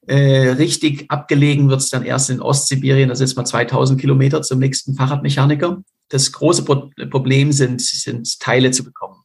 Äh, 0.07 0.51
richtig 0.51 1.11
abgelegen 1.11 1.69
wird's 1.69 1.89
dann 1.89 2.05
erst 2.05 2.29
in 2.29 2.41
Ostsibirien, 2.41 3.09
das 3.09 3.19
ist 3.19 3.35
mal 3.35 3.43
2000 3.43 3.99
Kilometer 3.99 4.41
zum 4.41 4.59
nächsten 4.59 4.95
Fahrradmechaniker. 4.95 5.83
Das 6.07 6.31
große 6.31 6.63
Pro 6.63 6.89
Problem 7.09 7.51
sind, 7.51 7.81
sind 7.81 8.39
Teile 8.39 8.71
zu 8.71 8.85
bekommen. 8.85 9.16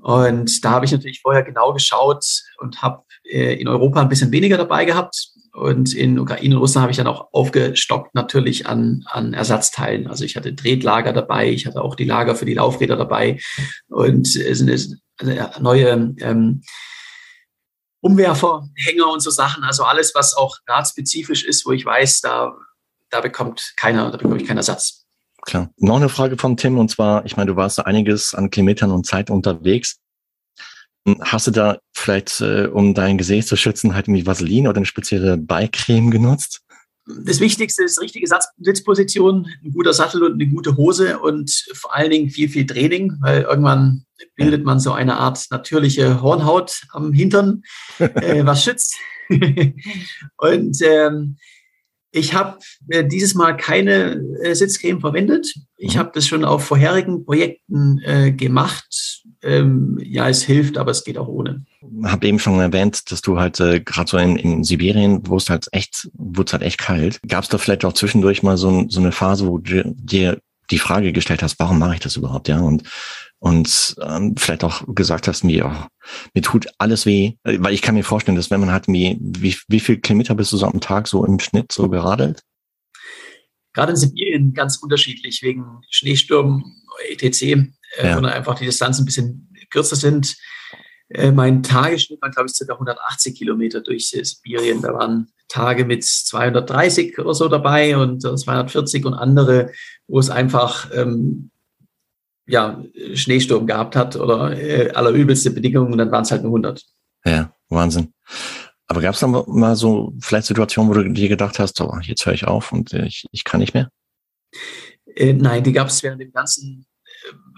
Und 0.00 0.64
da 0.64 0.70
habe 0.70 0.84
ich 0.84 0.92
natürlich 0.92 1.20
vorher 1.20 1.42
genau 1.42 1.72
geschaut 1.72 2.24
und 2.58 2.82
habe 2.82 3.02
äh, 3.24 3.60
in 3.60 3.68
Europa 3.68 4.00
ein 4.00 4.08
bisschen 4.08 4.32
weniger 4.32 4.56
dabei 4.56 4.84
gehabt. 4.84 5.30
Und 5.52 5.92
in 5.92 6.18
Ukraine 6.18 6.54
und 6.54 6.60
Russland 6.60 6.82
habe 6.82 6.90
ich 6.92 6.96
dann 6.98 7.08
auch 7.08 7.32
aufgestockt 7.32 8.14
natürlich 8.14 8.66
an, 8.66 9.04
an 9.06 9.34
Ersatzteilen. 9.34 10.06
Also 10.06 10.24
ich 10.24 10.36
hatte 10.36 10.52
Drehtlager 10.52 11.12
dabei, 11.12 11.50
ich 11.50 11.66
hatte 11.66 11.82
auch 11.82 11.96
die 11.96 12.04
Lager 12.04 12.36
für 12.36 12.44
die 12.44 12.54
Laufräder 12.54 12.96
dabei 12.96 13.40
und 13.88 14.36
es 14.36 14.58
sind 14.58 14.70
also 14.70 15.60
neue 15.60 16.14
ähm, 16.20 16.62
Umwerfer, 18.00 18.68
Hänger 18.76 19.10
und 19.10 19.20
so 19.20 19.30
Sachen. 19.30 19.64
Also 19.64 19.82
alles, 19.82 20.14
was 20.14 20.34
auch 20.34 20.58
radspezifisch 20.68 21.44
ist, 21.44 21.66
wo 21.66 21.72
ich 21.72 21.84
weiß, 21.84 22.20
da, 22.20 22.54
da 23.10 23.20
bekommt 23.20 23.74
keiner, 23.76 24.10
da 24.12 24.16
bekomme 24.16 24.40
ich 24.40 24.46
keinen 24.46 24.58
Ersatz. 24.58 25.07
Klar. 25.42 25.70
Noch 25.76 25.96
eine 25.96 26.08
Frage 26.08 26.36
von 26.36 26.56
Tim 26.56 26.78
und 26.78 26.90
zwar, 26.90 27.24
ich 27.24 27.36
meine, 27.36 27.50
du 27.50 27.56
warst 27.56 27.78
da 27.78 27.82
einiges 27.82 28.34
an 28.34 28.50
Kilometern 28.50 28.90
und 28.90 29.06
Zeit 29.06 29.30
unterwegs. 29.30 29.98
Hast 31.20 31.46
du 31.46 31.50
da 31.50 31.78
vielleicht, 31.94 32.40
äh, 32.40 32.66
um 32.66 32.92
dein 32.92 33.16
Gesicht 33.16 33.48
zu 33.48 33.56
schützen, 33.56 33.94
halt 33.94 34.08
irgendwie 34.08 34.26
Vaseline 34.26 34.68
oder 34.68 34.78
eine 34.78 34.86
spezielle 34.86 35.38
Beicreme 35.38 36.10
genutzt? 36.10 36.60
Das 37.24 37.40
Wichtigste 37.40 37.84
ist 37.84 38.00
richtige 38.00 38.28
Sitzposition, 38.58 39.46
ein 39.64 39.72
guter 39.72 39.94
Sattel 39.94 40.22
und 40.22 40.34
eine 40.34 40.46
gute 40.46 40.76
Hose 40.76 41.18
und 41.18 41.50
vor 41.72 41.94
allen 41.94 42.10
Dingen 42.10 42.28
viel, 42.28 42.50
viel 42.50 42.66
Training, 42.66 43.16
weil 43.20 43.42
irgendwann 43.42 44.04
bildet 44.36 44.64
man 44.64 44.78
so 44.78 44.92
eine 44.92 45.16
Art 45.16 45.46
natürliche 45.50 46.20
Hornhaut 46.20 46.82
am 46.90 47.12
Hintern, 47.12 47.62
äh, 47.98 48.44
was 48.44 48.64
schützt. 48.64 48.94
und 50.36 50.82
ähm, 50.82 51.36
ich 52.10 52.34
habe 52.34 52.58
äh, 52.88 53.04
dieses 53.04 53.34
Mal 53.34 53.56
keine 53.56 54.20
äh, 54.42 54.54
Sitzcreme 54.54 55.00
verwendet. 55.00 55.52
Ich 55.76 55.94
mhm. 55.94 55.98
habe 55.98 56.10
das 56.14 56.26
schon 56.26 56.44
auf 56.44 56.64
vorherigen 56.64 57.24
Projekten 57.24 58.00
äh, 58.04 58.32
gemacht. 58.32 59.22
Ähm, 59.42 59.98
ja, 60.02 60.28
es 60.28 60.42
hilft, 60.42 60.78
aber 60.78 60.90
es 60.90 61.04
geht 61.04 61.18
auch 61.18 61.28
ohne. 61.28 61.64
Ich 61.80 62.10
habe 62.10 62.26
eben 62.26 62.38
schon 62.38 62.58
erwähnt, 62.58 63.10
dass 63.10 63.22
du 63.22 63.38
halt 63.38 63.60
äh, 63.60 63.80
gerade 63.80 64.10
so 64.10 64.16
in, 64.16 64.36
in 64.36 64.64
Sibirien, 64.64 65.20
wo 65.26 65.36
es 65.36 65.48
halt 65.48 65.68
echt, 65.72 66.08
wurde 66.14 66.48
es 66.48 66.52
halt 66.54 66.62
echt 66.62 66.78
kalt. 66.78 67.20
Gab 67.28 67.44
es 67.44 67.50
da 67.50 67.58
vielleicht 67.58 67.84
auch 67.84 67.92
zwischendurch 67.92 68.42
mal 68.42 68.56
so, 68.56 68.86
so 68.88 69.00
eine 69.00 69.12
Phase, 69.12 69.46
wo 69.46 69.58
du 69.58 69.84
dir 69.94 70.38
die 70.70 70.78
Frage 70.78 71.12
gestellt 71.12 71.42
hast, 71.42 71.58
warum 71.58 71.78
mache 71.78 71.94
ich 71.94 72.00
das 72.00 72.16
überhaupt, 72.16 72.48
ja? 72.48 72.60
Und 72.60 72.82
und 73.40 73.96
ähm, 74.02 74.34
vielleicht 74.36 74.64
auch 74.64 74.82
gesagt 74.88 75.28
hast, 75.28 75.44
mir, 75.44 75.66
oh, 75.66 75.86
mir 76.34 76.42
tut 76.42 76.66
alles 76.78 77.06
weh, 77.06 77.34
weil 77.44 77.72
ich 77.72 77.82
kann 77.82 77.94
mir 77.94 78.04
vorstellen, 78.04 78.36
dass 78.36 78.50
wenn 78.50 78.60
man 78.60 78.72
hat, 78.72 78.88
wie, 78.88 79.16
wie, 79.20 79.56
wie 79.68 79.80
viel 79.80 79.98
Kilometer 79.98 80.34
bist 80.34 80.52
du 80.52 80.56
so 80.56 80.66
am 80.66 80.80
Tag 80.80 81.06
so 81.06 81.24
im 81.24 81.38
Schnitt 81.38 81.70
so 81.70 81.88
geradelt? 81.88 82.42
Gerade 83.74 83.92
in 83.92 83.96
Sibirien 83.96 84.54
ganz 84.54 84.78
unterschiedlich, 84.78 85.42
wegen 85.42 85.64
Schneesturm, 85.88 86.64
etc., 87.10 87.42
äh, 87.42 87.66
ja. 88.02 88.16
wo 88.16 88.20
dann 88.20 88.26
einfach 88.26 88.58
die 88.58 88.64
Distanzen 88.64 89.02
ein 89.02 89.06
bisschen 89.06 89.48
kürzer 89.70 89.96
sind. 89.96 90.36
Äh, 91.10 91.30
mein 91.30 91.62
Tagesschnitt 91.62 92.20
war, 92.20 92.30
glaube 92.30 92.50
ich, 92.50 92.66
ca. 92.66 92.72
180 92.72 93.36
Kilometer 93.36 93.80
durch 93.80 94.10
Sibirien. 94.10 94.82
Da 94.82 94.92
waren 94.94 95.28
Tage 95.46 95.84
mit 95.84 96.04
230 96.04 97.18
oder 97.18 97.34
so 97.34 97.48
dabei 97.48 97.96
und 97.96 98.20
240 98.20 99.04
und 99.06 99.14
andere, 99.14 99.70
wo 100.08 100.18
es 100.18 100.28
einfach 100.28 100.90
ähm, 100.92 101.50
ja, 102.48 102.82
Schneesturm 103.14 103.66
gehabt 103.66 103.94
hat 103.94 104.16
oder 104.16 104.58
äh, 104.58 104.90
allerübelste 104.90 105.50
Bedingungen, 105.50 105.98
dann 105.98 106.10
waren 106.10 106.22
es 106.22 106.30
halt 106.30 106.42
nur 106.42 106.50
100. 106.50 106.84
Ja, 107.24 107.52
Wahnsinn. 107.68 108.12
Aber 108.86 109.02
gab 109.02 109.14
es 109.14 109.20
dann 109.20 109.42
mal 109.46 109.76
so 109.76 110.14
vielleicht 110.18 110.46
Situationen, 110.46 110.90
wo 110.90 110.94
du 110.94 111.08
dir 111.10 111.28
gedacht 111.28 111.58
hast, 111.58 111.80
oh, 111.82 111.98
jetzt 112.02 112.24
höre 112.24 112.32
ich 112.32 112.46
auf 112.46 112.72
und 112.72 112.94
ich, 112.94 113.26
ich 113.32 113.44
kann 113.44 113.60
nicht 113.60 113.74
mehr? 113.74 113.90
Äh, 115.14 115.34
nein, 115.34 115.62
die 115.62 115.72
gab 115.72 115.88
es 115.88 116.02
während 116.02 116.22
den 116.22 116.32
ganzen 116.32 116.86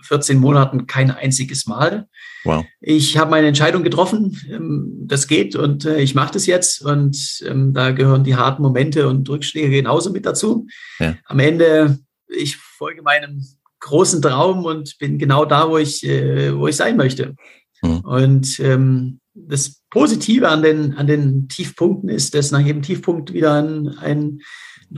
14 0.02 0.36
äh, 0.36 0.40
Monaten 0.40 0.86
kein 0.88 1.12
einziges 1.12 1.66
Mal. 1.66 2.08
Wow. 2.42 2.64
Ich 2.80 3.16
habe 3.16 3.30
meine 3.30 3.46
Entscheidung 3.46 3.84
getroffen, 3.84 4.36
ähm, 4.50 5.04
das 5.06 5.28
geht 5.28 5.54
und 5.54 5.84
äh, 5.84 6.00
ich 6.00 6.16
mache 6.16 6.32
das 6.32 6.46
jetzt 6.46 6.82
und 6.82 7.16
ähm, 7.46 7.74
da 7.74 7.92
gehören 7.92 8.24
die 8.24 8.34
harten 8.34 8.62
Momente 8.62 9.06
und 9.06 9.28
Rückschläge 9.28 9.70
genauso 9.70 10.10
mit 10.10 10.26
dazu. 10.26 10.66
Ja. 10.98 11.16
Am 11.26 11.38
Ende, 11.38 12.00
ich 12.26 12.56
folge 12.56 13.02
meinem 13.02 13.46
großen 13.80 14.22
Traum 14.22 14.64
und 14.64 14.98
bin 14.98 15.18
genau 15.18 15.44
da, 15.44 15.68
wo 15.68 15.78
ich, 15.78 16.04
äh, 16.04 16.56
wo 16.56 16.68
ich 16.68 16.76
sein 16.76 16.96
möchte. 16.96 17.34
Mhm. 17.82 18.00
Und 18.00 18.60
ähm, 18.60 19.20
das 19.34 19.82
Positive 19.90 20.48
an 20.48 20.62
den, 20.62 20.94
an 20.94 21.06
den 21.06 21.48
Tiefpunkten 21.48 22.08
ist, 22.08 22.34
dass 22.34 22.50
nach 22.50 22.60
jedem 22.60 22.82
Tiefpunkt 22.82 23.32
wieder 23.32 23.54
ein, 23.54 23.88
ein 23.98 24.40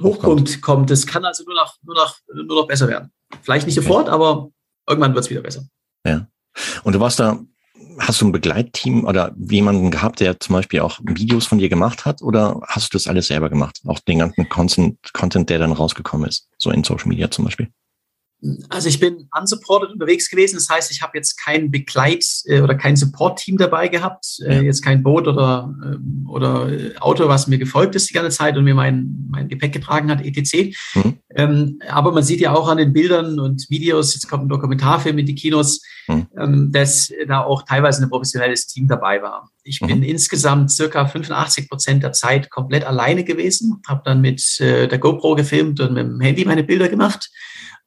Hochpunkt 0.00 0.62
kommt. 0.62 0.90
Das 0.90 1.06
kann 1.06 1.24
also 1.24 1.44
nur 1.44 1.54
noch, 1.54 1.76
nur 1.82 1.94
noch, 1.94 2.16
nur 2.34 2.62
noch 2.62 2.66
besser 2.66 2.88
werden. 2.88 3.12
Vielleicht 3.42 3.66
nicht 3.66 3.76
sofort, 3.76 4.06
okay. 4.06 4.14
aber 4.14 4.48
irgendwann 4.88 5.14
wird 5.14 5.24
es 5.24 5.30
wieder 5.30 5.42
besser. 5.42 5.64
Ja. 6.06 6.26
Und 6.82 6.94
du 6.94 7.00
warst 7.00 7.20
da, 7.20 7.40
hast 7.98 8.20
du 8.20 8.26
ein 8.26 8.32
Begleitteam 8.32 9.04
oder 9.04 9.34
jemanden 9.38 9.90
gehabt, 9.90 10.20
der 10.20 10.40
zum 10.40 10.54
Beispiel 10.54 10.80
auch 10.80 10.98
Videos 11.02 11.46
von 11.46 11.58
dir 11.58 11.68
gemacht 11.68 12.04
hat 12.04 12.22
oder 12.22 12.60
hast 12.66 12.92
du 12.92 12.96
das 12.96 13.06
alles 13.06 13.28
selber 13.28 13.48
gemacht? 13.48 13.80
Auch 13.86 14.00
den 14.00 14.18
ganzen 14.18 14.48
Content, 14.48 14.98
Content 15.12 15.50
der 15.50 15.58
dann 15.58 15.72
rausgekommen 15.72 16.28
ist, 16.28 16.48
so 16.58 16.70
in 16.70 16.84
Social 16.84 17.08
Media 17.08 17.30
zum 17.30 17.44
Beispiel? 17.44 17.68
Also 18.68 18.88
ich 18.88 18.98
bin 18.98 19.28
unsupported 19.38 19.90
unterwegs 19.90 20.28
gewesen. 20.28 20.56
Das 20.56 20.68
heißt, 20.68 20.90
ich 20.90 21.00
habe 21.00 21.16
jetzt 21.16 21.36
kein 21.36 21.70
Begleit- 21.70 22.42
äh, 22.46 22.60
oder 22.60 22.74
kein 22.74 22.96
Support-Team 22.96 23.56
dabei 23.56 23.86
gehabt. 23.86 24.40
Äh, 24.44 24.56
ja. 24.56 24.62
Jetzt 24.62 24.82
kein 24.82 25.02
Boot 25.02 25.28
oder, 25.28 25.72
ähm, 25.84 26.26
oder 26.28 26.68
Auto, 26.98 27.28
was 27.28 27.46
mir 27.46 27.58
gefolgt 27.58 27.94
ist 27.94 28.10
die 28.10 28.14
ganze 28.14 28.36
Zeit 28.36 28.56
und 28.56 28.64
mir 28.64 28.74
mein, 28.74 29.28
mein 29.30 29.48
Gepäck 29.48 29.72
getragen 29.72 30.10
hat, 30.10 30.24
etc. 30.24 30.76
Mhm. 30.94 31.18
Ähm, 31.34 31.78
aber 31.88 32.10
man 32.10 32.24
sieht 32.24 32.40
ja 32.40 32.52
auch 32.52 32.68
an 32.68 32.78
den 32.78 32.92
Bildern 32.92 33.38
und 33.38 33.70
Videos, 33.70 34.14
jetzt 34.14 34.28
kommt 34.28 34.44
ein 34.44 34.48
Dokumentarfilm 34.48 35.18
in 35.18 35.26
die 35.26 35.36
Kinos, 35.36 35.80
mhm. 36.08 36.26
ähm, 36.36 36.72
dass 36.72 37.12
da 37.28 37.42
auch 37.42 37.62
teilweise 37.62 38.02
ein 38.02 38.10
professionelles 38.10 38.66
Team 38.66 38.88
dabei 38.88 39.22
war. 39.22 39.50
Ich 39.62 39.80
mhm. 39.80 39.86
bin 39.86 40.02
insgesamt 40.02 40.72
circa 40.72 41.06
85 41.06 41.68
Prozent 41.68 42.02
der 42.02 42.12
Zeit 42.12 42.50
komplett 42.50 42.84
alleine 42.84 43.22
gewesen, 43.22 43.80
habe 43.86 44.02
dann 44.04 44.20
mit 44.20 44.60
äh, 44.60 44.88
der 44.88 44.98
GoPro 44.98 45.36
gefilmt 45.36 45.80
und 45.80 45.94
mit 45.94 46.04
dem 46.04 46.20
Handy 46.20 46.44
meine 46.44 46.64
Bilder 46.64 46.88
gemacht. 46.88 47.30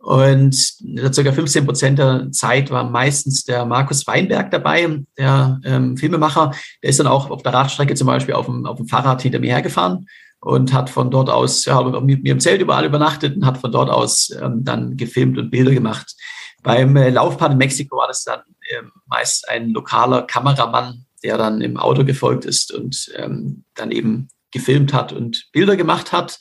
Und 0.05 0.53
circa 0.53 1.31
15 1.31 1.65
Prozent 1.65 1.97
der 1.97 2.31
Zeit 2.31 2.69
war 2.69 2.87
meistens 2.87 3.43
der 3.43 3.65
Markus 3.65 4.05
Weinberg 4.05 4.51
dabei, 4.51 5.01
der 5.17 5.59
ähm, 5.65 5.97
Filmemacher. 5.97 6.51
Der 6.83 6.91
ist 6.91 6.99
dann 6.99 7.07
auch 7.07 7.31
auf 7.31 7.41
der 7.41 7.55
Radstrecke 7.55 7.95
zum 7.95 8.05
Beispiel 8.05 8.35
auf 8.35 8.45
dem, 8.45 8.67
auf 8.67 8.77
dem 8.77 8.87
Fahrrad 8.87 9.23
hinter 9.23 9.39
mir 9.39 9.55
hergefahren 9.55 10.07
und 10.41 10.73
hat 10.73 10.91
von 10.91 11.09
dort 11.09 11.31
aus, 11.31 11.65
ja, 11.65 11.81
mit 12.01 12.21
mir 12.21 12.33
im 12.33 12.39
Zelt 12.39 12.61
überall 12.61 12.85
übernachtet 12.85 13.35
und 13.35 13.47
hat 13.47 13.57
von 13.57 13.71
dort 13.71 13.89
aus 13.89 14.29
ähm, 14.39 14.63
dann 14.63 14.95
gefilmt 14.95 15.39
und 15.39 15.49
Bilder 15.49 15.71
gemacht. 15.71 16.13
Beim 16.61 16.95
äh, 16.97 17.09
Laufpad 17.09 17.53
in 17.53 17.57
Mexiko 17.57 17.97
war 17.97 18.07
das 18.07 18.23
dann 18.23 18.41
äh, 18.69 18.83
meist 19.07 19.49
ein 19.49 19.71
lokaler 19.71 20.21
Kameramann, 20.21 21.07
der 21.23 21.39
dann 21.39 21.61
im 21.61 21.77
Auto 21.77 22.05
gefolgt 22.05 22.45
ist 22.45 22.71
und 22.71 23.11
ähm, 23.15 23.63
dann 23.73 23.89
eben 23.89 24.27
gefilmt 24.51 24.93
hat 24.93 25.13
und 25.13 25.47
Bilder 25.51 25.75
gemacht 25.75 26.11
hat. 26.11 26.37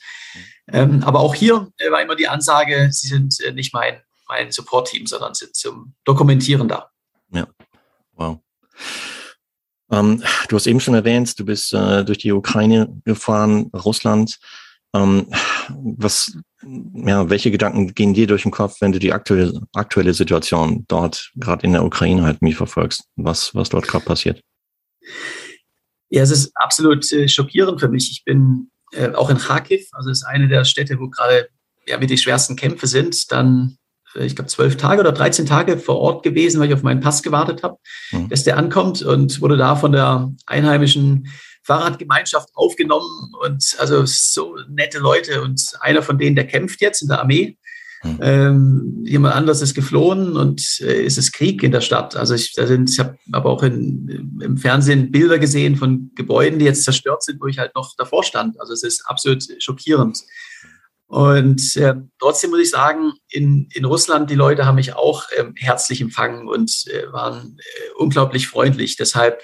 Ähm, 0.67 1.03
aber 1.03 1.19
auch 1.19 1.35
hier 1.35 1.71
äh, 1.77 1.91
war 1.91 2.01
immer 2.01 2.15
die 2.15 2.27
Ansage, 2.27 2.89
Sie 2.91 3.07
sind 3.07 3.39
äh, 3.41 3.51
nicht 3.51 3.73
mein, 3.73 4.01
mein 4.27 4.51
Support-Team, 4.51 5.05
sondern 5.05 5.33
sind 5.33 5.55
zum 5.55 5.93
Dokumentieren 6.03 6.67
da. 6.67 6.89
Ja, 7.31 7.47
wow. 8.13 8.39
Ähm, 9.91 10.23
du 10.49 10.55
hast 10.55 10.67
eben 10.67 10.79
schon 10.79 10.95
erwähnt, 10.95 11.39
du 11.39 11.45
bist 11.45 11.73
äh, 11.73 12.03
durch 12.03 12.17
die 12.17 12.31
Ukraine 12.31 12.89
gefahren, 13.05 13.69
Russland. 13.73 14.39
Ähm, 14.93 15.27
was, 15.69 16.37
ja, 16.61 17.29
welche 17.29 17.51
Gedanken 17.51 17.93
gehen 17.93 18.13
dir 18.13 18.27
durch 18.27 18.43
den 18.43 18.51
Kopf, 18.51 18.81
wenn 18.81 18.91
du 18.91 18.99
die 18.99 19.13
aktuelle, 19.13 19.61
aktuelle 19.73 20.13
Situation 20.13 20.85
dort, 20.87 21.31
gerade 21.35 21.65
in 21.65 21.73
der 21.73 21.83
Ukraine, 21.83 22.23
halt 22.23 22.41
mitverfolgst, 22.41 23.03
was, 23.15 23.53
was 23.53 23.69
dort 23.69 23.87
gerade 23.87 24.05
passiert? 24.05 24.41
Ja, 26.09 26.23
es 26.23 26.31
ist 26.31 26.51
absolut 26.55 27.11
äh, 27.11 27.27
schockierend 27.27 27.79
für 27.79 27.89
mich. 27.89 28.09
Ich 28.09 28.23
bin 28.23 28.71
äh, 28.93 29.11
auch 29.13 29.29
in 29.29 29.37
Kharkiv, 29.37 29.87
also 29.93 30.09
ist 30.09 30.23
eine 30.23 30.47
der 30.47 30.65
Städte, 30.65 30.99
wo 30.99 31.09
gerade 31.09 31.49
ja, 31.87 31.97
mit 31.97 32.09
die 32.09 32.17
schwersten 32.17 32.55
Kämpfe 32.55 32.87
sind, 32.87 33.31
dann 33.31 33.77
äh, 34.15 34.25
ich 34.25 34.35
glaube, 34.35 34.49
zwölf 34.49 34.77
Tage 34.77 35.01
oder 35.01 35.11
13 35.11 35.45
Tage 35.45 35.77
vor 35.77 35.97
Ort 35.99 36.23
gewesen, 36.23 36.59
weil 36.59 36.67
ich 36.67 36.73
auf 36.73 36.83
meinen 36.83 37.01
Pass 37.01 37.23
gewartet 37.23 37.63
habe, 37.63 37.77
mhm. 38.11 38.29
dass 38.29 38.43
der 38.43 38.57
ankommt 38.57 39.01
und 39.01 39.41
wurde 39.41 39.57
da 39.57 39.75
von 39.75 39.91
der 39.91 40.31
einheimischen 40.45 41.27
Fahrradgemeinschaft 41.63 42.49
aufgenommen 42.53 43.31
und 43.41 43.75
also 43.79 44.05
so 44.05 44.55
nette 44.69 44.99
Leute 44.99 45.41
und 45.41 45.73
einer 45.79 46.03
von 46.03 46.17
denen, 46.17 46.35
der 46.35 46.45
kämpft 46.45 46.79
jetzt 46.81 47.01
in 47.01 47.07
der 47.07 47.19
Armee. 47.19 47.57
Mhm. 48.05 48.19
Ähm, 48.21 49.03
jemand 49.03 49.35
anderes 49.35 49.61
ist 49.61 49.73
geflohen 49.73 50.37
und 50.37 50.79
äh, 50.81 51.03
es 51.05 51.17
ist 51.17 51.31
Krieg 51.33 51.63
in 51.63 51.71
der 51.71 51.81
Stadt. 51.81 52.15
Also 52.15 52.35
ich, 52.35 52.53
da 52.53 52.67
sind, 52.67 52.89
ich 52.89 52.99
habe 52.99 53.17
aber 53.31 53.49
auch 53.49 53.63
in, 53.63 54.39
im 54.41 54.57
Fernsehen 54.57 55.11
Bilder 55.11 55.39
gesehen 55.39 55.75
von 55.75 56.11
Gebäuden, 56.15 56.59
die 56.59 56.65
jetzt 56.65 56.83
zerstört 56.83 57.23
sind, 57.23 57.41
wo 57.41 57.47
ich 57.47 57.57
halt 57.57 57.73
noch 57.75 57.95
davor 57.97 58.23
stand. 58.23 58.59
Also 58.59 58.73
es 58.73 58.83
ist 58.83 59.05
absolut 59.07 59.43
schockierend. 59.59 60.19
Und 61.07 61.75
äh, 61.77 61.95
trotzdem 62.19 62.49
muss 62.49 62.59
ich 62.59 62.69
sagen, 62.71 63.13
in, 63.29 63.67
in 63.73 63.85
Russland, 63.85 64.29
die 64.29 64.35
Leute 64.35 64.65
haben 64.65 64.75
mich 64.75 64.95
auch 64.95 65.29
äh, 65.31 65.45
herzlich 65.55 66.01
empfangen 66.01 66.47
und 66.47 66.71
äh, 66.87 67.11
waren 67.11 67.57
äh, 67.59 67.91
unglaublich 67.97 68.47
freundlich. 68.47 68.97
Deshalb 68.97 69.43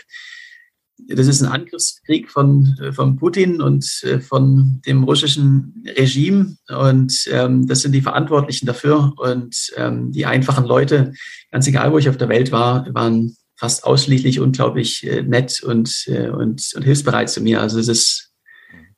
das 1.07 1.27
ist 1.27 1.41
ein 1.41 1.51
Angriffskrieg 1.51 2.29
von, 2.29 2.77
äh, 2.81 2.91
von 2.91 3.17
Putin 3.17 3.61
und 3.61 3.85
äh, 4.03 4.19
von 4.19 4.81
dem 4.85 5.03
russischen 5.03 5.83
Regime. 5.97 6.55
Und 6.69 7.27
ähm, 7.31 7.67
das 7.67 7.81
sind 7.81 7.93
die 7.93 8.01
Verantwortlichen 8.01 8.65
dafür. 8.65 9.13
Und 9.17 9.71
ähm, 9.77 10.11
die 10.11 10.25
einfachen 10.25 10.65
Leute, 10.65 11.13
ganz 11.51 11.67
egal, 11.67 11.91
wo 11.91 11.97
ich 11.97 12.09
auf 12.09 12.17
der 12.17 12.29
Welt 12.29 12.51
war, 12.51 12.87
waren 12.93 13.35
fast 13.57 13.83
ausschließlich 13.83 14.39
unglaublich 14.39 15.05
äh, 15.07 15.21
nett 15.21 15.61
und, 15.61 16.07
und, 16.07 16.71
und 16.75 16.83
hilfsbereit 16.83 17.29
zu 17.29 17.41
mir. 17.41 17.61
Also 17.61 17.79
es 17.79 17.87
ist 17.87 18.31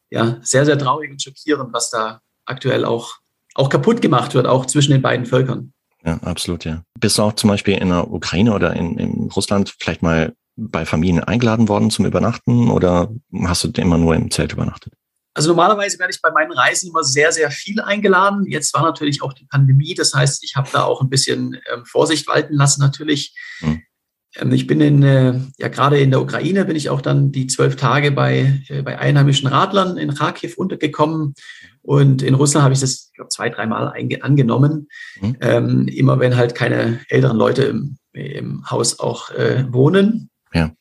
ja 0.10 0.40
sehr, 0.42 0.66
sehr 0.66 0.78
traurig 0.78 1.12
und 1.12 1.22
schockierend, 1.22 1.74
was 1.74 1.90
da 1.90 2.22
aktuell 2.46 2.86
auch, 2.86 3.16
auch 3.56 3.70
kaputt 3.70 4.02
gemacht 4.02 4.34
wird, 4.34 4.48
auch 4.48 4.66
zwischen 4.66 4.92
den 4.92 5.02
beiden 5.02 5.26
Völkern. 5.26 5.74
Ja, 6.06 6.18
absolut, 6.18 6.66
ja. 6.66 6.84
Bist 7.00 7.18
du 7.18 7.24
auch 7.24 7.34
zum 7.34 7.50
Beispiel 7.50 7.78
in 7.78 7.90
der 7.90 8.12
Ukraine 8.12 8.54
oder 8.54 8.74
in, 8.74 8.98
in 8.98 9.32
Russland 9.32 9.74
vielleicht 9.80 10.02
mal 10.02 10.34
bei 10.56 10.86
Familien 10.86 11.24
eingeladen 11.24 11.68
worden 11.68 11.90
zum 11.90 12.06
Übernachten 12.06 12.70
oder 12.70 13.10
hast 13.46 13.64
du 13.64 13.82
immer 13.82 13.98
nur 13.98 14.16
im 14.16 14.32
Zelt 14.32 14.54
übernachtet? 14.54 14.94
Also 15.36 15.50
normalerweise 15.50 15.98
werde 15.98 16.14
ich 16.14 16.22
bei 16.22 16.32
meinen 16.32 16.52
Reisen 16.52 16.90
immer 16.90 17.04
sehr, 17.04 17.32
sehr 17.32 17.50
viel 17.50 17.82
eingeladen. 17.82 18.46
Jetzt 18.46 18.74
war 18.74 18.84
natürlich 18.84 19.24
auch 19.24 19.34
die 19.34 19.46
Pandemie. 19.46 19.96
Das 19.96 20.14
heißt, 20.14 20.44
ich 20.44 20.56
habe 20.56 20.70
da 20.72 20.84
auch 20.84 21.02
ein 21.02 21.10
bisschen 21.10 21.58
ähm, 21.74 21.86
Vorsicht 21.86 22.28
walten 22.28 22.54
lassen 22.54 22.82
natürlich. 22.82 23.36
Hm. 23.60 23.82
Ähm, 24.36 24.52
ich 24.52 24.68
bin 24.68 24.80
in, 24.80 25.02
äh, 25.02 25.40
ja 25.58 25.70
gerade 25.70 26.00
in 26.00 26.12
der 26.12 26.22
Ukraine 26.22 26.66
bin 26.66 26.76
ich 26.76 26.92
auch 26.92 27.02
dann 27.02 27.32
die 27.32 27.48
zwölf 27.48 27.76
Tage 27.76 28.12
bei, 28.12 28.62
äh, 28.68 28.84
bei 28.84 29.00
einheimischen 29.00 29.48
Radlern 29.48 29.98
in 29.98 30.14
Kharkiv 30.14 30.56
untergekommen. 30.58 31.34
Und 31.82 32.22
in 32.22 32.36
Russland 32.36 32.64
habe 32.64 32.76
ich 32.76 32.80
das, 32.80 33.10
ich 33.12 33.16
glaube, 33.16 33.30
zwei, 33.30 33.50
dreimal 33.50 33.92
angenommen. 34.22 34.88
Hm. 35.16 35.38
Ähm, 35.42 35.88
immer 35.88 36.20
wenn 36.20 36.38
halt 36.38 36.54
keine 36.54 37.00
älteren 37.10 37.38
Leute 37.38 37.64
im, 37.64 37.98
im 38.14 38.70
Haus 38.70 39.00
auch 39.00 39.32
äh, 39.32 39.66
wohnen. 39.74 40.30
Ja. 40.54 40.72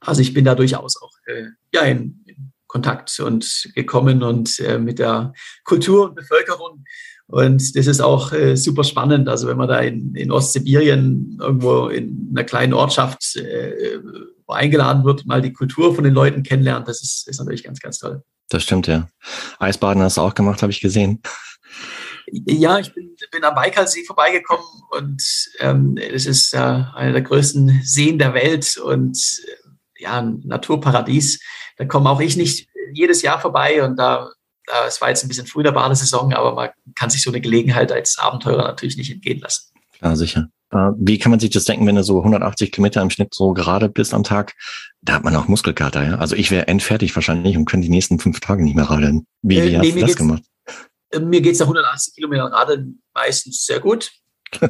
Also 0.00 0.20
ich 0.20 0.34
bin 0.34 0.44
da 0.44 0.54
durchaus 0.54 1.00
auch 1.00 1.12
äh, 1.26 1.46
ja, 1.72 1.82
in, 1.82 2.22
in, 2.26 2.52
Kontakt 2.66 3.20
und 3.20 3.70
gekommen 3.74 4.22
und 4.22 4.58
äh, 4.60 4.78
mit 4.78 4.98
der 4.98 5.34
Kultur 5.62 6.08
und 6.08 6.14
Bevölkerung. 6.14 6.84
Und 7.26 7.76
das 7.76 7.86
ist 7.86 8.00
auch 8.00 8.32
äh, 8.32 8.56
super 8.56 8.82
spannend. 8.82 9.28
Also 9.28 9.46
wenn 9.46 9.58
man 9.58 9.68
da 9.68 9.80
in, 9.80 10.14
in 10.14 10.32
Ostsibirien 10.32 11.36
irgendwo 11.38 11.88
in 11.88 12.28
einer 12.30 12.44
kleinen 12.44 12.72
Ortschaft 12.72 13.36
äh, 13.36 13.98
eingeladen 14.48 15.04
wird, 15.04 15.26
mal 15.26 15.42
die 15.42 15.52
Kultur 15.52 15.94
von 15.94 16.04
den 16.04 16.14
Leuten 16.14 16.42
kennenlernt, 16.42 16.88
das 16.88 17.02
ist, 17.02 17.28
ist 17.28 17.38
natürlich 17.38 17.62
ganz, 17.62 17.78
ganz 17.78 17.98
toll. 17.98 18.22
Das 18.48 18.62
stimmt, 18.62 18.86
ja. 18.86 19.08
Eisbaden 19.58 20.02
hast 20.02 20.16
du 20.16 20.22
auch 20.22 20.34
gemacht, 20.34 20.62
habe 20.62 20.72
ich 20.72 20.80
gesehen. 20.80 21.20
Ja, 22.30 22.78
ich 22.78 22.94
bin, 22.94 23.16
bin 23.30 23.44
am 23.44 23.54
Baikalsee 23.54 24.04
vorbeigekommen 24.04 24.64
und 24.90 25.22
ähm, 25.60 25.96
es 25.96 26.26
ist 26.26 26.54
äh, 26.54 26.58
einer 26.58 27.12
der 27.12 27.22
größten 27.22 27.80
Seen 27.82 28.18
der 28.18 28.34
Welt 28.34 28.76
und 28.76 29.18
äh, 29.46 30.02
ja, 30.02 30.20
ein 30.20 30.40
Naturparadies. 30.44 31.40
Da 31.76 31.84
komme 31.84 32.10
auch 32.10 32.20
ich 32.20 32.36
nicht 32.36 32.68
jedes 32.92 33.22
Jahr 33.22 33.40
vorbei 33.40 33.82
und 33.82 33.96
da, 33.96 34.30
da 34.66 34.86
es 34.86 35.00
war 35.00 35.08
jetzt 35.08 35.24
ein 35.24 35.28
bisschen 35.28 35.46
früh 35.46 35.62
der 35.62 35.72
Badesaison, 35.72 36.32
aber 36.32 36.54
man 36.54 36.70
kann 36.94 37.10
sich 37.10 37.22
so 37.22 37.30
eine 37.30 37.40
Gelegenheit 37.40 37.92
als 37.92 38.18
Abenteurer 38.18 38.64
natürlich 38.64 38.96
nicht 38.96 39.10
entgehen 39.10 39.40
lassen. 39.40 39.72
Klar, 39.98 40.16
sicher. 40.16 40.48
Äh, 40.70 40.90
wie 40.96 41.18
kann 41.18 41.30
man 41.30 41.40
sich 41.40 41.50
das 41.50 41.64
denken, 41.64 41.86
wenn 41.86 41.96
du 41.96 42.02
so 42.02 42.18
180 42.18 42.72
Kilometer 42.72 43.02
im 43.02 43.10
Schnitt 43.10 43.34
so 43.34 43.52
gerade 43.52 43.88
bist 43.88 44.14
am 44.14 44.24
Tag? 44.24 44.54
Da 45.02 45.14
hat 45.14 45.24
man 45.24 45.36
auch 45.36 45.48
Muskelkater, 45.48 46.04
ja? 46.04 46.14
Also 46.16 46.34
ich 46.34 46.50
wäre 46.50 46.68
endfertig 46.68 47.14
wahrscheinlich 47.14 47.56
und 47.56 47.66
könnte 47.66 47.86
die 47.86 47.90
nächsten 47.90 48.18
fünf 48.18 48.40
Tage 48.40 48.64
nicht 48.64 48.74
mehr 48.74 48.88
radeln. 48.88 49.26
Wie, 49.42 49.58
äh, 49.58 49.70
wie 49.70 49.76
hast 49.76 49.84
nee, 49.84 49.92
du 49.92 50.00
das 50.00 50.16
gemacht? 50.16 50.42
Mir 51.20 51.40
geht 51.40 51.54
es 51.54 51.60
nach 51.60 51.66
180 51.66 52.14
Kilometern 52.14 52.52
Radeln 52.52 53.02
meistens 53.14 53.64
sehr 53.64 53.80
gut. 53.80 54.10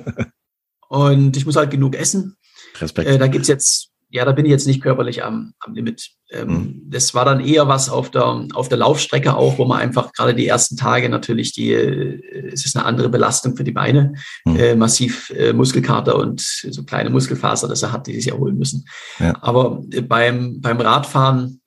und 0.89 1.37
ich 1.37 1.47
muss 1.47 1.57
halt 1.57 1.71
genug 1.71 1.95
essen. 1.97 2.37
Respekt. 2.81 3.09
Äh, 3.09 3.19
da 3.19 3.27
gibt's 3.27 3.49
jetzt, 3.49 3.91
ja, 4.09 4.25
da 4.25 4.33
bin 4.33 4.45
ich 4.45 4.51
jetzt 4.51 4.67
nicht 4.67 4.83
körperlich 4.83 5.25
am, 5.25 5.55
am 5.61 5.75
Limit. 5.75 6.11
Ähm, 6.31 6.49
mhm. 6.49 6.83
Das 6.87 7.15
war 7.15 7.25
dann 7.25 7.41
eher 7.41 7.69
was 7.69 7.89
auf 7.89 8.11
der, 8.11 8.47
auf 8.55 8.69
der 8.69 8.79
Laufstrecke 8.79 9.35
auch, 9.35 9.59
wo 9.59 9.65
man 9.65 9.81
einfach 9.81 10.13
gerade 10.13 10.35
die 10.35 10.47
ersten 10.47 10.77
Tage 10.77 11.09
natürlich 11.09 11.53
die, 11.53 11.73
äh, 11.73 12.51
es 12.53 12.65
ist 12.65 12.77
eine 12.77 12.85
andere 12.85 13.09
Belastung 13.09 13.57
für 13.57 13.65
die 13.65 13.73
Beine, 13.73 14.15
mhm. 14.45 14.57
äh, 14.57 14.75
massiv 14.75 15.31
äh, 15.31 15.53
Muskelkater 15.53 16.17
und 16.17 16.41
so 16.41 16.85
kleine 16.85 17.11
Muskelfaser, 17.11 17.69
das 17.69 17.83
er 17.83 17.93
hat, 17.93 18.07
die 18.07 18.15
sich 18.15 18.29
erholen 18.29 18.59
müssen. 18.59 18.87
Ja. 19.19 19.35
Aber 19.43 19.83
äh, 19.91 20.01
beim, 20.01 20.61
beim 20.61 20.81
Radfahren, 20.81 21.61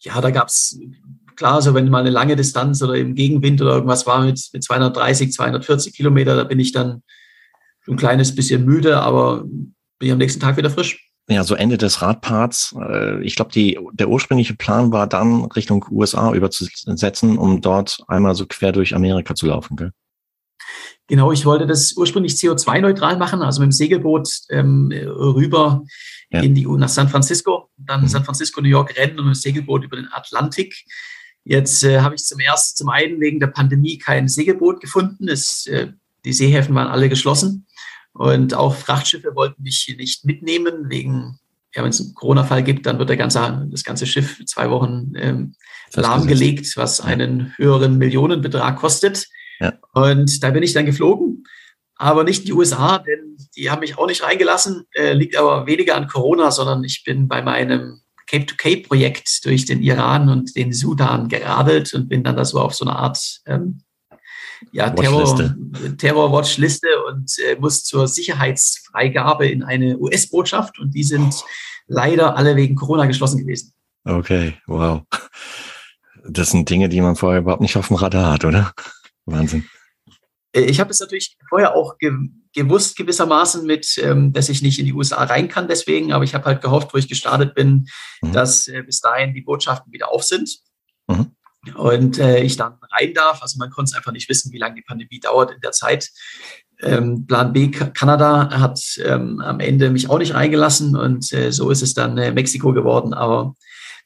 ja, 0.00 0.20
da 0.20 0.30
gab's 0.30 0.78
klar, 1.42 1.60
so 1.60 1.74
wenn 1.74 1.90
mal 1.90 1.98
eine 1.98 2.10
lange 2.10 2.36
Distanz 2.36 2.80
oder 2.82 2.94
im 2.94 3.16
Gegenwind 3.16 3.60
oder 3.60 3.72
irgendwas 3.72 4.06
war 4.06 4.24
mit, 4.24 4.40
mit 4.52 4.62
230, 4.62 5.32
240 5.32 5.92
Kilometer, 5.92 6.36
da 6.36 6.44
bin 6.44 6.60
ich 6.60 6.70
dann 6.70 7.02
ein 7.88 7.96
kleines 7.96 8.32
bisschen 8.32 8.64
müde, 8.64 9.00
aber 9.00 9.42
bin 9.42 10.06
ich 10.06 10.12
am 10.12 10.18
nächsten 10.18 10.38
Tag 10.38 10.56
wieder 10.56 10.70
frisch. 10.70 11.10
Ja, 11.28 11.42
so 11.42 11.56
Ende 11.56 11.78
des 11.78 12.00
Radparts. 12.00 12.76
Äh, 12.78 13.24
ich 13.24 13.34
glaube, 13.34 13.50
der 13.52 14.08
ursprüngliche 14.08 14.54
Plan 14.54 14.92
war 14.92 15.08
dann 15.08 15.46
Richtung 15.46 15.84
USA 15.90 16.32
überzusetzen, 16.32 17.38
um 17.38 17.60
dort 17.60 17.98
einmal 18.06 18.36
so 18.36 18.46
quer 18.46 18.70
durch 18.70 18.94
Amerika 18.94 19.34
zu 19.34 19.46
laufen. 19.46 19.76
Gell? 19.76 19.90
Genau, 21.08 21.32
ich 21.32 21.44
wollte 21.44 21.66
das 21.66 21.94
ursprünglich 21.96 22.34
CO2-neutral 22.34 23.16
machen, 23.16 23.42
also 23.42 23.60
mit 23.60 23.70
dem 23.70 23.72
Segelboot 23.72 24.28
ähm, 24.50 24.92
rüber 24.92 25.82
ja. 26.30 26.40
in 26.40 26.54
die, 26.54 26.66
nach 26.66 26.88
San 26.88 27.08
Francisco, 27.08 27.68
dann 27.76 28.02
mhm. 28.02 28.08
San 28.08 28.24
Francisco, 28.24 28.60
New 28.60 28.68
York 28.68 28.96
rennen 28.96 29.18
und 29.18 29.26
mit 29.26 29.34
dem 29.34 29.40
Segelboot 29.40 29.82
über 29.82 29.96
den 29.96 30.08
Atlantik. 30.12 30.84
Jetzt 31.44 31.82
äh, 31.84 32.00
habe 32.00 32.14
ich 32.14 32.24
zum 32.24 32.38
ersten, 32.38 32.76
zum 32.76 32.88
einen 32.88 33.20
wegen 33.20 33.40
der 33.40 33.48
Pandemie 33.48 33.98
kein 33.98 34.28
Segelboot 34.28 34.80
gefunden. 34.80 35.28
Es 35.28 35.66
äh, 35.66 35.92
die 36.24 36.32
Seehäfen 36.32 36.74
waren 36.74 36.88
alle 36.88 37.08
geschlossen 37.08 37.66
und 38.12 38.54
auch 38.54 38.74
Frachtschiffe 38.74 39.34
wollten 39.34 39.62
mich 39.62 39.94
nicht 39.98 40.24
mitnehmen 40.24 40.88
wegen, 40.88 41.38
ja, 41.74 41.82
wenn 41.82 41.90
es 41.90 42.00
einen 42.00 42.14
Corona-Fall 42.14 42.62
gibt, 42.62 42.86
dann 42.86 42.98
wird 42.98 43.08
der 43.08 43.16
ganze, 43.16 43.66
das 43.70 43.84
ganze 43.84 44.06
Schiff 44.06 44.44
zwei 44.46 44.70
Wochen 44.70 45.12
ähm, 45.16 45.54
lahmgelegt, 45.94 46.76
was 46.76 47.00
einen 47.00 47.54
höheren 47.56 47.98
Millionenbetrag 47.98 48.76
kostet. 48.76 49.28
Ja. 49.60 49.72
Und 49.94 50.42
da 50.42 50.50
bin 50.50 50.62
ich 50.62 50.72
dann 50.72 50.86
geflogen, 50.86 51.44
aber 51.96 52.24
nicht 52.24 52.40
in 52.40 52.46
die 52.46 52.52
USA, 52.52 52.98
denn 52.98 53.36
die 53.56 53.70
haben 53.70 53.80
mich 53.80 53.96
auch 53.96 54.06
nicht 54.06 54.22
reingelassen. 54.22 54.84
Äh, 54.92 55.14
liegt 55.14 55.36
aber 55.36 55.66
weniger 55.66 55.96
an 55.96 56.08
Corona, 56.08 56.50
sondern 56.50 56.84
ich 56.84 57.04
bin 57.04 57.28
bei 57.28 57.42
meinem 57.42 58.00
Cape-to-Cape-Projekt 58.32 59.44
durch 59.44 59.66
den 59.66 59.82
Iran 59.82 60.30
und 60.30 60.56
den 60.56 60.72
Sudan 60.72 61.28
geradelt 61.28 61.92
und 61.92 62.08
bin 62.08 62.24
dann 62.24 62.36
da 62.36 62.46
so 62.46 62.58
auf 62.60 62.74
so 62.74 62.86
eine 62.86 62.96
Art 62.96 63.40
ähm, 63.46 63.82
ja, 64.72 64.88
Terror-Watchliste 64.88 66.86
Terror 66.86 67.12
und 67.12 67.38
äh, 67.38 67.56
muss 67.60 67.84
zur 67.84 68.08
Sicherheitsfreigabe 68.08 69.46
in 69.48 69.62
eine 69.62 69.98
US-Botschaft 69.98 70.78
und 70.78 70.94
die 70.94 71.04
sind 71.04 71.34
leider 71.86 72.36
alle 72.36 72.56
wegen 72.56 72.74
Corona 72.74 73.04
geschlossen 73.06 73.38
gewesen. 73.38 73.74
Okay, 74.04 74.54
wow. 74.66 75.02
Das 76.26 76.50
sind 76.50 76.70
Dinge, 76.70 76.88
die 76.88 77.00
man 77.00 77.16
vorher 77.16 77.40
überhaupt 77.40 77.62
nicht 77.62 77.76
auf 77.76 77.88
dem 77.88 77.96
Radar 77.96 78.32
hat, 78.32 78.44
oder? 78.44 78.72
Wahnsinn. 79.26 79.68
Äh, 80.52 80.62
ich 80.62 80.80
habe 80.80 80.90
es 80.90 81.00
natürlich 81.00 81.36
vorher 81.48 81.74
auch 81.74 81.98
ge 81.98 82.12
gewusst 82.54 82.96
gewissermaßen 82.96 83.64
mit, 83.66 83.98
ähm, 83.98 84.32
dass 84.32 84.48
ich 84.48 84.62
nicht 84.62 84.78
in 84.78 84.86
die 84.86 84.92
USA 84.92 85.24
rein 85.24 85.48
kann 85.48 85.68
deswegen, 85.68 86.12
aber 86.12 86.24
ich 86.24 86.34
habe 86.34 86.44
halt 86.44 86.60
gehofft, 86.60 86.92
wo 86.92 86.98
ich 86.98 87.08
gestartet 87.08 87.54
bin, 87.54 87.88
mhm. 88.20 88.32
dass 88.32 88.68
äh, 88.68 88.82
bis 88.82 89.00
dahin 89.00 89.34
die 89.34 89.42
Botschaften 89.42 89.92
wieder 89.92 90.12
auf 90.12 90.24
sind. 90.24 90.58
Mhm. 91.06 91.32
Und 91.76 92.18
äh, 92.18 92.40
ich 92.42 92.56
dann 92.56 92.78
rein 92.90 93.14
darf. 93.14 93.40
Also 93.40 93.58
man 93.58 93.70
konnte 93.70 93.90
es 93.90 93.96
einfach 93.96 94.12
nicht 94.12 94.28
wissen, 94.28 94.52
wie 94.52 94.58
lange 94.58 94.74
die 94.74 94.82
Pandemie 94.82 95.20
dauert 95.20 95.52
in 95.52 95.60
der 95.60 95.70
Zeit. 95.70 96.10
Ähm, 96.80 97.26
Plan 97.26 97.52
B 97.52 97.70
Kanada 97.70 98.50
hat 98.58 98.80
ähm, 99.04 99.40
am 99.40 99.60
Ende 99.60 99.90
mich 99.90 100.10
auch 100.10 100.18
nicht 100.18 100.34
reingelassen 100.34 100.96
und 100.96 101.32
äh, 101.32 101.52
so 101.52 101.70
ist 101.70 101.82
es 101.82 101.94
dann 101.94 102.18
äh, 102.18 102.32
Mexiko 102.32 102.72
geworden. 102.72 103.14
Aber 103.14 103.54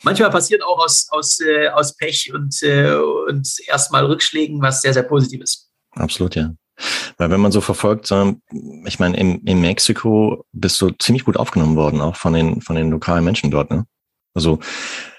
manchmal 0.02 0.30
passiert 0.30 0.62
auch 0.62 0.84
aus, 0.84 1.06
aus, 1.10 1.40
äh, 1.40 1.68
aus 1.68 1.96
Pech 1.96 2.34
und, 2.34 2.62
äh, 2.62 2.94
und 2.94 3.48
erstmal 3.66 4.04
Rückschlägen 4.04 4.60
was 4.60 4.82
sehr, 4.82 4.92
sehr 4.92 5.04
Positives. 5.04 5.70
Absolut, 5.92 6.34
ja. 6.34 6.52
Weil 7.16 7.30
wenn 7.30 7.40
man 7.40 7.52
so 7.52 7.60
verfolgt, 7.60 8.12
ich 8.84 8.98
meine, 8.98 9.16
in, 9.16 9.40
in 9.42 9.60
Mexiko 9.60 10.44
bist 10.52 10.80
du 10.80 10.90
ziemlich 10.90 11.24
gut 11.24 11.36
aufgenommen 11.36 11.76
worden, 11.76 12.00
auch 12.00 12.16
von 12.16 12.32
den, 12.32 12.60
von 12.60 12.76
den 12.76 12.90
lokalen 12.90 13.24
Menschen 13.24 13.50
dort, 13.50 13.70
ne? 13.70 13.86
Also, 14.34 14.58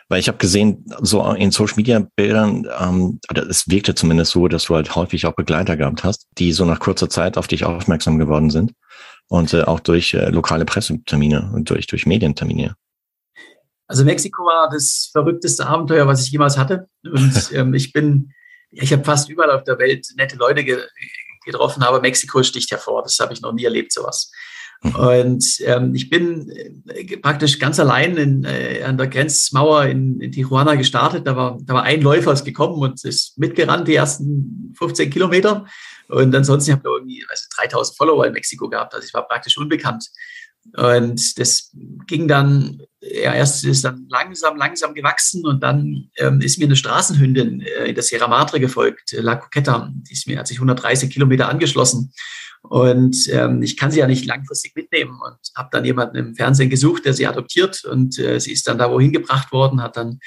weil 0.09 0.19
ich 0.19 0.27
habe 0.27 0.37
gesehen, 0.37 0.85
so 1.01 1.25
in 1.33 1.51
Social 1.51 1.75
Media 1.75 2.07
Bildern, 2.15 2.67
ähm, 2.79 3.19
es 3.49 3.67
wirkte 3.67 3.95
zumindest 3.95 4.31
so, 4.31 4.47
dass 4.47 4.65
du 4.65 4.75
halt 4.75 4.95
häufig 4.95 5.25
auch 5.25 5.33
Begleiter 5.33 5.75
gehabt 5.75 6.03
hast, 6.03 6.27
die 6.37 6.53
so 6.53 6.63
nach 6.63 6.79
kurzer 6.79 7.09
Zeit 7.09 7.37
auf 7.37 7.47
dich 7.47 7.65
aufmerksam 7.65 8.17
geworden 8.17 8.49
sind. 8.49 8.73
Und 9.27 9.53
äh, 9.53 9.63
auch 9.63 9.81
durch 9.81 10.13
äh, 10.13 10.29
lokale 10.29 10.63
Pressetermine 10.63 11.51
und 11.53 11.69
durch, 11.69 11.87
durch 11.87 12.05
Medientermine. 12.05 12.75
Also 13.87 14.05
Mexiko 14.05 14.43
war 14.43 14.69
das 14.69 15.09
verrückteste 15.11 15.65
Abenteuer, 15.65 16.07
was 16.07 16.25
ich 16.25 16.31
jemals 16.31 16.57
hatte. 16.57 16.87
Und 17.03 17.51
ähm, 17.53 17.73
ich 17.73 17.91
bin, 17.91 18.31
ich 18.71 18.93
habe 18.93 19.03
fast 19.03 19.29
überall 19.29 19.51
auf 19.51 19.63
der 19.63 19.79
Welt 19.79 20.07
nette 20.15 20.37
Leute 20.37 20.63
ge 20.63 20.77
getroffen, 21.47 21.81
aber 21.81 22.01
Mexiko 22.01 22.43
sticht 22.43 22.69
hervor. 22.69 23.01
Das 23.01 23.17
habe 23.19 23.33
ich 23.33 23.41
noch 23.41 23.53
nie 23.53 23.63
erlebt, 23.63 23.91
sowas. 23.91 24.31
Mhm. 24.83 24.95
Und 24.95 25.45
ähm, 25.61 25.95
ich 25.95 26.09
bin 26.09 26.49
äh, 26.49 27.17
praktisch 27.17 27.57
ganz 27.57 27.79
allein 27.79 28.15
in, 28.17 28.43
äh, 28.43 28.83
an 28.83 28.97
der 28.97 29.07
Grenzmauer 29.07 29.85
in, 29.85 30.19
in 30.21 30.31
Tijuana 30.31 30.75
gestartet. 30.75 31.25
Da 31.25 31.35
war, 31.35 31.57
da 31.61 31.73
war 31.73 31.83
ein 31.83 32.01
Läufer 32.01 32.33
ist 32.33 32.45
gekommen 32.45 32.75
und 32.75 33.03
ist 33.03 33.37
mitgerannt 33.37 33.87
die 33.87 33.95
ersten 33.95 34.73
15 34.77 35.09
Kilometer. 35.09 35.65
Und 36.09 36.33
ansonsten 36.35 36.71
habe 36.71 36.81
ich 36.85 36.91
irgendwie 36.91 37.25
also 37.29 37.45
3000 37.57 37.97
Follower 37.97 38.25
in 38.25 38.33
Mexiko 38.33 38.69
gehabt. 38.69 38.93
Also 38.93 39.05
ich 39.05 39.13
war 39.13 39.27
praktisch 39.27 39.57
unbekannt. 39.57 40.09
Und 40.75 41.39
das 41.39 41.71
ging 42.07 42.27
dann, 42.27 42.81
ja, 43.01 43.33
erst 43.33 43.63
ist 43.63 43.85
dann 43.85 44.05
langsam, 44.09 44.57
langsam 44.57 44.93
gewachsen 44.93 45.45
und 45.45 45.61
dann 45.63 46.09
ähm, 46.17 46.41
ist 46.41 46.59
mir 46.59 46.65
eine 46.65 46.75
Straßenhündin 46.75 47.61
äh, 47.61 47.85
in 47.85 47.95
der 47.95 48.03
Sierra 48.03 48.27
Madre 48.27 48.59
gefolgt, 48.59 49.13
La 49.13 49.35
Coqueta. 49.35 49.91
Die 49.93 50.13
ist 50.13 50.27
mir, 50.27 50.39
hat 50.39 50.47
sich 50.47 50.57
130 50.57 51.09
Kilometer 51.09 51.49
angeschlossen. 51.49 52.11
Und 52.63 53.29
ähm, 53.31 53.61
ich 53.61 53.77
kann 53.77 53.91
sie 53.91 53.99
ja 53.99 54.07
nicht 54.07 54.25
langfristig 54.25 54.75
mitnehmen 54.75 55.17
und 55.25 55.37
habe 55.55 55.69
dann 55.71 55.85
jemanden 55.85 56.17
im 56.17 56.35
Fernsehen 56.35 56.69
gesucht, 56.69 57.05
der 57.05 57.13
sie 57.13 57.27
adoptiert. 57.27 57.85
Und 57.85 58.19
äh, 58.19 58.39
sie 58.39 58.51
ist 58.51 58.67
dann 58.67 58.77
da 58.77 58.91
wohin 58.91 59.13
gebracht 59.13 59.51
worden, 59.51 59.81
hat 59.81 59.95
dann 59.95 60.19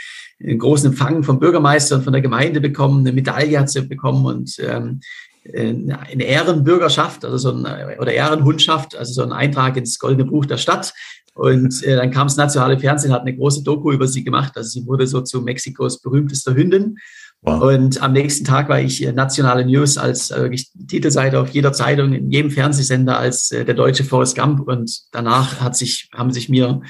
einen 0.42 0.58
großen 0.58 0.90
Empfang 0.90 1.22
vom 1.22 1.38
Bürgermeister 1.38 1.96
und 1.96 2.04
von 2.04 2.12
der 2.12 2.22
Gemeinde 2.22 2.60
bekommen, 2.60 3.00
eine 3.00 3.12
Medaille 3.12 3.58
hat 3.58 3.70
sie 3.70 3.82
bekommen 3.82 4.24
und 4.24 4.56
ähm, 4.58 5.00
eine 5.44 6.24
Ehrenbürgerschaft, 6.24 7.24
also 7.24 7.38
so 7.38 7.52
ein, 7.52 7.98
oder 7.98 8.12
Ehrenhundschaft, 8.12 8.96
also 8.96 9.12
so 9.12 9.22
ein 9.22 9.32
Eintrag 9.32 9.76
ins 9.76 9.98
Goldene 9.98 10.30
Buch 10.30 10.46
der 10.46 10.58
Stadt. 10.58 10.92
Und 11.34 11.82
äh, 11.84 11.96
dann 11.96 12.10
kam 12.10 12.26
das 12.26 12.36
nationale 12.36 12.78
Fernsehen, 12.78 13.12
hat 13.12 13.22
eine 13.22 13.36
große 13.36 13.62
Doku 13.62 13.92
über 13.92 14.06
sie 14.06 14.24
gemacht. 14.24 14.52
Also 14.56 14.68
sie 14.68 14.86
wurde 14.86 15.06
so 15.06 15.20
zu 15.22 15.42
Mexikos 15.42 16.02
berühmtester 16.02 16.54
Hündin. 16.54 16.98
Wow. 17.42 17.62
Und 17.62 18.02
am 18.02 18.12
nächsten 18.12 18.44
Tag 18.44 18.68
war 18.68 18.80
ich 18.80 19.02
äh, 19.02 19.12
nationale 19.12 19.64
News 19.64 19.96
als 19.96 20.30
äh, 20.30 20.50
Titelseite 20.88 21.40
auf 21.40 21.48
jeder 21.50 21.72
Zeitung, 21.72 22.12
in 22.12 22.30
jedem 22.30 22.50
Fernsehsender 22.50 23.18
als 23.18 23.50
äh, 23.50 23.64
der 23.64 23.74
deutsche 23.74 24.04
Forrest 24.04 24.36
Gump. 24.36 24.68
Und 24.68 25.04
danach 25.12 25.60
hat 25.60 25.76
sich, 25.76 26.10
haben 26.12 26.32
sich 26.32 26.50
mir 26.50 26.82
äh, 26.82 26.86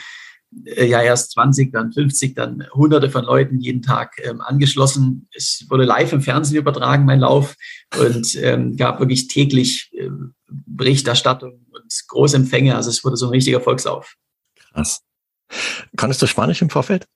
ja 0.51 1.03
erst 1.03 1.33
20, 1.33 1.73
dann 1.73 1.93
50, 1.93 2.35
dann 2.35 2.67
hunderte 2.75 3.11
von 3.11 3.25
Leuten 3.25 3.61
jeden 3.61 3.83
Tag 3.83 4.21
ähm, 4.23 4.41
angeschlossen. 4.41 5.29
Es 5.35 5.65
wurde 5.69 5.85
live 5.85 6.13
im 6.13 6.21
Fernsehen 6.21 6.59
übertragen, 6.59 7.05
mein 7.05 7.21
Lauf, 7.21 7.57
und 7.99 8.35
ähm, 8.37 8.77
gab 8.77 8.99
wirklich 8.99 9.29
täglich 9.29 9.91
äh, 9.93 10.11
Berichterstattung 10.49 11.67
und 11.71 12.05
Großempfänge. 12.09 12.75
Also 12.75 12.91
es 12.91 13.05
wurde 13.05 13.17
so 13.17 13.27
ein 13.27 13.33
richtiger 13.33 13.61
Volkslauf. 13.61 14.17
Krass. 14.73 15.03
Konntest 15.97 16.23
du 16.23 16.27
Spanisch 16.27 16.63
im 16.63 16.71
Vorfeld? 16.71 17.07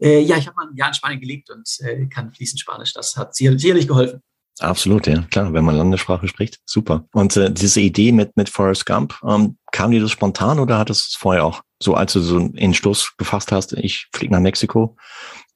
Äh, 0.00 0.20
ja, 0.20 0.36
ich 0.36 0.46
habe 0.46 0.56
mal 0.56 0.68
ein 0.68 0.76
Jahr 0.76 0.88
in 0.88 0.94
Spanien 0.94 1.20
gelebt 1.20 1.50
und 1.50 1.68
äh, 1.80 2.06
kann 2.06 2.32
fließend 2.32 2.60
Spanisch. 2.60 2.92
Das 2.92 3.16
hat 3.16 3.34
sicherlich 3.34 3.88
geholfen. 3.88 4.22
Absolut, 4.58 5.06
ja, 5.06 5.22
klar, 5.30 5.52
wenn 5.52 5.64
man 5.64 5.76
Landessprache 5.76 6.28
spricht, 6.28 6.60
super. 6.64 7.06
Und 7.12 7.36
äh, 7.36 7.52
diese 7.52 7.80
Idee 7.80 8.12
mit, 8.12 8.36
mit 8.36 8.48
Forrest 8.48 8.86
Gump, 8.86 9.14
ähm, 9.26 9.58
kam 9.70 9.90
dir 9.90 10.00
das 10.00 10.10
spontan 10.10 10.58
oder 10.58 10.78
hattest 10.78 11.02
du 11.02 11.08
es 11.10 11.16
vorher 11.16 11.44
auch 11.44 11.62
so, 11.82 11.94
als 11.94 12.14
du 12.14 12.20
so 12.20 12.36
einen 12.36 12.72
Stoß 12.72 13.16
gefasst 13.18 13.52
hast, 13.52 13.74
ich 13.74 14.08
fliege 14.14 14.32
nach 14.32 14.40
Mexiko, 14.40 14.96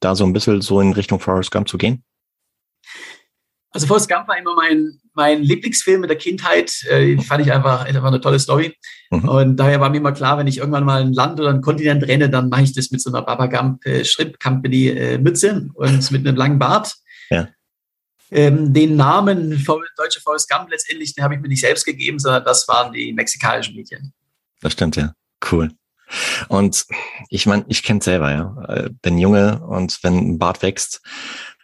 da 0.00 0.14
so 0.14 0.24
ein 0.24 0.34
bisschen 0.34 0.60
so 0.60 0.80
in 0.80 0.92
Richtung 0.92 1.18
Forrest 1.18 1.50
Gump 1.50 1.68
zu 1.68 1.78
gehen? 1.78 2.04
Also 3.72 3.86
Forrest 3.86 4.10
Gump 4.10 4.26
war 4.28 4.36
immer 4.36 4.54
mein, 4.54 4.98
mein 5.14 5.42
Lieblingsfilm 5.42 6.02
in 6.02 6.08
der 6.08 6.18
Kindheit. 6.18 6.72
Äh, 6.88 7.16
fand 7.18 7.46
ich 7.46 7.52
einfach, 7.52 7.84
einfach 7.84 8.04
eine 8.04 8.20
tolle 8.20 8.40
Story. 8.40 8.76
Mhm. 9.10 9.28
Und 9.28 9.56
daher 9.56 9.80
war 9.80 9.90
mir 9.90 9.98
immer 9.98 10.12
klar, 10.12 10.38
wenn 10.38 10.48
ich 10.48 10.58
irgendwann 10.58 10.84
mal 10.84 11.02
ein 11.02 11.12
Land 11.12 11.38
oder 11.38 11.50
ein 11.50 11.60
Kontinent 11.60 12.06
renne, 12.06 12.28
dann 12.28 12.48
mache 12.48 12.62
ich 12.62 12.74
das 12.74 12.90
mit 12.90 13.00
so 13.00 13.10
einer 13.10 13.22
Baba 13.22 13.46
Gump 13.46 13.86
äh, 13.86 14.04
Shrimp 14.04 14.40
Company 14.40 14.88
äh, 14.88 15.18
Mütze 15.18 15.68
und 15.74 16.10
mit 16.10 16.26
einem 16.26 16.36
langen 16.36 16.58
Bart. 16.58 16.96
Ja. 17.30 17.48
Ähm, 18.30 18.72
den 18.72 18.96
Namen 18.96 19.50
Deutsche 19.96 20.20
Forrest 20.20 20.48
Gump 20.48 20.70
letztendlich, 20.70 21.14
den 21.14 21.24
habe 21.24 21.34
ich 21.34 21.40
mir 21.40 21.48
nicht 21.48 21.60
selbst 21.60 21.84
gegeben, 21.84 22.18
sondern 22.18 22.44
das 22.44 22.66
waren 22.68 22.92
die 22.92 23.12
mexikanischen 23.12 23.74
Medien. 23.74 24.12
Das 24.60 24.72
stimmt, 24.72 24.96
ja. 24.96 25.12
Cool. 25.50 25.70
Und 26.48 26.86
ich 27.28 27.46
meine, 27.46 27.64
ich 27.68 27.82
kenne 27.82 28.02
selber, 28.02 28.30
ja. 28.30 28.64
Äh, 28.68 28.90
bin 29.02 29.18
Junge 29.18 29.60
und 29.66 29.98
wenn 30.02 30.16
ein 30.16 30.38
Bart 30.38 30.62
wächst, 30.62 31.00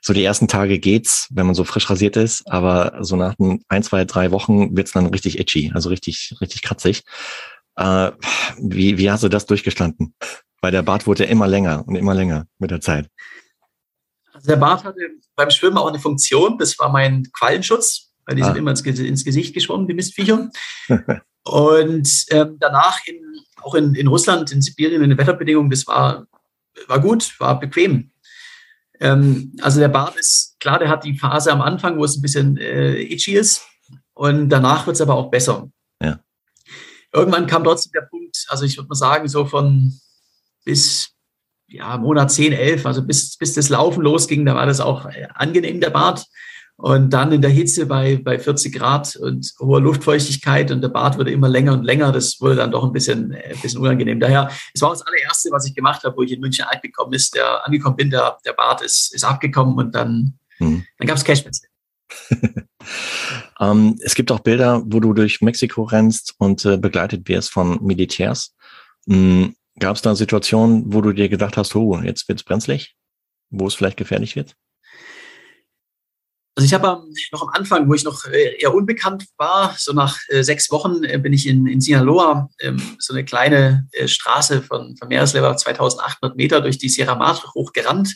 so 0.00 0.12
die 0.12 0.24
ersten 0.24 0.46
Tage 0.46 0.78
geht's, 0.78 1.28
wenn 1.30 1.46
man 1.46 1.54
so 1.54 1.64
frisch 1.64 1.90
rasiert 1.90 2.16
ist, 2.16 2.44
aber 2.46 2.98
so 3.00 3.16
nach 3.16 3.34
ein, 3.68 3.82
zwei, 3.82 4.04
drei 4.04 4.30
Wochen 4.30 4.76
wird's 4.76 4.92
dann 4.92 5.06
richtig 5.06 5.38
itchy, 5.38 5.72
also 5.74 5.88
richtig, 5.88 6.34
richtig 6.40 6.62
kratzig. 6.62 7.02
Äh, 7.76 8.12
wie, 8.58 8.98
wie 8.98 9.10
hast 9.10 9.24
du 9.24 9.28
das 9.28 9.46
durchgestanden? 9.46 10.14
Weil 10.60 10.70
der 10.72 10.82
Bart 10.82 11.06
wurde 11.06 11.24
immer 11.24 11.48
länger 11.48 11.86
und 11.86 11.96
immer 11.96 12.14
länger 12.14 12.46
mit 12.58 12.70
der 12.70 12.80
Zeit. 12.80 13.08
Also 14.46 14.60
der 14.60 14.64
Bart 14.64 14.84
hatte 14.84 15.00
beim 15.34 15.50
Schwimmen 15.50 15.76
auch 15.76 15.88
eine 15.88 15.98
Funktion. 15.98 16.56
Das 16.56 16.78
war 16.78 16.88
mein 16.88 17.24
Quallenschutz, 17.32 18.12
weil 18.26 18.36
die 18.36 18.42
ah. 18.42 18.46
sind 18.46 18.56
immer 18.56 18.70
ins, 18.70 18.82
ins, 18.82 19.24
Gesicht 19.24 19.54
geschwommen, 19.54 19.88
die 19.88 19.94
Mistviecher. 19.94 20.50
und 21.44 22.26
ähm, 22.30 22.56
danach 22.60 23.04
in, 23.06 23.16
auch 23.62 23.74
in, 23.74 23.96
in 23.96 24.06
Russland, 24.06 24.52
in 24.52 24.62
Sibirien, 24.62 25.02
in 25.02 25.10
den 25.10 25.18
Wetterbedingungen, 25.18 25.68
das 25.68 25.84
war, 25.88 26.28
war 26.86 27.00
gut, 27.00 27.34
war 27.40 27.58
bequem. 27.58 28.12
Ähm, 29.00 29.52
also 29.62 29.80
der 29.80 29.88
Bart 29.88 30.14
ist, 30.16 30.54
klar, 30.60 30.78
der 30.78 30.90
hat 30.90 31.02
die 31.02 31.18
Phase 31.18 31.50
am 31.50 31.60
Anfang, 31.60 31.98
wo 31.98 32.04
es 32.04 32.16
ein 32.16 32.22
bisschen 32.22 32.56
äh, 32.56 33.00
itchy 33.02 33.34
ist. 33.34 33.66
Und 34.14 34.48
danach 34.48 34.86
wird 34.86 34.94
es 34.94 35.00
aber 35.00 35.16
auch 35.16 35.28
besser. 35.28 35.68
Ja. 36.00 36.20
Irgendwann 37.12 37.48
kam 37.48 37.64
trotzdem 37.64 37.90
der 37.92 38.06
Punkt, 38.06 38.46
also 38.46 38.64
ich 38.64 38.76
würde 38.76 38.88
mal 38.88 38.94
sagen, 38.94 39.26
so 39.26 39.44
von 39.44 39.92
bis 40.64 41.15
ja, 41.68 41.96
Monat 41.98 42.30
10, 42.30 42.52
11, 42.52 42.86
also 42.86 43.04
bis, 43.04 43.36
bis 43.36 43.54
das 43.54 43.68
Laufen 43.68 44.02
losging, 44.02 44.44
da 44.46 44.54
war 44.54 44.66
das 44.66 44.80
auch 44.80 45.06
äh, 45.06 45.26
angenehm, 45.34 45.80
der 45.80 45.90
Bart. 45.90 46.26
Und 46.78 47.10
dann 47.10 47.32
in 47.32 47.40
der 47.40 47.50
Hitze 47.50 47.86
bei, 47.86 48.20
bei 48.22 48.38
40 48.38 48.74
Grad 48.74 49.16
und 49.16 49.50
hoher 49.60 49.80
Luftfeuchtigkeit 49.80 50.70
und 50.70 50.82
der 50.82 50.90
Bart 50.90 51.16
wurde 51.16 51.30
immer 51.30 51.48
länger 51.48 51.72
und 51.72 51.84
länger. 51.84 52.12
Das 52.12 52.38
wurde 52.38 52.56
dann 52.56 52.70
doch 52.70 52.84
ein 52.84 52.92
bisschen, 52.92 53.32
äh, 53.32 53.54
ein 53.54 53.60
bisschen 53.60 53.80
unangenehm. 53.80 54.20
Daher, 54.20 54.50
es 54.74 54.82
war 54.82 54.90
das 54.90 55.00
allererste, 55.00 55.50
was 55.52 55.66
ich 55.66 55.74
gemacht 55.74 56.04
habe, 56.04 56.16
wo 56.16 56.22
ich 56.22 56.32
in 56.32 56.40
München 56.40 56.66
alt 56.66 56.82
gekommen 56.82 57.14
ist, 57.14 57.34
der 57.34 57.66
angekommen 57.66 57.96
bin, 57.96 58.10
der, 58.10 58.36
der 58.44 58.52
Bart 58.52 58.82
ist, 58.82 59.14
ist 59.14 59.24
abgekommen 59.24 59.76
und 59.76 59.94
dann, 59.94 60.38
mhm. 60.58 60.84
dann 60.98 61.08
gab 61.08 61.16
es 61.16 61.24
Cashbacks. 61.24 61.62
Ähm, 63.58 63.98
es 64.02 64.14
gibt 64.14 64.30
auch 64.30 64.40
Bilder, 64.40 64.82
wo 64.86 65.00
du 65.00 65.12
durch 65.12 65.40
Mexiko 65.40 65.84
rennst 65.84 66.34
und 66.38 66.64
äh, 66.64 66.76
begleitet 66.76 67.28
wirst 67.28 67.50
von 67.50 67.82
Militärs. 67.82 68.54
Mhm. 69.06 69.54
Gab 69.78 69.96
es 69.96 70.02
da 70.02 70.14
Situationen, 70.14 70.92
wo 70.92 71.00
du 71.00 71.12
dir 71.12 71.28
gedacht 71.28 71.56
hast, 71.56 71.74
oh, 71.74 71.98
jetzt 71.98 72.28
wird's 72.28 72.44
brenzlig, 72.44 72.94
wo 73.50 73.66
es 73.66 73.74
vielleicht 73.74 73.98
gefährlich 73.98 74.36
wird? 74.36 74.56
Also 76.58 76.64
ich 76.64 76.72
habe 76.72 77.02
noch 77.32 77.42
am 77.42 77.48
Anfang, 77.50 77.86
wo 77.86 77.92
ich 77.92 78.04
noch 78.04 78.24
äh, 78.24 78.56
eher 78.58 78.74
unbekannt 78.74 79.26
war, 79.36 79.74
so 79.76 79.92
nach 79.92 80.18
äh, 80.28 80.42
sechs 80.42 80.70
Wochen 80.70 81.04
äh, 81.04 81.18
bin 81.18 81.34
ich 81.34 81.46
in, 81.46 81.66
in 81.66 81.82
Sinaloa, 81.82 82.48
ähm, 82.60 82.80
so 82.98 83.12
eine 83.12 83.26
kleine 83.26 83.86
Straße 84.06 84.62
von, 84.62 84.96
von 84.96 85.08
Meereslevel 85.08 85.54
2800 85.54 86.34
Meter 86.34 86.62
durch 86.62 86.78
die 86.78 86.88
Sierra 86.88 87.14
Madre 87.14 87.46
hochgerannt. 87.54 88.14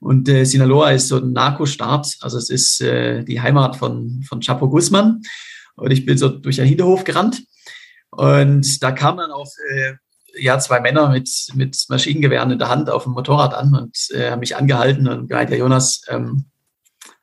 Und 0.00 0.28
Sinaloa 0.28 0.92
ist 0.92 1.08
so 1.08 1.16
ein 1.16 1.32
Narco-Staat, 1.32 2.18
also 2.20 2.38
es 2.38 2.50
ist 2.50 2.78
die 2.78 3.40
Heimat 3.40 3.74
von, 3.74 4.22
von 4.28 4.38
Chapo 4.38 4.68
Guzman. 4.68 5.22
Und 5.74 5.90
ich 5.90 6.06
bin 6.06 6.16
so 6.16 6.28
durch 6.28 6.60
einen 6.60 6.68
Hinterhof 6.68 7.02
gerannt. 7.02 7.42
Und 8.10 8.80
da 8.80 8.92
kamen 8.92 9.18
dann 9.18 9.32
auch 9.32 9.50
äh, 9.74 9.94
ja, 10.38 10.58
zwei 10.58 10.80
Männer 10.80 11.10
mit, 11.10 11.30
mit 11.54 11.84
Maschinengewehren 11.88 12.50
in 12.50 12.58
der 12.58 12.68
Hand 12.68 12.90
auf 12.90 13.04
dem 13.04 13.12
Motorrad 13.12 13.54
an 13.54 13.74
und 13.74 13.96
äh, 14.10 14.30
haben 14.30 14.40
mich 14.40 14.56
angehalten 14.56 15.08
und 15.08 15.28
gesagt, 15.28 15.50
ja 15.50 15.56
Jonas, 15.56 16.02
ähm, 16.08 16.46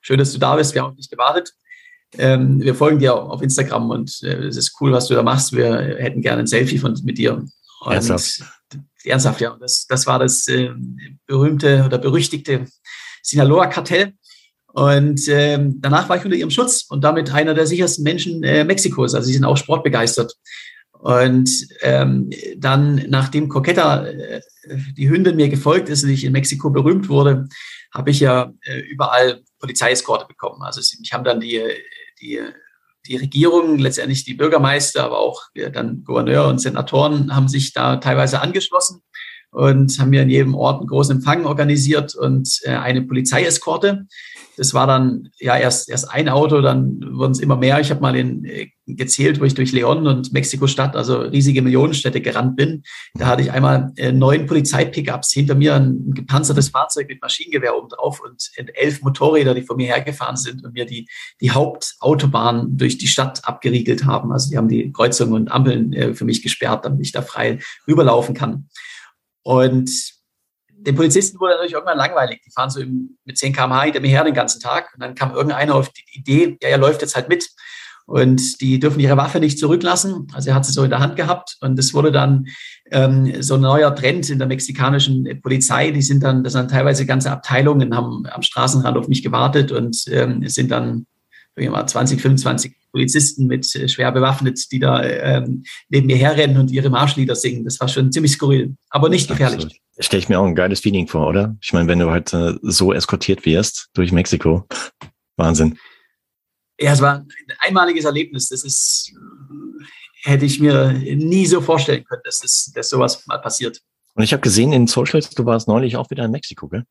Schön, 0.08 0.20
dass 0.20 0.34
du 0.34 0.38
da 0.38 0.56
bist. 0.56 0.76
Wir 0.76 0.84
haben 0.84 0.92
auf 0.92 0.96
dich 0.98 1.10
gewartet. 1.10 1.52
Ähm, 2.20 2.62
wir 2.62 2.76
folgen 2.76 3.00
dir 3.00 3.16
auf 3.16 3.42
Instagram 3.42 3.90
und 3.90 4.22
äh, 4.22 4.36
es 4.44 4.56
ist 4.56 4.80
cool, 4.80 4.92
was 4.92 5.08
du 5.08 5.16
da 5.16 5.24
machst. 5.24 5.52
Wir 5.52 5.98
hätten 5.98 6.22
gerne 6.22 6.42
ein 6.42 6.48
Selfie 6.48 6.78
von, 6.78 6.96
mit 7.04 7.18
dir. 7.18 7.34
Und 7.34 7.52
ernsthaft? 7.92 8.44
Ernsthaft, 9.04 9.42
ja. 9.42 9.58
Das, 9.60 9.88
das 9.88 10.06
war 10.06 10.20
das 10.20 10.48
äh, 10.48 10.70
berühmte 11.26 11.84
oder 11.86 11.98
berüchtigte 11.98 12.68
Sinaloa-Kartell. 13.24 14.14
Und 14.68 15.28
ähm, 15.28 15.78
danach 15.82 16.08
war 16.08 16.18
ich 16.18 16.24
unter 16.24 16.38
ihrem 16.38 16.52
Schutz 16.52 16.86
und 16.88 17.04
damit 17.04 17.34
einer 17.34 17.56
der 17.56 17.66
sichersten 17.66 18.04
Menschen 18.04 18.44
äh, 18.44 18.64
Mexikos. 18.64 19.16
Also 19.16 19.26
sie 19.26 19.34
sind 19.34 19.46
auch 19.46 19.58
sportbegeistert. 19.58 20.36
Und 21.06 21.68
ähm, 21.82 22.32
dann, 22.58 22.96
nachdem 23.10 23.48
Coqueta, 23.48 24.08
äh, 24.08 24.42
die 24.98 25.08
Hündin 25.08 25.36
mir 25.36 25.50
gefolgt 25.50 25.88
ist 25.88 26.04
und 26.04 26.10
ich 26.10 26.24
in 26.24 26.32
Mexiko 26.32 26.72
berühmt 26.72 27.10
wurde, 27.10 27.48
habe 27.94 28.10
ich 28.10 28.22
ja 28.22 28.52
äh, 28.64 28.80
überall 28.80 29.44
Polizeieskorte 29.60 30.26
bekommen. 30.28 30.64
Also 30.64 30.82
mich 31.00 31.14
haben 31.14 31.24
dann 31.24 31.40
die, 31.40 31.62
die, 32.20 32.40
die 33.06 33.18
Regierung, 33.18 33.78
letztendlich 33.78 34.24
die 34.24 34.34
Bürgermeister, 34.34 35.04
aber 35.04 35.20
auch 35.20 35.44
dann 35.74 36.04
Gouverneur 36.04 36.48
und 36.48 36.58
Senatoren 36.58 37.36
haben 37.36 37.50
sich 37.50 37.72
da 37.72 37.98
teilweise 37.98 38.42
angeschlossen 38.42 39.04
und 39.52 40.00
haben 40.00 40.10
mir 40.10 40.24
in 40.24 40.32
jedem 40.32 40.56
Ort 40.56 40.80
einen 40.80 40.88
großen 40.88 41.18
Empfang 41.18 41.46
organisiert 41.46 42.16
und 42.16 42.62
äh, 42.64 42.72
eine 42.72 43.04
Polizeieskorte. 43.04 44.08
Das 44.58 44.74
war 44.74 44.88
dann 44.88 45.30
ja 45.40 45.56
erst, 45.56 45.88
erst 45.88 46.10
ein 46.10 46.30
Auto, 46.30 46.62
dann 46.62 47.00
wurden 47.12 47.34
es 47.34 47.40
immer 47.42 47.58
mehr. 47.58 47.80
Ich 47.80 47.92
habe 47.92 48.02
mal 48.02 48.16
in, 48.16 48.44
äh, 48.46 48.72
gezählt, 48.88 49.40
wo 49.40 49.46
ich 49.46 49.56
durch 49.56 49.72
Leon 49.72 50.06
und 50.08 50.32
Mexiko-Stadt, 50.32 50.96
also 50.96 51.20
riesige 51.20 51.62
Millionenstädte 51.62 52.22
gerannt 52.22 52.56
bin. 52.56 52.84
Da 53.16 53.28
hatte 53.28 53.42
ich 53.42 53.52
einmal 53.52 53.92
äh, 53.98 54.12
neun 54.12 54.46
Polizei-Pickups, 54.46 55.32
hinter 55.32 55.56
mir 55.56 55.76
ein 55.76 56.14
gepanzertes 56.14 56.70
Fahrzeug 56.70 57.08
mit 57.08 57.22
Maschinengewehr 57.22 57.76
oben 57.76 57.90
drauf 57.90 58.22
und 58.22 58.52
elf 58.76 59.02
Motorräder, 59.02 59.56
die 59.56 59.64
vor 59.64 59.76
mir 59.76 59.88
hergefahren 59.88 60.38
sind 60.38 60.64
und 60.64 60.74
mir 60.74 60.86
die, 60.86 61.08
die 61.42 61.52
Hauptautobahn 61.52 62.78
durch 62.78 62.98
die 62.98 63.08
Stadt 63.08 63.48
abgeriegelt 63.48 64.06
haben. 64.06 64.32
Also 64.32 64.50
die 64.50 64.58
haben 64.58 64.68
die 64.68 64.92
Kreuzungen 64.92 65.34
und 65.34 65.52
Ampeln 65.52 65.94
äh, 65.94 66.14
für 66.14 66.26
mich 66.26 66.44
gesperrt, 66.44 66.86
damit 66.86 67.02
ich 67.02 67.12
da 67.12 67.22
frei 67.22 67.60
rüberlaufen 67.88 68.36
kann. 68.36 68.70
Und 69.42 69.90
den 70.86 70.96
Polizisten 70.96 71.40
wurde 71.40 71.54
natürlich 71.54 71.74
irgendwann 71.74 71.98
langweilig. 71.98 72.42
Die 72.46 72.52
fahren 72.52 72.70
so 72.70 72.82
mit 73.24 73.38
10 73.38 73.54
km/h 73.54 73.84
hinter 73.84 74.00
mir 74.00 74.10
her 74.10 74.24
den 74.24 74.34
ganzen 74.34 74.62
Tag. 74.62 74.94
Und 74.94 75.02
dann 75.02 75.16
kam 75.16 75.34
irgendeiner 75.34 75.76
auf 75.76 75.90
die 75.90 76.04
Idee, 76.14 76.58
ja, 76.62 76.70
er 76.70 76.78
läuft 76.78 77.02
jetzt 77.02 77.16
halt 77.16 77.30
mit. 77.30 77.50
Und 78.06 78.62
die 78.62 78.80
dürfen 78.80 79.00
ihre 79.00 79.18
Waffe 79.18 79.40
nicht 79.40 79.58
zurücklassen. 79.58 80.28
Also 80.34 80.50
er 80.50 80.56
hat 80.56 80.66
sie 80.66 80.74
so 80.74 80.84
in 80.84 80.92
der 80.92 81.00
Hand 81.00 81.16
gehabt. 81.16 81.58
Und 81.62 81.80
es 81.80 81.94
wurde 81.94 82.12
dann 82.12 82.46
ähm, 82.92 83.42
so 83.42 83.56
ein 83.56 83.62
neuer 83.62 83.96
Trend 83.96 84.30
in 84.30 84.38
der 84.38 84.48
mexikanischen 84.48 85.42
Polizei. 85.42 85.92
Die 85.92 86.04
sind 86.04 86.22
dann, 86.22 86.44
das 86.44 86.54
sind 86.54 86.70
teilweise 86.70 87.06
ganze 87.06 87.32
Abteilungen, 87.32 87.96
haben 87.96 88.26
am 88.28 88.44
Straßenrand 88.44 88.98
auf 88.98 89.08
mich 89.08 89.24
gewartet 89.24 89.72
und 89.72 90.06
ähm, 90.12 90.48
sind 90.48 90.70
dann 90.70 91.08
mal 91.58 91.88
20, 91.88 92.22
25 92.22 92.76
Polizisten 92.92 93.48
mit 93.48 93.74
äh, 93.76 93.88
schwer 93.88 94.12
bewaffnet, 94.12 94.72
die 94.72 94.80
da 94.80 95.04
ähm, 95.04 95.64
neben 95.90 96.08
mir 96.08 96.18
herrennen 96.18 96.58
und 96.58 96.72
ihre 96.72 96.90
Marschlieder 96.90 97.36
singen. 97.36 97.64
Das 97.64 97.80
war 97.80 97.88
schon 97.88 98.12
ziemlich 98.12 98.34
skurril, 98.34 98.76
aber 98.90 99.10
nicht 99.10 99.28
gefährlich. 99.28 99.66
Absolut. 99.66 99.82
Stelle 100.00 100.20
ich 100.20 100.30
mir 100.30 100.40
auch 100.40 100.46
ein 100.46 100.56
geiles 100.56 100.82
Feeling 100.82 101.08
vor, 101.08 101.28
oder? 101.28 101.56
Ich 101.62 101.74
meine, 101.74 101.88
wenn 101.88 102.00
du 102.00 102.12
halt 102.12 102.34
äh, 102.34 102.54
so 102.62 102.94
eskortiert 102.94 103.46
wirst 103.46 103.90
durch 103.94 104.12
Mexiko, 104.12 104.66
Wahnsinn. 105.38 105.78
Ja, 106.80 106.94
es 106.94 107.02
war 107.02 107.18
ein 107.20 107.28
einmaliges 107.60 108.06
Erlebnis. 108.06 108.50
Das 108.50 108.64
ist, 108.64 109.14
äh, 109.14 110.30
hätte 110.30 110.46
ich 110.46 110.60
mir 110.60 110.92
nie 110.94 111.46
so 111.46 111.62
vorstellen 111.62 112.04
können, 112.04 112.22
dass, 112.24 112.42
das, 112.42 112.72
dass 112.74 112.90
sowas 112.90 113.26
mal 113.28 113.38
passiert. 113.38 113.82
Und 114.16 114.24
ich 114.24 114.34
habe 114.34 114.42
gesehen 114.42 114.72
in 114.72 114.88
Socials, 114.88 115.30
du 115.30 115.46
warst 115.46 115.68
neulich 115.68 115.98
auch 115.98 116.10
wieder 116.10 116.26
in 116.26 116.32
Mexiko, 116.32 116.68
gell? 116.68 116.86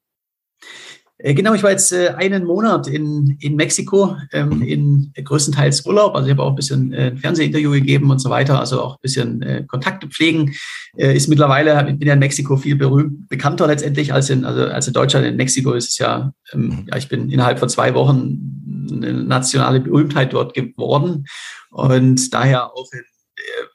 Äh, 1.18 1.32
genau, 1.34 1.54
ich 1.54 1.62
war 1.62 1.70
jetzt 1.70 1.92
äh, 1.92 2.08
einen 2.16 2.44
Monat 2.44 2.88
in, 2.88 3.36
in 3.40 3.54
Mexiko, 3.54 4.16
ähm, 4.32 4.58
mhm. 4.58 4.62
in 4.62 5.12
größtenteils 5.22 5.86
Urlaub. 5.86 6.14
Also 6.14 6.26
ich 6.26 6.32
habe 6.32 6.42
auch 6.42 6.50
ein 6.50 6.56
bisschen 6.56 6.92
äh, 6.92 7.12
ein 7.12 7.18
Fernsehinterview 7.18 7.70
gegeben 7.70 8.10
und 8.10 8.18
so 8.18 8.30
weiter, 8.30 8.58
also 8.58 8.82
auch 8.82 8.96
ein 8.96 9.00
bisschen 9.00 9.42
äh, 9.42 9.64
Kontakte 9.66 10.08
pflegen. 10.08 10.54
Äh, 10.96 11.16
ist 11.16 11.28
mittlerweile, 11.28 11.88
ich 11.88 11.98
bin 11.98 12.08
ja 12.08 12.14
in 12.14 12.18
Mexiko 12.18 12.56
viel 12.56 12.74
berühmt, 12.74 13.28
bekannter 13.28 13.68
letztendlich 13.68 14.12
als 14.12 14.28
in, 14.28 14.44
also 14.44 14.64
als 14.64 14.88
in 14.88 14.92
Deutschland. 14.92 15.24
In 15.24 15.36
Mexiko 15.36 15.72
ist 15.72 15.90
es 15.92 15.98
ja, 15.98 16.32
ähm, 16.52 16.60
mhm. 16.60 16.86
ja, 16.88 16.96
ich 16.96 17.08
bin 17.08 17.30
innerhalb 17.30 17.60
von 17.60 17.68
zwei 17.68 17.94
Wochen 17.94 18.63
eine 18.90 19.24
nationale 19.24 19.80
Berühmtheit 19.80 20.32
dort 20.32 20.54
geworden 20.54 21.26
und 21.70 22.32
daher 22.32 22.72
auch 22.72 22.92
in 22.92 23.04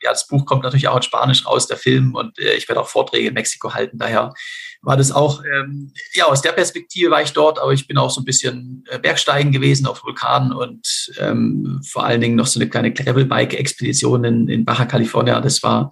ja, 0.02 0.12
das 0.12 0.28
Buch 0.28 0.46
kommt 0.46 0.64
natürlich 0.64 0.88
auch 0.88 0.98
in 0.98 1.04
Spanisch 1.04 1.46
raus, 1.46 1.68
der 1.68 1.78
Film, 1.78 2.16
und 2.16 2.38
äh, 2.40 2.54
ich 2.54 2.68
werde 2.68 2.82
auch 2.82 2.88
Vorträge 2.88 3.28
in 3.28 3.34
Mexiko 3.34 3.74
halten. 3.74 3.98
Daher 3.98 4.34
war 4.82 4.98
das 4.98 5.12
auch, 5.12 5.44
ähm, 5.44 5.94
ja, 6.14 6.26
aus 6.26 6.42
der 6.42 6.54
Perspektive 6.54 7.12
war 7.12 7.22
ich 7.22 7.34
dort, 7.34 7.60
aber 7.60 7.74
ich 7.74 7.88
bin 7.88 7.98
auch 7.98 8.10
so 8.10 8.22
ein 8.22 8.26
bisschen 8.26 8.84
äh, 8.90 9.00
Bergsteigen 9.00 9.52
gewesen 9.52 9.86
auf 9.86 10.04
Vulkanen 10.04 10.54
und 10.54 11.12
ähm, 11.20 11.82
vor 11.86 12.06
allen 12.06 12.22
Dingen 12.22 12.36
noch 12.36 12.48
so 12.48 12.60
eine 12.60 12.70
kleine 12.70 12.94
Gravelbike-Expedition 12.94 14.24
in, 14.24 14.48
in 14.48 14.66
Baja 14.66 14.86
California. 14.86 15.40
Das 15.42 15.62
war 15.64 15.92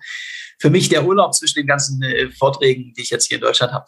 für 0.59 0.69
mich 0.69 0.89
der 0.89 1.05
Urlaub 1.05 1.33
zwischen 1.33 1.59
den 1.59 1.67
ganzen 1.67 2.01
äh, 2.01 2.31
Vorträgen, 2.31 2.93
die 2.95 3.01
ich 3.01 3.09
jetzt 3.09 3.27
hier 3.27 3.37
in 3.37 3.41
Deutschland 3.41 3.73
habe. 3.73 3.85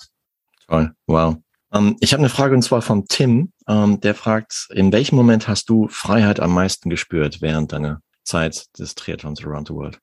Toll, 0.68 0.92
wow. 1.08 1.36
Ähm, 1.72 1.98
ich 2.00 2.14
habe 2.14 2.22
eine 2.22 2.30
Frage 2.30 2.56
und 2.56 2.62
zwar 2.62 2.82
von 2.82 3.06
Tim, 3.08 3.54
ähm, 3.68 4.00
der 4.02 4.16
fragt, 4.16 4.68
in 4.72 4.92
welchem 4.92 5.16
Moment 5.16 5.48
hast 5.48 5.70
du 5.70 5.88
Freiheit 5.88 6.40
am 6.40 6.54
meisten 6.54 6.90
gespürt 6.90 7.42
während 7.42 7.72
deiner 7.72 8.02
Zeit 8.24 8.68
des 8.78 8.96
Triathlons 8.96 9.44
around 9.44 9.68
the 9.68 9.74
world? 9.74 10.00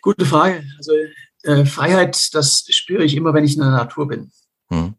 Gute 0.00 0.26
Frage. 0.26 0.64
Also 0.76 0.92
äh, 1.44 1.64
Freiheit, 1.64 2.34
das 2.34 2.64
spüre 2.70 3.04
ich 3.04 3.14
immer, 3.14 3.34
wenn 3.34 3.44
ich 3.44 3.54
in 3.54 3.60
der 3.60 3.70
Natur 3.70 4.08
bin. 4.08 4.30
Hm. 4.68 4.94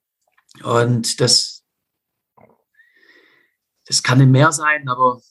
Und 0.63 1.19
das, 1.19 1.63
das 3.85 4.03
kann 4.03 4.21
im 4.21 4.31
Meer 4.31 4.51
sein, 4.51 4.87
aber 4.87 5.21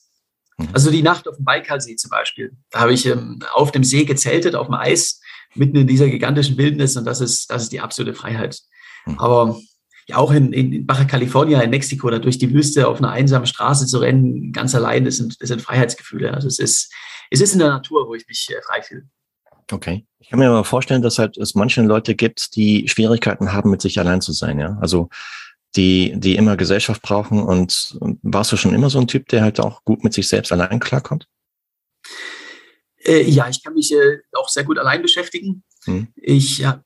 hm. 0.57 0.69
also 0.73 0.91
die 0.91 1.01
Nacht 1.01 1.27
auf 1.27 1.37
dem 1.37 1.45
Baikalsee 1.45 1.95
zum 1.95 2.09
Beispiel, 2.09 2.55
da 2.69 2.81
habe 2.81 2.93
ich 2.93 3.05
ähm, 3.05 3.41
auf 3.53 3.71
dem 3.71 3.83
See 3.83 4.05
gezeltet, 4.05 4.55
auf 4.55 4.67
dem 4.67 4.75
Eis, 4.75 5.19
mitten 5.55 5.77
in 5.77 5.87
dieser 5.87 6.09
gigantischen 6.09 6.57
Wildnis 6.57 6.97
und 6.97 7.05
das 7.05 7.21
ist, 7.21 7.49
das 7.49 7.63
ist 7.63 7.71
die 7.71 7.79
absolute 7.79 8.13
Freiheit. 8.13 8.59
Hm. 9.05 9.19
Aber 9.19 9.59
ja, 10.07 10.17
auch 10.17 10.31
in, 10.31 10.53
in 10.53 10.85
Baja 10.85 11.05
California, 11.05 11.61
in 11.61 11.71
Mexiko, 11.71 12.09
da 12.09 12.19
durch 12.19 12.37
die 12.37 12.53
Wüste 12.53 12.87
auf 12.87 12.99
einer 12.99 13.11
einsamen 13.11 13.47
Straße 13.47 13.87
zu 13.87 13.97
rennen, 13.97 14.51
ganz 14.51 14.75
allein, 14.75 15.05
das 15.05 15.17
sind, 15.17 15.41
das 15.41 15.49
sind 15.49 15.61
Freiheitsgefühle. 15.61 16.33
Also 16.33 16.47
es 16.47 16.59
ist, 16.59 16.93
es 17.31 17.41
ist 17.41 17.53
in 17.53 17.59
der 17.59 17.69
Natur, 17.69 18.07
wo 18.07 18.13
ich 18.13 18.27
mich 18.27 18.47
äh, 18.49 18.61
frei 18.61 18.81
fühle. 18.83 19.07
Okay. 19.71 20.05
Ich 20.19 20.29
kann 20.29 20.39
mir 20.39 20.47
aber 20.47 20.63
vorstellen, 20.63 21.01
dass 21.01 21.17
halt 21.17 21.37
es 21.37 21.55
manche 21.55 21.81
Leute 21.81 22.13
gibt, 22.13 22.55
die 22.55 22.87
Schwierigkeiten 22.87 23.51
haben, 23.51 23.71
mit 23.71 23.81
sich 23.81 23.99
allein 23.99 24.21
zu 24.21 24.31
sein, 24.31 24.59
ja. 24.59 24.77
Also 24.79 25.09
die, 25.75 26.13
die 26.17 26.35
immer 26.35 26.55
Gesellschaft 26.55 27.01
brauchen. 27.01 27.41
Und 27.41 27.97
warst 28.21 28.51
du 28.51 28.57
schon 28.57 28.75
immer 28.75 28.91
so 28.91 28.99
ein 28.99 29.07
Typ, 29.07 29.27
der 29.29 29.41
halt 29.41 29.59
auch 29.59 29.83
gut 29.83 30.03
mit 30.03 30.13
sich 30.13 30.27
selbst 30.27 30.51
allein 30.51 30.79
klarkommt? 30.79 31.27
Äh, 33.03 33.23
ja, 33.23 33.49
ich 33.49 33.63
kann 33.63 33.73
mich 33.73 33.91
äh, 33.91 34.19
auch 34.33 34.49
sehr 34.49 34.63
gut 34.63 34.77
allein 34.77 35.01
beschäftigen. 35.01 35.63
Hm. 35.85 36.07
Ich 36.15 36.59
ja, 36.59 36.83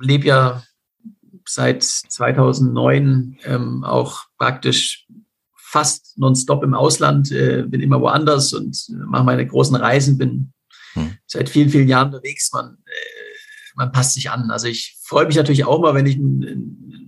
lebe 0.00 0.26
ja 0.26 0.62
seit 1.48 1.82
2009 1.82 3.38
ähm, 3.44 3.84
auch 3.84 4.24
praktisch 4.38 5.06
fast 5.56 6.16
nonstop 6.16 6.62
im 6.62 6.74
Ausland, 6.74 7.30
äh, 7.32 7.64
bin 7.66 7.80
immer 7.80 8.00
woanders 8.00 8.52
und 8.52 8.78
mache 9.08 9.24
meine 9.24 9.46
großen 9.46 9.76
Reisen, 9.76 10.16
bin 10.16 10.52
hm. 10.94 11.18
seit 11.26 11.48
vielen, 11.48 11.70
vielen 11.70 11.88
Jahren 11.88 12.08
unterwegs. 12.08 12.52
Man, 12.52 12.76
äh, 12.86 13.26
man 13.74 13.92
passt 13.92 14.14
sich 14.14 14.30
an. 14.30 14.50
Also 14.50 14.68
ich 14.68 14.96
freue 15.02 15.26
mich 15.26 15.36
natürlich 15.36 15.64
auch 15.64 15.80
mal, 15.80 15.94
wenn 15.94 16.06
ich 16.06 16.18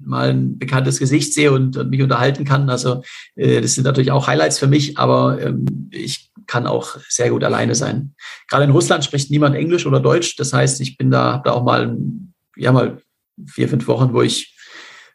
mal 0.04 0.30
ein 0.30 0.58
bekanntes 0.58 0.98
Gesicht 0.98 1.34
sehe 1.34 1.52
und, 1.52 1.76
und 1.76 1.90
mich 1.90 2.02
unterhalten 2.02 2.44
kann. 2.44 2.68
Also 2.68 3.02
äh, 3.36 3.60
das 3.60 3.74
sind 3.74 3.84
natürlich 3.84 4.10
auch 4.10 4.26
Highlights 4.26 4.58
für 4.58 4.66
mich, 4.66 4.98
aber 4.98 5.40
ähm, 5.40 5.88
ich 5.90 6.30
kann 6.46 6.66
auch 6.66 6.96
sehr 7.08 7.30
gut 7.30 7.44
alleine 7.44 7.74
sein. 7.74 8.14
Gerade 8.48 8.64
in 8.64 8.70
Russland 8.70 9.04
spricht 9.04 9.30
niemand 9.30 9.54
Englisch 9.54 9.86
oder 9.86 10.00
Deutsch. 10.00 10.36
Das 10.36 10.52
heißt, 10.52 10.80
ich 10.80 10.96
bin 10.96 11.10
da, 11.10 11.34
habe 11.34 11.48
da 11.48 11.52
auch 11.52 11.62
mal, 11.62 11.96
ja 12.56 12.72
mal 12.72 13.00
vier, 13.46 13.68
fünf 13.68 13.86
Wochen, 13.86 14.12
wo 14.12 14.22
ich 14.22 14.56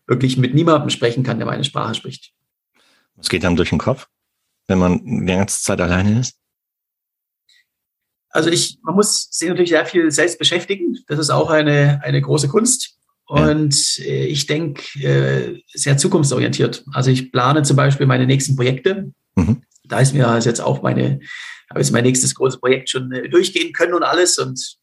wirklich 0.07 0.37
mit 0.37 0.53
niemandem 0.53 0.89
sprechen 0.89 1.23
kann, 1.23 1.37
der 1.37 1.45
meine 1.45 1.63
Sprache 1.63 1.95
spricht. 1.95 2.33
Was 3.15 3.29
geht 3.29 3.43
dann 3.43 3.55
durch 3.55 3.69
den 3.69 3.79
Kopf, 3.79 4.07
wenn 4.67 4.79
man 4.79 5.03
die 5.05 5.33
ganze 5.33 5.61
Zeit 5.61 5.79
alleine 5.79 6.19
ist? 6.19 6.37
Also 8.29 8.49
ich, 8.49 8.79
man 8.81 8.95
muss 8.95 9.29
sich 9.31 9.47
natürlich 9.47 9.69
sehr 9.69 9.85
viel 9.85 10.09
selbst 10.11 10.39
beschäftigen. 10.39 10.97
Das 11.07 11.19
ist 11.19 11.29
auch 11.29 11.51
eine, 11.51 12.01
eine 12.03 12.19
große 12.19 12.47
Kunst. 12.47 12.97
Und 13.25 13.97
ja. 13.97 14.05
Äh, 14.05 14.25
ich 14.25 14.47
denke 14.47 14.83
äh, 14.99 15.61
sehr 15.73 15.97
zukunftsorientiert. 15.97 16.83
Also 16.91 17.11
ich 17.11 17.31
plane 17.31 17.63
zum 17.63 17.77
Beispiel 17.77 18.07
meine 18.07 18.25
nächsten 18.25 18.55
Projekte. 18.55 19.13
Mhm. 19.35 19.61
Da 19.85 19.99
ist 19.99 20.13
mir 20.13 20.27
also 20.27 20.49
jetzt 20.49 20.61
auch 20.61 20.81
meine, 20.81 21.19
habe 21.69 21.79
jetzt 21.79 21.91
mein 21.91 22.03
nächstes 22.03 22.33
großes 22.35 22.59
Projekt 22.59 22.89
schon 22.89 23.11
äh, 23.11 23.29
durchgehen 23.29 23.71
können 23.71 23.93
und 23.93 24.03
alles. 24.03 24.39
Und 24.39 24.77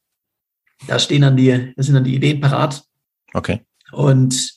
da 0.87 0.99
stehen 0.99 1.23
dann 1.23 1.37
die, 1.37 1.73
da 1.77 1.83
sind 1.83 1.95
dann 1.95 2.05
die 2.05 2.15
Ideen 2.15 2.41
parat. 2.41 2.85
Okay. 3.33 3.65
Und 3.93 4.55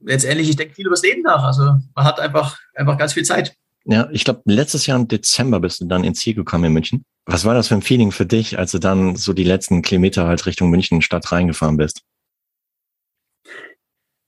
letztendlich, 0.00 0.48
ich 0.48 0.56
denke 0.56 0.74
viel 0.74 0.86
über 0.86 0.94
das 0.94 1.02
Leben 1.02 1.22
nach. 1.22 1.42
Also 1.42 1.62
man 1.94 2.04
hat 2.04 2.20
einfach, 2.20 2.58
einfach 2.74 2.98
ganz 2.98 3.12
viel 3.12 3.24
Zeit. 3.24 3.54
Ja, 3.84 4.08
ich 4.10 4.24
glaube, 4.24 4.42
letztes 4.46 4.86
Jahr 4.86 4.98
im 4.98 5.06
Dezember 5.06 5.60
bist 5.60 5.80
du 5.80 5.84
dann 5.84 6.02
ins 6.02 6.20
Ziel 6.20 6.34
gekommen 6.34 6.64
in 6.64 6.72
München. 6.72 7.04
Was 7.24 7.44
war 7.44 7.54
das 7.54 7.68
für 7.68 7.74
ein 7.74 7.82
Feeling 7.82 8.10
für 8.10 8.26
dich, 8.26 8.58
als 8.58 8.72
du 8.72 8.78
dann 8.78 9.16
so 9.16 9.32
die 9.32 9.44
letzten 9.44 9.82
Kilometer 9.82 10.26
halt 10.26 10.46
Richtung 10.46 10.70
München 10.70 11.02
Stadt 11.02 11.30
reingefahren 11.30 11.76
bist? 11.76 12.02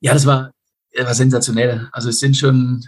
Ja, 0.00 0.14
das 0.14 0.26
war, 0.26 0.52
das 0.94 1.06
war 1.06 1.14
sensationell. 1.14 1.88
Also 1.92 2.08
es 2.08 2.20
sind 2.20 2.36
schon 2.36 2.84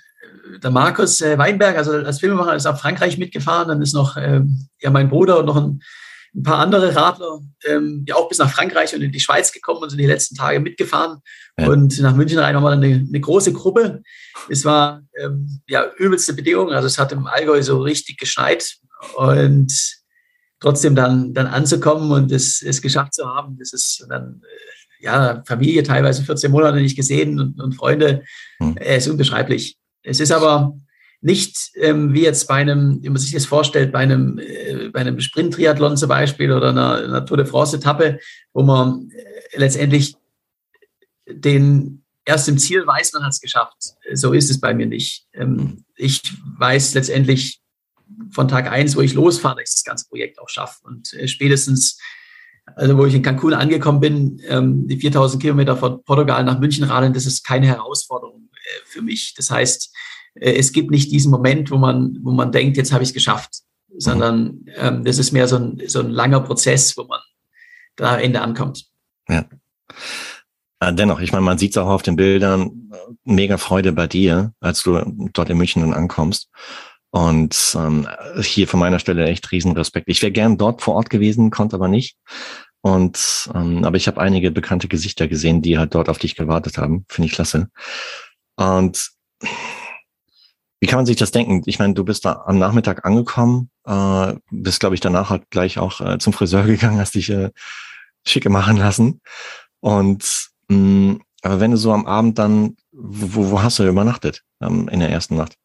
der 0.62 0.70
Markus 0.70 1.20
äh, 1.20 1.38
Weinberg, 1.38 1.76
also 1.76 1.92
als 1.92 2.20
Filmemacher, 2.20 2.54
ist 2.54 2.66
auf 2.66 2.80
Frankreich 2.80 3.18
mitgefahren. 3.18 3.68
Dann 3.68 3.82
ist 3.82 3.94
noch 3.94 4.16
ähm, 4.16 4.68
ja 4.80 4.90
mein 4.90 5.10
Bruder 5.10 5.40
und 5.40 5.46
noch 5.46 5.56
ein, 5.56 5.82
ein 6.34 6.42
paar 6.42 6.58
andere 6.58 6.94
Radler, 6.94 7.40
ähm, 7.66 8.04
ja 8.06 8.14
auch 8.14 8.28
bis 8.28 8.38
nach 8.38 8.52
Frankreich 8.52 8.94
und 8.94 9.02
in 9.02 9.12
die 9.12 9.20
Schweiz 9.20 9.52
gekommen 9.52 9.82
und 9.82 9.90
sind 9.90 9.98
die 9.98 10.06
letzten 10.06 10.36
Tage 10.36 10.60
mitgefahren. 10.60 11.20
Ja. 11.58 11.68
Und 11.68 11.98
nach 12.00 12.14
München 12.14 12.38
rein 12.38 12.54
nochmal 12.54 12.74
eine, 12.74 12.86
eine 12.86 13.20
große 13.20 13.52
Gruppe. 13.52 14.02
Es 14.48 14.64
war 14.64 15.02
ähm, 15.18 15.60
ja 15.66 15.90
übelste 15.98 16.32
Bedingungen. 16.34 16.72
Also 16.72 16.86
es 16.86 16.98
hat 16.98 17.12
im 17.12 17.26
Allgäu 17.26 17.62
so 17.62 17.80
richtig 17.80 18.18
geschneit 18.18 18.76
und 19.16 19.72
trotzdem 20.60 20.94
dann, 20.94 21.34
dann 21.34 21.46
anzukommen 21.46 22.10
und 22.12 22.30
es, 22.30 22.62
es 22.62 22.82
geschafft 22.82 23.14
zu 23.14 23.26
haben, 23.26 23.56
das 23.58 23.72
ist 23.72 24.06
dann 24.08 24.42
äh, 24.44 25.04
ja 25.04 25.42
Familie 25.46 25.82
teilweise 25.82 26.22
14 26.22 26.50
Monate 26.50 26.76
nicht 26.76 26.96
gesehen 26.96 27.40
und, 27.40 27.60
und 27.60 27.74
Freunde, 27.74 28.22
hm. 28.58 28.76
äh, 28.76 28.98
ist 28.98 29.08
unbeschreiblich. 29.08 29.78
Es 30.02 30.20
ist 30.20 30.32
aber 30.32 30.76
nicht 31.22 31.72
ähm, 31.74 32.14
wie 32.14 32.22
jetzt 32.22 32.48
bei 32.48 32.54
einem, 32.54 33.02
wie 33.02 33.08
man 33.10 33.18
sich 33.18 33.32
das 33.32 33.44
vorstellt, 33.44 33.92
bei 33.92 33.98
einem, 33.98 34.38
äh, 34.38 34.88
bei 34.88 35.00
einem 35.00 35.20
Sprint-Triathlon 35.20 35.96
zum 35.96 36.08
Beispiel 36.08 36.50
oder 36.50 36.70
einer, 36.70 36.94
einer 36.96 37.26
Tour 37.26 37.36
de 37.36 37.46
France-Etappe, 37.46 38.18
wo 38.52 38.62
man 38.62 39.10
äh, 39.10 39.58
letztendlich 39.58 40.16
den 41.26 42.04
erst 42.24 42.48
im 42.48 42.58
Ziel 42.58 42.86
weiß, 42.86 43.12
man 43.12 43.24
hat 43.24 43.32
es 43.32 43.40
geschafft. 43.40 43.76
So 44.12 44.32
ist 44.32 44.50
es 44.50 44.60
bei 44.60 44.72
mir 44.74 44.86
nicht. 44.86 45.26
Ähm, 45.32 45.84
ich 45.96 46.22
weiß 46.58 46.94
letztendlich 46.94 47.60
von 48.30 48.48
Tag 48.48 48.70
eins, 48.70 48.96
wo 48.96 49.00
ich 49.00 49.14
losfahre, 49.14 49.56
dass 49.56 49.70
ich 49.70 49.76
das 49.76 49.84
ganze 49.84 50.08
Projekt 50.08 50.38
auch 50.38 50.48
schaffe. 50.48 50.80
Und 50.84 51.12
äh, 51.14 51.28
spätestens, 51.28 51.98
also 52.76 52.96
wo 52.96 53.04
ich 53.04 53.14
in 53.14 53.22
Cancun 53.22 53.54
angekommen 53.54 54.00
bin, 54.00 54.40
ähm, 54.46 54.86
die 54.86 54.98
4000 54.98 55.42
Kilometer 55.42 55.76
von 55.76 56.02
Portugal 56.02 56.44
nach 56.44 56.58
München 56.58 56.84
radeln, 56.84 57.12
das 57.12 57.26
ist 57.26 57.44
keine 57.44 57.66
Herausforderung 57.66 58.48
äh, 58.54 58.86
für 58.86 59.02
mich. 59.02 59.34
Das 59.36 59.50
heißt, 59.50 59.94
es 60.34 60.72
gibt 60.72 60.90
nicht 60.90 61.10
diesen 61.10 61.30
Moment, 61.30 61.70
wo 61.70 61.76
man, 61.76 62.18
wo 62.22 62.32
man 62.32 62.52
denkt, 62.52 62.76
jetzt 62.76 62.92
habe 62.92 63.02
ich 63.02 63.10
es 63.10 63.14
geschafft, 63.14 63.62
sondern 63.96 64.64
ähm, 64.76 65.04
das 65.04 65.18
ist 65.18 65.32
mehr 65.32 65.48
so 65.48 65.56
ein, 65.56 65.82
so 65.86 66.00
ein 66.00 66.10
langer 66.10 66.40
Prozess, 66.40 66.96
wo 66.96 67.04
man 67.04 67.20
da 67.96 68.14
am 68.14 68.20
Ende 68.20 68.40
ankommt. 68.40 68.86
Ja. 69.28 69.44
Äh, 70.80 70.94
dennoch, 70.94 71.20
ich 71.20 71.32
meine, 71.32 71.44
man 71.44 71.58
sieht 71.58 71.72
es 71.72 71.78
auch 71.78 71.88
auf 71.88 72.02
den 72.02 72.16
Bildern, 72.16 72.90
mega 73.24 73.58
Freude 73.58 73.92
bei 73.92 74.06
dir, 74.06 74.52
als 74.60 74.82
du 74.82 75.00
dort 75.32 75.50
in 75.50 75.58
München 75.58 75.82
dann 75.82 75.92
ankommst. 75.92 76.48
Und 77.10 77.76
ähm, 77.76 78.08
hier 78.40 78.68
von 78.68 78.80
meiner 78.80 79.00
Stelle 79.00 79.26
echt 79.26 79.50
Riesenrespekt. 79.50 80.08
Ich 80.08 80.22
wäre 80.22 80.32
gern 80.32 80.58
dort 80.58 80.80
vor 80.80 80.94
Ort 80.94 81.10
gewesen, 81.10 81.50
konnte 81.50 81.76
aber 81.76 81.88
nicht. 81.88 82.16
Und 82.82 83.50
ähm, 83.54 83.84
aber 83.84 83.96
ich 83.96 84.06
habe 84.06 84.20
einige 84.20 84.50
bekannte 84.50 84.88
Gesichter 84.88 85.28
gesehen, 85.28 85.60
die 85.60 85.76
halt 85.76 85.94
dort 85.94 86.08
auf 86.08 86.18
dich 86.18 86.36
gewartet 86.36 86.78
haben. 86.78 87.04
Finde 87.08 87.26
ich 87.26 87.34
klasse. 87.34 87.68
Und 88.56 89.10
wie 90.80 90.86
kann 90.86 90.98
man 90.98 91.06
sich 91.06 91.16
das 91.16 91.30
denken? 91.30 91.62
Ich 91.66 91.78
meine, 91.78 91.94
du 91.94 92.04
bist 92.04 92.24
da 92.24 92.44
am 92.46 92.58
Nachmittag 92.58 93.04
angekommen, 93.04 93.70
äh, 93.86 94.34
bist, 94.50 94.80
glaube 94.80 94.94
ich, 94.94 95.00
danach 95.00 95.30
halt 95.30 95.50
gleich 95.50 95.78
auch 95.78 96.00
äh, 96.00 96.18
zum 96.18 96.32
Friseur 96.32 96.62
gegangen, 96.66 96.98
hast 96.98 97.14
dich 97.14 97.30
äh, 97.30 97.50
schicke 98.26 98.50
machen 98.50 98.76
lassen. 98.76 99.20
Und 99.80 100.48
mh, 100.68 100.76
mm, 100.76 101.20
aber 101.42 101.60
wenn 101.60 101.70
du 101.70 101.76
so 101.76 101.92
am 101.92 102.06
Abend 102.06 102.38
dann, 102.38 102.76
wo, 102.92 103.50
wo 103.50 103.62
hast 103.62 103.78
du 103.78 103.88
übernachtet 103.88 104.42
ähm, 104.60 104.88
in 104.88 105.00
der 105.00 105.10
ersten 105.10 105.36
Nacht? 105.36 105.56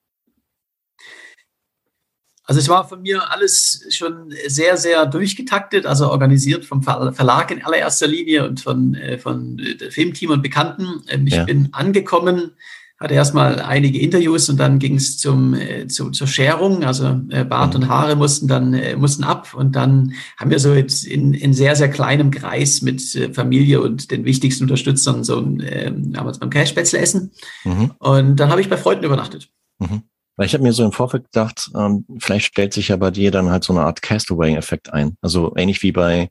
Also 2.48 2.60
es 2.60 2.70
war 2.70 2.88
von 2.88 3.02
mir 3.02 3.32
alles 3.32 3.88
schon 3.90 4.32
sehr, 4.48 4.78
sehr 4.78 5.08
durchgetaktet, 5.08 5.86
also 5.86 6.12
organisiert 6.12 6.64
vom 6.64 6.84
Verlag 6.84 7.50
in 7.50 7.64
allererster 7.64 8.06
Linie 8.06 8.48
und 8.48 8.62
von, 8.62 8.94
äh, 8.94 9.18
von 9.18 9.58
äh, 9.60 9.90
Filmteam 9.90 10.30
und 10.30 10.44
Bekannten. 10.44 11.04
Ähm, 11.08 11.26
ich 11.26 11.34
ja. 11.34 11.44
bin 11.44 11.70
angekommen 11.74 12.52
hatte 12.98 13.14
erstmal 13.14 13.62
einige 13.62 14.00
Interviews 14.00 14.48
und 14.48 14.58
dann 14.58 14.80
ging 14.80 14.96
es 14.96 15.18
zum, 15.18 15.54
äh, 15.54 15.88
zu, 15.88 16.12
zur 16.12 16.28
Scherung. 16.28 16.84
Also 16.84 17.20
äh, 17.30 17.44
Bart 17.44 17.74
mhm. 17.74 17.84
und 17.84 17.90
Haare 17.90 18.16
mussten 18.16 18.48
dann 18.48 18.74
äh, 18.74 18.96
mussten 18.96 19.26
ab 19.26 19.54
und 19.54 19.76
dann 19.76 20.14
haben 20.38 20.50
wir 20.50 20.60
so 20.60 20.74
jetzt 20.74 21.06
in, 21.06 21.34
in 21.34 21.54
sehr, 21.54 21.76
sehr 21.76 21.90
kleinem 21.90 22.32
Kreis 22.32 22.82
mit 22.82 23.16
äh, 23.16 23.34
Familie 23.34 23.82
und 23.82 24.12
den 24.12 24.24
wichtigsten 24.24 24.64
Unterstützern 24.64 25.26
so 25.26 25.40
ein, 25.40 25.60
äh, 25.60 25.92
haben 26.16 26.28
uns 26.28 26.40
beim 26.40 26.50
Cashspätzle 26.50 27.00
essen. 27.00 27.32
Mhm. 27.66 27.92
Und 28.00 28.38
dann 28.38 28.50
habe 28.50 28.62
ich 28.62 28.70
bei 28.70 28.78
Freunden 28.78 29.04
übernachtet. 29.04 29.50
Mhm. 29.80 30.04
Weil 30.38 30.46
ich 30.46 30.54
habe 30.54 30.64
mir 30.64 30.74
so 30.74 30.84
im 30.84 30.92
Vorfeld 30.92 31.26
gedacht, 31.26 31.70
ähm, 31.76 32.06
vielleicht 32.20 32.48
stellt 32.48 32.74
sich 32.74 32.90
ja 32.90 32.98
bei 32.98 33.12
dir 33.12 33.32
dann 33.32 33.50
halt 33.50 33.64
so 33.66 33.74
eine 33.74 33.84
Art 33.84 34.02
Castaway-Effekt 34.02 34.94
ein. 34.94 35.18
Also 35.22 35.54
ähnlich 35.56 35.82
wie 35.84 35.92
bei 35.92 36.30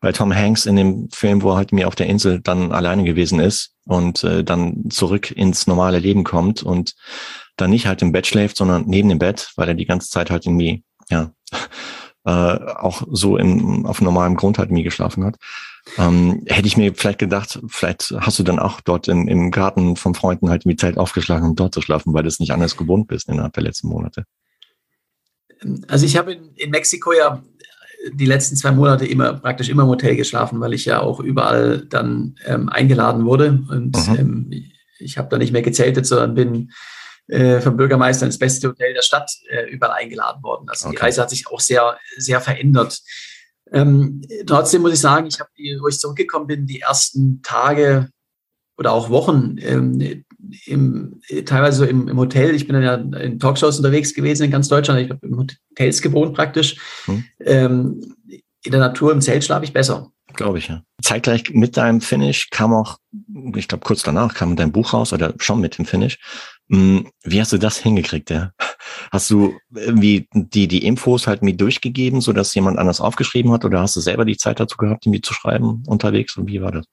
bei 0.00 0.12
Tom 0.12 0.34
Hanks 0.34 0.66
in 0.66 0.76
dem 0.76 1.08
Film, 1.10 1.40
wo 1.40 1.52
er 1.52 1.56
halt 1.56 1.72
mir 1.72 1.88
auf 1.88 1.94
der 1.94 2.08
Insel 2.08 2.40
dann 2.42 2.72
alleine 2.72 3.04
gewesen 3.04 3.40
ist 3.40 3.73
und 3.84 4.24
äh, 4.24 4.44
dann 4.44 4.90
zurück 4.90 5.30
ins 5.30 5.66
normale 5.66 5.98
Leben 5.98 6.24
kommt 6.24 6.62
und 6.62 6.94
dann 7.56 7.70
nicht 7.70 7.86
halt 7.86 8.02
im 8.02 8.12
Bett 8.12 8.26
schläft, 8.26 8.56
sondern 8.56 8.84
neben 8.86 9.08
dem 9.08 9.18
Bett, 9.18 9.52
weil 9.56 9.68
er 9.68 9.74
die 9.74 9.86
ganze 9.86 10.10
Zeit 10.10 10.30
halt 10.30 10.46
irgendwie, 10.46 10.84
ja, 11.10 11.32
äh, 12.24 12.30
auch 12.30 13.02
so 13.10 13.36
im, 13.36 13.86
auf 13.86 14.00
normalem 14.00 14.36
Grund 14.36 14.58
halt 14.58 14.70
irgendwie 14.70 14.84
geschlafen 14.84 15.24
hat. 15.24 15.36
Ähm, 15.98 16.42
hätte 16.46 16.66
ich 16.66 16.78
mir 16.78 16.94
vielleicht 16.94 17.18
gedacht, 17.18 17.60
vielleicht 17.68 18.14
hast 18.18 18.38
du 18.38 18.42
dann 18.42 18.58
auch 18.58 18.80
dort 18.80 19.06
im, 19.08 19.28
im 19.28 19.50
Garten 19.50 19.96
vom 19.96 20.14
Freunden 20.14 20.48
halt 20.48 20.64
die 20.64 20.76
Zeit 20.76 20.96
aufgeschlagen, 20.96 21.50
um 21.50 21.56
dort 21.56 21.74
zu 21.74 21.82
schlafen, 21.82 22.14
weil 22.14 22.22
du 22.22 22.28
es 22.28 22.40
nicht 22.40 22.52
anders 22.52 22.78
gewohnt 22.78 23.06
bist 23.06 23.28
innerhalb 23.28 23.52
der 23.52 23.64
letzten 23.64 23.88
Monate. 23.88 24.24
Also 25.88 26.06
ich 26.06 26.16
habe 26.16 26.32
in, 26.32 26.54
in 26.54 26.70
Mexiko 26.70 27.12
ja 27.12 27.42
die 28.12 28.26
letzten 28.26 28.56
zwei 28.56 28.72
Monate 28.72 29.06
immer 29.06 29.34
praktisch 29.34 29.68
immer 29.68 29.82
im 29.82 29.88
Hotel 29.88 30.16
geschlafen, 30.16 30.60
weil 30.60 30.74
ich 30.74 30.84
ja 30.84 31.00
auch 31.00 31.20
überall 31.20 31.86
dann 31.86 32.36
ähm, 32.44 32.68
eingeladen 32.68 33.24
wurde. 33.24 33.62
Und 33.68 33.96
mhm. 34.08 34.16
ähm, 34.18 34.64
ich 34.98 35.18
habe 35.18 35.28
da 35.28 35.38
nicht 35.38 35.52
mehr 35.52 35.62
gezeltet, 35.62 36.06
sondern 36.06 36.34
bin 36.34 36.72
äh, 37.28 37.60
vom 37.60 37.76
Bürgermeister 37.76 38.26
ins 38.26 38.38
beste 38.38 38.68
Hotel 38.68 38.92
der 38.94 39.02
Stadt 39.02 39.30
äh, 39.48 39.70
überall 39.70 39.96
eingeladen 39.98 40.42
worden. 40.42 40.68
Also 40.68 40.88
okay. 40.88 40.96
die 40.96 41.02
Reise 41.02 41.22
hat 41.22 41.30
sich 41.30 41.46
auch 41.48 41.60
sehr, 41.60 41.98
sehr 42.16 42.40
verändert. 42.40 43.00
Ähm, 43.72 44.22
trotzdem 44.46 44.82
muss 44.82 44.92
ich 44.92 45.00
sagen, 45.00 45.26
ich 45.26 45.40
habe, 45.40 45.50
wo 45.80 45.88
ich 45.88 45.98
zurückgekommen 45.98 46.46
bin, 46.46 46.66
die 46.66 46.80
ersten 46.80 47.42
Tage 47.42 48.10
oder 48.76 48.92
auch 48.92 49.08
Wochen 49.08 49.56
ähm, 49.60 50.23
im, 50.66 51.20
teilweise 51.44 51.78
so 51.78 51.84
im, 51.84 52.08
im, 52.08 52.16
Hotel. 52.16 52.54
Ich 52.54 52.66
bin 52.66 52.74
dann 52.74 52.82
ja 52.82 53.18
in 53.20 53.38
Talkshows 53.38 53.78
unterwegs 53.78 54.14
gewesen 54.14 54.44
in 54.44 54.50
ganz 54.50 54.68
Deutschland. 54.68 55.00
Ich 55.00 55.10
habe 55.10 55.26
im 55.26 55.38
Hotels 55.38 56.02
gewohnt 56.02 56.34
praktisch. 56.34 56.76
Hm. 57.06 57.24
Ähm, 57.40 58.14
in 58.64 58.70
der 58.70 58.80
Natur, 58.80 59.12
im 59.12 59.20
Zelt 59.20 59.44
schlafe 59.44 59.64
ich 59.64 59.72
besser. 59.72 60.10
Glaube 60.34 60.58
ich, 60.58 60.68
ja. 60.68 60.82
Zeitgleich 61.02 61.50
mit 61.50 61.76
deinem 61.76 62.00
Finish 62.00 62.50
kam 62.50 62.72
auch, 62.72 62.98
ich 63.54 63.68
glaube 63.68 63.84
kurz 63.84 64.02
danach 64.02 64.34
kam 64.34 64.56
dein 64.56 64.72
Buch 64.72 64.92
raus 64.92 65.12
oder 65.12 65.34
schon 65.38 65.60
mit 65.60 65.78
dem 65.78 65.84
Finish. 65.84 66.18
Hm, 66.70 67.08
wie 67.22 67.40
hast 67.40 67.52
du 67.52 67.58
das 67.58 67.76
hingekriegt, 67.78 68.30
ja? 68.30 68.52
Hast 69.12 69.30
du 69.30 69.54
irgendwie 69.74 70.26
die, 70.32 70.66
die 70.66 70.84
Infos 70.84 71.26
halt 71.26 71.42
mir 71.42 71.54
durchgegeben, 71.54 72.20
so 72.20 72.32
dass 72.32 72.54
jemand 72.54 72.78
anders 72.78 73.00
aufgeschrieben 73.00 73.52
hat 73.52 73.64
oder 73.64 73.80
hast 73.80 73.96
du 73.96 74.00
selber 74.00 74.24
die 74.24 74.36
Zeit 74.36 74.58
dazu 74.60 74.76
gehabt, 74.76 75.06
irgendwie 75.06 75.20
zu 75.20 75.34
schreiben 75.34 75.82
unterwegs 75.86 76.36
und 76.36 76.48
wie 76.48 76.62
war 76.62 76.72
das? 76.72 76.86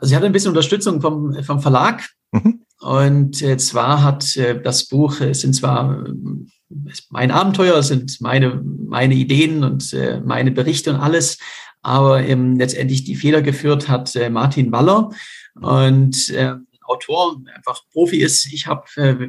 Also 0.00 0.12
ich 0.12 0.16
hatte 0.16 0.26
ein 0.26 0.32
bisschen 0.32 0.50
Unterstützung 0.50 1.00
vom, 1.00 1.42
vom 1.42 1.60
Verlag. 1.60 2.08
Mhm. 2.32 2.64
Und 2.80 3.42
äh, 3.42 3.58
zwar 3.58 4.02
hat 4.02 4.36
äh, 4.36 4.60
das 4.60 4.88
Buch, 4.88 5.20
es 5.20 5.42
sind 5.42 5.54
zwar 5.54 6.06
äh, 6.06 6.12
mein 7.10 7.30
Abenteuer, 7.30 7.76
es 7.76 7.88
sind 7.88 8.20
meine, 8.20 8.62
meine 8.88 9.14
Ideen 9.14 9.64
und 9.64 9.92
äh, 9.92 10.20
meine 10.24 10.50
Berichte 10.50 10.94
und 10.94 11.00
alles, 11.00 11.38
aber 11.82 12.22
ähm, 12.22 12.56
letztendlich 12.56 13.04
die 13.04 13.16
Feder 13.16 13.42
geführt 13.42 13.88
hat 13.88 14.14
äh, 14.16 14.30
Martin 14.30 14.72
Waller 14.72 15.10
und 15.60 16.30
äh, 16.30 16.54
Autor, 16.84 17.40
einfach 17.54 17.82
Profi 17.92 18.16
ist. 18.16 18.52
Ich 18.52 18.66
habe 18.66 18.84
äh, 18.96 19.28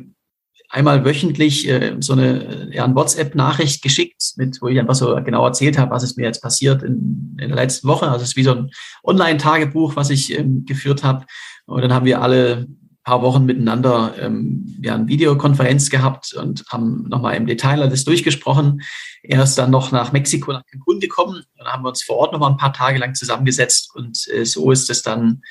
einmal 0.71 1.05
wöchentlich 1.05 1.67
äh, 1.67 1.95
so 1.99 2.13
eine, 2.13 2.69
ja, 2.71 2.85
eine 2.85 2.95
WhatsApp-Nachricht 2.95 3.83
geschickt, 3.83 4.33
mit, 4.37 4.61
wo 4.61 4.67
ich 4.67 4.79
einfach 4.79 4.95
so 4.95 5.15
genau 5.23 5.45
erzählt 5.45 5.77
habe, 5.77 5.91
was 5.91 6.03
ist 6.03 6.17
mir 6.17 6.23
jetzt 6.23 6.41
passiert 6.41 6.81
in, 6.81 7.37
in 7.39 7.49
der 7.49 7.55
letzten 7.55 7.87
Woche. 7.87 8.07
Also 8.07 8.23
es 8.23 8.29
ist 8.29 8.37
wie 8.37 8.43
so 8.43 8.55
ein 8.55 8.71
Online-Tagebuch, 9.03 9.95
was 9.95 10.09
ich 10.09 10.37
ähm, 10.37 10.65
geführt 10.65 11.03
habe. 11.03 11.25
Und 11.65 11.81
dann 11.81 11.93
haben 11.93 12.05
wir 12.05 12.21
alle 12.21 12.67
paar 13.03 13.21
Wochen 13.23 13.45
miteinander 13.45 14.13
ähm, 14.19 14.77
ja, 14.81 14.93
eine 14.95 15.07
Videokonferenz 15.07 15.89
gehabt 15.89 16.33
und 16.33 16.63
haben 16.69 17.07
nochmal 17.09 17.35
im 17.35 17.47
Detail 17.47 17.81
alles 17.81 18.05
durchgesprochen. 18.05 18.83
Er 19.23 19.43
ist 19.43 19.55
dann 19.55 19.71
noch 19.71 19.91
nach 19.91 20.11
Mexiko, 20.11 20.53
nach 20.53 20.65
Cancun 20.65 20.99
gekommen. 20.99 21.43
Dann 21.57 21.67
haben 21.67 21.83
wir 21.83 21.89
uns 21.89 22.03
vor 22.03 22.17
Ort 22.17 22.33
nochmal 22.33 22.51
ein 22.51 22.57
paar 22.57 22.73
Tage 22.73 22.99
lang 22.99 23.15
zusammengesetzt 23.15 23.89
und 23.95 24.27
äh, 24.27 24.45
so 24.45 24.71
ist 24.71 24.89
es 24.89 25.01
dann 25.01 25.41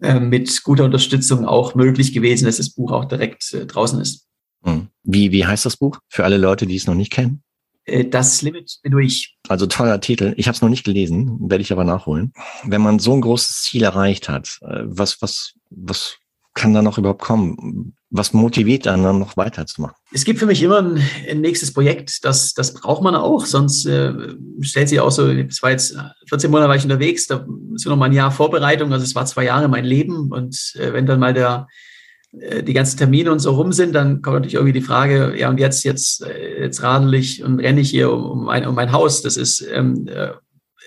äh, 0.00 0.20
mit 0.20 0.62
guter 0.62 0.84
Unterstützung 0.84 1.44
auch 1.44 1.74
möglich 1.74 2.14
gewesen, 2.14 2.46
dass 2.46 2.56
das 2.56 2.70
Buch 2.70 2.92
auch 2.92 3.04
direkt 3.04 3.52
äh, 3.52 3.66
draußen 3.66 4.00
ist. 4.00 4.29
Hm. 4.64 4.88
Wie, 5.02 5.32
wie 5.32 5.46
heißt 5.46 5.64
das 5.64 5.76
Buch 5.76 5.98
für 6.08 6.24
alle 6.24 6.36
Leute, 6.36 6.66
die 6.66 6.76
es 6.76 6.86
noch 6.86 6.94
nicht 6.94 7.12
kennen? 7.12 7.42
Äh, 7.84 8.06
das 8.06 8.42
Limit 8.42 8.78
bin 8.82 8.98
ich. 8.98 9.36
Also 9.48 9.66
toller 9.66 10.00
Titel. 10.00 10.34
Ich 10.36 10.46
habe 10.46 10.54
es 10.54 10.62
noch 10.62 10.68
nicht 10.68 10.84
gelesen, 10.84 11.38
werde 11.50 11.62
ich 11.62 11.72
aber 11.72 11.84
nachholen. 11.84 12.32
Wenn 12.64 12.82
man 12.82 12.98
so 12.98 13.12
ein 13.12 13.20
großes 13.20 13.62
Ziel 13.62 13.82
erreicht 13.82 14.28
hat, 14.28 14.58
äh, 14.62 14.82
was, 14.84 15.20
was, 15.22 15.54
was 15.70 16.16
kann 16.54 16.74
da 16.74 16.82
noch 16.82 16.98
überhaupt 16.98 17.22
kommen? 17.22 17.94
Was 18.10 18.32
motiviert 18.32 18.88
einen 18.88 19.04
dann 19.04 19.20
noch 19.20 19.36
weiterzumachen? 19.36 19.94
Es 20.12 20.24
gibt 20.24 20.40
für 20.40 20.46
mich 20.46 20.62
immer 20.62 20.78
ein, 20.78 21.00
ein 21.28 21.40
nächstes 21.40 21.72
Projekt, 21.72 22.24
das, 22.24 22.54
das 22.54 22.74
braucht 22.74 23.02
man 23.02 23.14
auch, 23.14 23.46
sonst 23.46 23.86
äh, 23.86 24.12
stellt 24.60 24.88
sich 24.88 24.98
auch 24.98 25.12
so, 25.12 25.28
es 25.28 25.62
war 25.62 25.70
jetzt 25.70 25.96
14 26.28 26.50
Monate 26.50 26.68
war 26.68 26.74
ich 26.74 26.82
unterwegs, 26.82 27.28
da 27.28 27.46
ist 27.74 27.86
noch 27.86 27.96
mal 27.96 28.06
ein 28.06 28.12
Jahr 28.12 28.32
Vorbereitung, 28.32 28.92
also 28.92 29.04
es 29.04 29.14
war 29.14 29.26
zwei 29.26 29.44
Jahre 29.44 29.68
mein 29.68 29.84
Leben 29.84 30.32
und 30.32 30.74
äh, 30.74 30.92
wenn 30.92 31.06
dann 31.06 31.20
mal 31.20 31.32
der 31.32 31.68
äh, 31.68 31.89
die 32.32 32.72
ganzen 32.72 32.96
Termine 32.96 33.32
und 33.32 33.40
so 33.40 33.52
rum 33.52 33.72
sind, 33.72 33.92
dann 33.92 34.22
kommt 34.22 34.36
natürlich 34.36 34.54
irgendwie 34.54 34.78
die 34.78 34.86
Frage, 34.86 35.36
ja 35.36 35.48
und 35.48 35.58
jetzt, 35.58 35.82
jetzt, 35.82 36.22
äh, 36.22 36.62
jetzt 36.62 36.82
radel 36.82 37.14
ich 37.14 37.42
und 37.42 37.58
renne 37.58 37.80
ich 37.80 37.90
hier 37.90 38.12
um, 38.12 38.24
um, 38.24 38.44
mein, 38.44 38.66
um 38.66 38.74
mein 38.74 38.92
Haus. 38.92 39.22
Das 39.22 39.36
ist 39.36 39.60
ähm, 39.72 40.06
äh, 40.06 40.30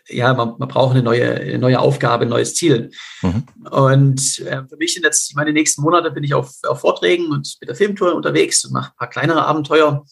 ja, 0.10 0.34
man, 0.34 0.56
man 0.58 0.68
braucht 0.68 0.92
eine 0.92 1.04
neue, 1.04 1.34
eine 1.34 1.60
neue 1.60 1.80
Aufgabe, 1.80 2.26
ein 2.26 2.30
neues 2.30 2.56
Ziel. 2.56 2.92
Mhm. 3.22 3.44
Und 3.70 4.40
äh, 4.40 4.64
für 4.68 4.78
mich 4.78 4.94
sind 4.94 5.04
jetzt 5.04 5.36
meine 5.36 5.54
nächsten 5.54 5.82
Monate 5.82 6.12
bin 6.12 6.24
ich 6.24 6.34
auf, 6.34 6.52
auf 6.64 6.82
Vorträgen 6.82 7.32
und 7.32 7.56
mit 7.60 7.70
der 7.70 7.76
Filmtour 7.76 8.16
unterwegs 8.16 8.66
und 8.66 8.74
mache 8.74 8.92
ein 8.92 8.98
paar 8.98 9.10
kleinere 9.10 9.46
Abenteuer. 9.46 10.06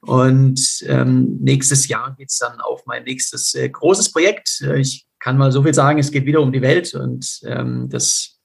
Und 0.00 0.84
ähm, 0.86 1.38
nächstes 1.40 1.88
Jahr 1.88 2.14
geht 2.16 2.30
es 2.30 2.38
dann 2.38 2.60
auf 2.60 2.86
mein 2.86 3.04
nächstes 3.04 3.54
äh, 3.54 3.68
großes 3.68 4.12
Projekt. 4.12 4.60
Ich 4.76 5.06
kann 5.18 5.36
mal 5.36 5.50
so 5.50 5.62
viel 5.62 5.74
sagen, 5.74 5.98
es 5.98 6.12
geht 6.12 6.26
wieder 6.26 6.40
um 6.40 6.52
die 6.52 6.62
Welt 6.62 6.94
und 6.94 7.40
ähm, 7.44 7.88
das 7.88 8.37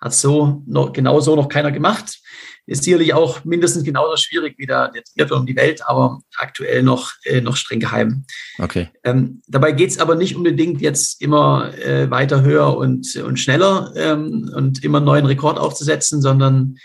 hat 0.00 0.14
so 0.14 0.62
noch, 0.66 0.92
genau 0.92 1.20
so 1.20 1.36
noch 1.36 1.48
keiner 1.48 1.72
gemacht 1.72 2.18
ist 2.66 2.82
sicherlich 2.82 3.14
auch 3.14 3.44
mindestens 3.44 3.84
genauso 3.84 4.16
schwierig 4.16 4.54
wie 4.58 4.66
der, 4.66 4.90
der 4.90 5.04
Triathlon 5.04 5.40
um 5.40 5.46
die 5.46 5.56
Welt, 5.56 5.82
aber 5.86 6.20
aktuell 6.36 6.82
noch, 6.82 7.12
äh, 7.24 7.40
noch 7.40 7.56
streng 7.56 7.78
geheim. 7.78 8.24
Okay. 8.58 8.90
Ähm, 9.04 9.40
dabei 9.46 9.72
geht 9.72 9.90
es 9.90 9.98
aber 9.98 10.16
nicht 10.16 10.34
unbedingt 10.34 10.80
jetzt 10.80 11.22
immer 11.22 11.72
äh, 11.78 12.10
weiter 12.10 12.42
höher 12.42 12.76
und, 12.76 13.14
und 13.16 13.38
schneller 13.38 13.92
ähm, 13.94 14.50
und 14.54 14.82
immer 14.82 14.98
einen 14.98 15.06
neuen 15.06 15.26
Rekord 15.26 15.58
aufzusetzen, 15.58 16.20
sondern 16.20 16.76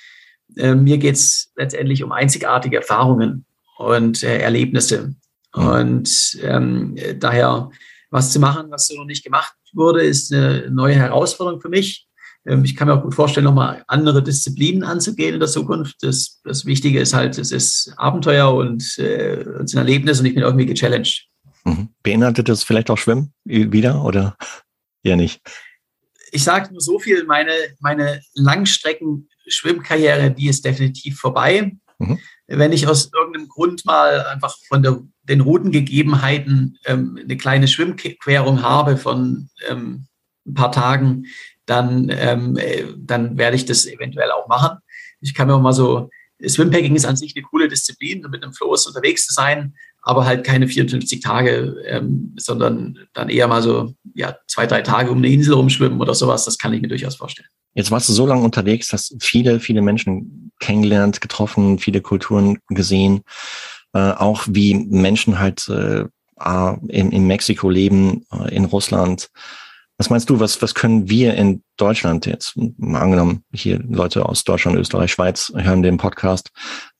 äh, 0.55 0.75
mir 0.75 0.99
geht 0.99 1.15
es 1.15 1.51
letztendlich 1.55 2.03
um 2.03 2.11
einzigartige 2.11 2.77
Erfahrungen 2.77 3.45
und 3.77 4.21
äh, 4.23 4.37
Erlebnisse. 4.37 5.15
Mhm. 5.55 5.65
Und 5.65 6.39
ähm, 6.43 6.95
daher 7.17 7.71
was 8.11 8.31
zu 8.31 8.39
machen, 8.39 8.69
was 8.69 8.87
so 8.87 8.97
noch 8.97 9.05
nicht 9.05 9.23
gemacht 9.23 9.53
wurde, 9.73 10.03
ist 10.03 10.31
eine 10.31 10.69
neue 10.69 10.95
Herausforderung 10.95 11.61
für 11.61 11.69
mich. 11.69 12.07
Ähm, 12.45 12.63
ich 12.63 12.75
kann 12.75 12.87
mir 12.87 12.95
auch 12.95 13.03
gut 13.03 13.15
vorstellen, 13.15 13.45
nochmal 13.45 13.83
andere 13.87 14.23
Disziplinen 14.23 14.83
anzugehen 14.83 15.33
in 15.35 15.39
der 15.39 15.49
Zukunft. 15.49 15.97
Das, 16.01 16.41
das 16.43 16.65
Wichtige 16.65 16.99
ist 16.99 17.13
halt, 17.13 17.37
es 17.37 17.51
ist 17.51 17.93
Abenteuer 17.97 18.53
und 18.53 18.97
äh, 18.97 19.41
es 19.41 19.65
ist 19.65 19.75
ein 19.75 19.79
Erlebnis 19.79 20.19
und 20.19 20.25
ich 20.25 20.33
bin 20.33 20.43
irgendwie 20.43 20.65
gechallenged. 20.65 21.27
Mhm. 21.63 21.89
Beinhaltet 22.03 22.49
das 22.49 22.63
vielleicht 22.63 22.89
auch 22.89 22.97
Schwimmen 22.97 23.33
wieder 23.45 24.03
oder 24.03 24.35
eher 25.03 25.15
nicht? 25.15 25.41
Ich 26.31 26.43
sage 26.43 26.71
nur 26.71 26.81
so 26.81 26.97
viel, 26.97 27.25
meine, 27.25 27.51
meine 27.79 28.21
Langstrecken-Schwimmkarriere, 28.35 30.31
die 30.31 30.47
ist 30.47 30.63
definitiv 30.63 31.19
vorbei. 31.19 31.73
Mhm. 31.99 32.19
Wenn 32.47 32.71
ich 32.71 32.87
aus 32.87 33.11
irgendeinem 33.13 33.47
Grund 33.47 33.85
mal 33.85 34.25
einfach 34.27 34.57
von 34.67 34.81
der, 34.81 35.01
den 35.23 35.41
Routengegebenheiten 35.41 36.79
ähm, 36.85 37.19
eine 37.21 37.37
kleine 37.37 37.67
Schwimmquerung 37.67 38.61
habe 38.61 38.97
von 38.97 39.49
ähm, 39.69 40.07
ein 40.47 40.53
paar 40.53 40.71
Tagen, 40.71 41.25
dann, 41.65 42.09
ähm, 42.09 42.57
äh, 42.57 42.85
dann 42.97 43.37
werde 43.37 43.55
ich 43.55 43.65
das 43.65 43.85
eventuell 43.85 44.31
auch 44.31 44.47
machen. 44.47 44.79
Ich 45.21 45.33
kann 45.33 45.47
mir 45.47 45.55
auch 45.55 45.61
mal 45.61 45.73
so, 45.73 46.09
Swimpacking 46.47 46.95
ist 46.95 47.05
an 47.05 47.15
sich 47.15 47.33
eine 47.35 47.43
coole 47.43 47.67
Disziplin, 47.67 48.25
mit 48.29 48.43
einem 48.43 48.53
Floß 48.53 48.87
unterwegs 48.87 49.27
zu 49.27 49.33
sein, 49.33 49.75
aber 50.01 50.25
halt 50.25 50.43
keine 50.43 50.67
54 50.67 51.21
Tage, 51.21 51.75
ähm, 51.85 52.35
sondern 52.37 52.97
dann 53.13 53.29
eher 53.29 53.47
mal 53.47 53.61
so 53.61 53.93
ja, 54.15 54.35
zwei, 54.47 54.65
drei 54.65 54.81
Tage 54.81 55.11
um 55.11 55.19
eine 55.19 55.29
Insel 55.29 55.53
rumschwimmen 55.53 56.01
oder 56.01 56.15
sowas. 56.15 56.45
Das 56.45 56.57
kann 56.57 56.73
ich 56.73 56.81
mir 56.81 56.87
durchaus 56.87 57.15
vorstellen. 57.15 57.49
Jetzt 57.73 57.91
warst 57.91 58.09
du 58.09 58.13
so 58.13 58.25
lange 58.25 58.43
unterwegs, 58.43 58.91
hast 58.91 59.15
viele, 59.19 59.59
viele 59.59 59.81
Menschen 59.81 60.51
kennengelernt, 60.59 61.21
getroffen, 61.21 61.79
viele 61.79 62.01
Kulturen 62.01 62.57
gesehen, 62.69 63.21
äh, 63.93 64.11
auch 64.11 64.45
wie 64.49 64.73
Menschen 64.73 65.39
halt 65.39 65.67
äh, 65.69 66.05
in, 66.87 67.11
in 67.11 67.27
Mexiko 67.27 67.69
leben, 67.69 68.25
äh, 68.31 68.53
in 68.53 68.65
Russland, 68.65 69.29
was 70.01 70.09
meinst 70.09 70.31
du, 70.31 70.39
was, 70.39 70.63
was 70.63 70.73
können 70.73 71.11
wir 71.11 71.35
in 71.35 71.61
Deutschland 71.77 72.25
jetzt, 72.25 72.57
mal 72.79 73.01
angenommen, 73.01 73.43
hier 73.53 73.77
Leute 73.87 74.25
aus 74.25 74.43
Deutschland, 74.43 74.75
Österreich, 74.79 75.11
Schweiz 75.11 75.53
hören 75.55 75.83
den 75.83 75.97
Podcast, 75.97 76.49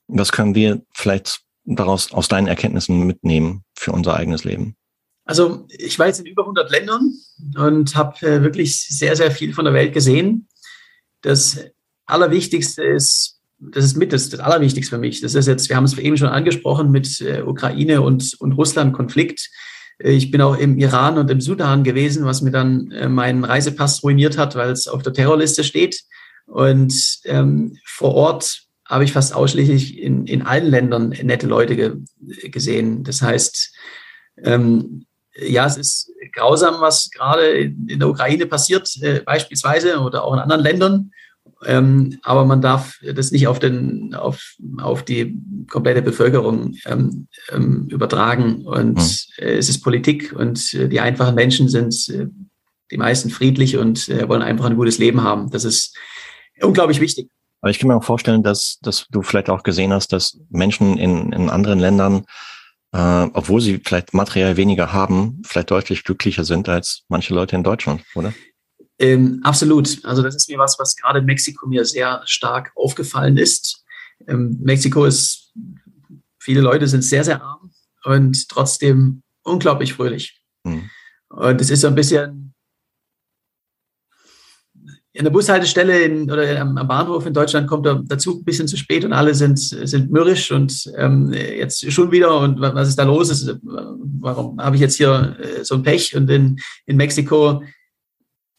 was 0.08 0.32
können 0.32 0.54
wir 0.54 0.84
vielleicht 0.94 1.42
daraus 1.64 2.12
aus 2.12 2.28
deinen 2.28 2.46
Erkenntnissen 2.46 3.00
mitnehmen 3.08 3.64
für 3.76 3.92
unser 3.92 4.18
eigenes 4.18 4.44
Leben? 4.44 4.76
Also 5.26 5.66
ich 5.70 5.98
war 5.98 6.06
jetzt 6.06 6.20
in 6.20 6.28
über 6.28 6.44
100 6.44 6.70
Ländern 6.70 7.12
und 7.58 7.96
habe 7.96 8.24
äh, 8.24 8.44
wirklich 8.44 8.80
sehr, 8.80 9.16
sehr 9.16 9.32
viel 9.32 9.56
von 9.56 9.66
der 9.66 9.74
Welt 9.74 9.94
gesehen. 9.94 10.48
Das 11.22 11.58
Allerwichtigste 12.06 12.84
ist, 12.84 13.40
das 13.58 13.84
ist 13.84 13.98
mit 13.98 14.14
das, 14.14 14.30
das 14.30 14.42
Allerwichtigste 14.42 14.96
für 14.96 15.02
mich. 15.02 15.22
Das 15.22 15.34
ist 15.34 15.48
jetzt, 15.48 15.70
wir 15.70 15.76
haben 15.76 15.86
es 15.86 15.98
eben 15.98 16.18
schon 16.18 16.30
angesprochen 16.30 16.92
mit 16.92 17.20
äh, 17.20 17.42
Ukraine 17.42 18.04
und, 18.04 18.36
und 18.40 18.52
Russland-Konflikt. 18.52 19.50
Ich 20.04 20.32
bin 20.32 20.42
auch 20.42 20.58
im 20.58 20.78
Iran 20.78 21.18
und 21.18 21.30
im 21.30 21.42
Sudan 21.42 21.84
gewesen, 21.84 22.26
was 22.26 22.42
mir 22.42 22.52
dann 22.52 22.92
äh, 22.92 23.08
meinen 23.08 23.44
Reisepass 23.44 24.04
ruiniert 24.04 24.38
hat, 24.38 24.56
weil 24.56 24.72
es 24.72 24.88
auf 24.88 25.04
der 25.04 25.14
Terrorliste 25.14 25.64
steht. 25.64 26.04
Und 26.48 27.20
ähm, 27.26 27.78
vor 27.86 28.16
Ort 28.16 28.64
habe 28.86 29.04
ich 29.04 29.14
fast 29.14 29.34
ausschließlich 29.34 30.00
in, 30.00 30.26
in 30.26 30.42
allen 30.42 30.68
Ländern 30.68 31.10
nette 31.10 31.48
Leute 31.48 31.76
ge 31.76 31.94
gesehen. 32.52 33.04
Das 33.04 33.22
heißt, 33.22 33.74
ähm, 34.44 35.06
ja, 35.36 35.66
es 35.66 35.78
ist 35.78 36.12
grausam, 36.34 36.82
was 36.82 37.10
gerade 37.12 37.52
in 37.52 38.00
der 38.00 38.10
Ukraine 38.10 38.46
passiert, 38.48 38.90
äh, 39.02 39.22
beispielsweise, 39.22 40.00
oder 40.00 40.24
auch 40.24 40.34
in 40.34 40.40
anderen 40.40 40.64
Ländern. 40.64 41.12
Ähm, 41.66 42.20
aber 42.24 42.46
man 42.46 42.62
darf 42.62 43.00
das 43.02 43.32
nicht 43.32 43.48
auf, 43.48 43.60
den, 43.60 44.16
auf, 44.16 44.56
auf 44.80 45.04
die 45.04 45.38
komplette 45.70 46.02
Bevölkerung 46.02 46.76
ähm, 46.86 47.28
ähm, 47.52 47.88
übertragen. 47.90 48.66
Und 48.66 48.98
mhm. 48.98 49.44
äh, 49.44 49.58
es 49.58 49.70
ist 49.70 49.82
Politik 49.82 50.34
und 50.34 50.74
äh, 50.74 50.88
die 50.88 51.00
einfachen 51.00 51.36
Menschen 51.36 51.70
sind 51.70 51.94
äh, 52.10 52.28
die 52.90 52.98
meisten 52.98 53.30
friedlich 53.30 53.78
und 53.78 54.10
äh, 54.10 54.28
wollen 54.28 54.42
einfach 54.42 54.66
ein 54.66 54.76
gutes 54.76 54.98
Leben 54.98 55.24
haben. 55.24 55.50
Das 55.50 55.64
ist 55.64 55.96
unglaublich 56.62 57.00
wichtig. 57.00 57.30
Aber 57.62 57.70
ich 57.70 57.80
kann 57.80 57.88
mir 57.88 57.96
auch 57.96 58.04
vorstellen, 58.04 58.44
dass, 58.44 58.80
dass 58.82 59.08
du 59.12 59.22
vielleicht 59.22 59.50
auch 59.50 59.64
gesehen 59.64 59.94
hast, 59.94 60.12
dass 60.14 60.40
Menschen 60.50 60.98
in, 60.98 61.32
in 61.32 61.50
anderen 61.50 61.80
Ländern, 61.80 62.26
äh, 62.92 63.28
obwohl 63.34 63.62
sie 63.62 63.80
vielleicht 63.84 64.14
materiell 64.14 64.58
weniger 64.58 64.92
haben, 64.92 65.42
vielleicht 65.46 65.72
deutlich 65.72 66.04
glücklicher 66.04 66.44
sind 66.44 66.68
als 66.70 67.04
manche 67.08 67.34
Leute 67.34 67.56
in 67.56 67.64
Deutschland, 67.64 68.04
oder? 68.16 68.34
Ähm, 69.02 69.40
absolut. 69.44 69.98
Also 70.06 70.22
das 70.22 70.36
ist 70.36 70.48
mir 70.48 70.60
was, 70.60 70.78
was 70.78 70.96
gerade 70.96 71.20
in 71.20 71.26
Mexiko 71.26 71.68
mir 71.68 71.86
sehr 71.86 72.22
stark 72.26 72.72
aufgefallen 72.76 73.36
ist. 73.38 73.84
Ähm, 74.28 74.58
Mexiko 74.62 75.06
ist, 75.06 75.54
viele 76.40 76.62
Leute 76.62 76.88
sind 76.88 77.04
sehr, 77.04 77.24
sehr 77.24 77.42
arm 77.42 77.72
und 78.04 78.48
trotzdem 78.48 79.24
unglaublich 79.42 79.94
fröhlich. 79.94 80.40
Mhm. 80.64 80.90
Und 81.30 81.60
es 81.62 81.72
ist 81.72 81.82
so 81.82 81.88
ein 81.88 81.96
bisschen 81.96 82.54
in 85.14 85.24
der 85.24 85.32
Bushaltestelle 85.32 86.04
in, 86.04 86.30
oder 86.30 86.62
am, 86.62 86.76
Bahnhof 86.76 87.26
in 87.26 87.34
Deutschland 87.34 87.68
kommt 87.68 87.88
der, 87.88 88.18
Zug 88.20 88.42
ein 88.42 88.46
bisschen 88.46 88.68
zu 88.68 88.78
spät 88.78 89.04
und 89.04 89.14
alle 89.14 89.34
sind, 89.34 89.58
sind 89.58 90.12
mürrisch 90.12 90.52
und 90.52 90.90
ähm, 90.96 91.34
jetzt 91.34 91.92
schon 91.92 92.12
wieder 92.12 92.40
und 92.40 92.62
was 92.62 92.88
ist 92.88 93.00
da 93.00 93.04
los? 93.04 93.30
Ist, 93.30 93.58
warum 93.64 94.62
habe 94.62 94.76
ich 94.76 94.82
jetzt 94.82 94.96
hier 94.96 95.38
äh, 95.40 95.66
so 95.66 95.76
ein 95.76 95.84
Pech? 95.84 96.16
Und 96.16 96.30
in, 96.30 96.60
in 96.86 96.98
Mexiko 96.98 97.64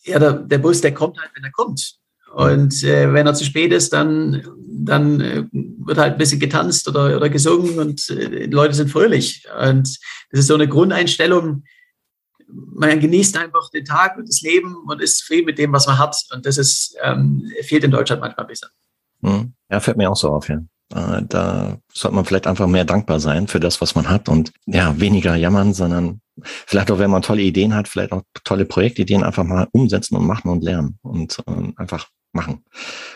ja, 0.04 0.18
der, 0.18 0.32
der 0.32 0.58
Bus, 0.58 0.80
der 0.80 0.94
kommt 0.94 1.18
halt, 1.18 1.30
wenn 1.34 1.44
er 1.44 1.52
kommt. 1.52 1.98
Und 2.34 2.82
äh, 2.82 3.12
wenn 3.12 3.26
er 3.26 3.34
zu 3.34 3.44
spät 3.44 3.72
ist, 3.72 3.92
dann, 3.92 4.42
dann 4.66 5.20
äh, 5.20 5.44
wird 5.52 5.98
halt 5.98 6.14
ein 6.14 6.18
bisschen 6.18 6.40
getanzt 6.40 6.88
oder, 6.88 7.16
oder 7.16 7.28
gesungen 7.28 7.78
und 7.78 8.08
äh, 8.08 8.46
Leute 8.46 8.74
sind 8.74 8.90
fröhlich. 8.90 9.46
Und 9.60 9.98
das 10.30 10.40
ist 10.40 10.46
so 10.46 10.54
eine 10.54 10.66
Grundeinstellung. 10.66 11.64
Man 12.48 13.00
genießt 13.00 13.36
einfach 13.36 13.68
den 13.70 13.84
Tag 13.84 14.16
und 14.16 14.28
das 14.28 14.40
Leben 14.40 14.76
und 14.86 15.02
ist 15.02 15.18
zufrieden 15.18 15.46
mit 15.46 15.58
dem, 15.58 15.72
was 15.72 15.86
man 15.86 15.98
hat. 15.98 16.16
Und 16.32 16.46
das 16.46 16.56
ist, 16.56 16.96
ähm, 17.02 17.50
fehlt 17.62 17.84
in 17.84 17.90
Deutschland 17.90 18.22
manchmal 18.22 18.46
ein 18.46 18.48
bisschen. 18.48 18.68
Hm. 19.22 19.52
Ja, 19.70 19.80
fällt 19.80 19.98
mir 19.98 20.10
auch 20.10 20.16
so 20.16 20.30
auf, 20.30 20.48
ja. 20.48 20.58
Äh, 20.94 21.22
da 21.28 21.78
sollte 21.92 22.14
man 22.14 22.24
vielleicht 22.24 22.46
einfach 22.46 22.66
mehr 22.66 22.84
dankbar 22.84 23.20
sein 23.20 23.48
für 23.48 23.60
das, 23.60 23.80
was 23.80 23.94
man 23.94 24.08
hat 24.08 24.28
und 24.28 24.52
ja, 24.66 24.98
weniger 25.00 25.34
jammern, 25.36 25.74
sondern 25.74 26.20
vielleicht 26.42 26.90
auch, 26.90 26.98
wenn 26.98 27.10
man 27.10 27.22
tolle 27.22 27.42
Ideen 27.42 27.74
hat, 27.74 27.88
vielleicht 27.88 28.12
auch 28.12 28.22
tolle 28.44 28.64
Projektideen 28.64 29.22
einfach 29.22 29.44
mal 29.44 29.68
umsetzen 29.72 30.16
und 30.16 30.26
machen 30.26 30.50
und 30.50 30.64
lernen 30.64 30.98
und 31.02 31.38
äh, 31.46 31.72
einfach 31.76 32.08
machen. 32.32 32.64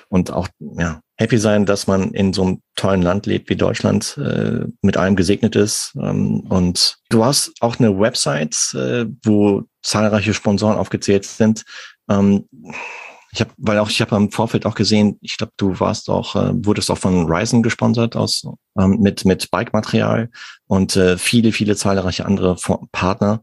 Und 0.08 0.30
auch, 0.30 0.48
ja, 0.58 1.00
happy 1.16 1.38
sein, 1.38 1.66
dass 1.66 1.86
man 1.86 2.12
in 2.12 2.32
so 2.32 2.42
einem 2.42 2.62
tollen 2.76 3.02
Land 3.02 3.26
lebt 3.26 3.48
wie 3.48 3.56
Deutschland, 3.56 4.18
äh, 4.18 4.66
mit 4.82 4.96
allem 4.96 5.16
gesegnet 5.16 5.56
ist. 5.56 5.94
Ähm, 6.00 6.40
und 6.40 6.98
du 7.08 7.24
hast 7.24 7.52
auch 7.60 7.78
eine 7.78 7.98
Website, 7.98 8.74
äh, 8.74 9.06
wo 9.24 9.62
zahlreiche 9.82 10.34
Sponsoren 10.34 10.76
aufgezählt 10.76 11.24
sind. 11.24 11.64
Ähm, 12.10 12.46
ich 13.36 13.40
habe, 13.40 13.52
weil 13.58 13.78
auch 13.78 13.90
ich 13.90 14.00
habe 14.00 14.16
im 14.16 14.30
Vorfeld 14.30 14.64
auch 14.64 14.74
gesehen, 14.74 15.18
ich 15.20 15.36
glaube, 15.36 15.52
du 15.58 15.78
warst 15.78 16.08
auch, 16.08 16.36
äh, 16.36 16.52
wurdest 16.64 16.90
auch 16.90 16.98
von 16.98 17.26
Ryzen 17.26 17.62
gesponsert 17.62 18.16
aus 18.16 18.46
ähm, 18.78 18.98
mit 19.00 19.24
mit 19.26 19.50
Bike-Material 19.50 20.30
und 20.66 20.96
äh, 20.96 21.18
viele 21.18 21.52
viele 21.52 21.76
zahlreiche 21.76 22.24
andere 22.24 22.56
Partner. 22.92 23.42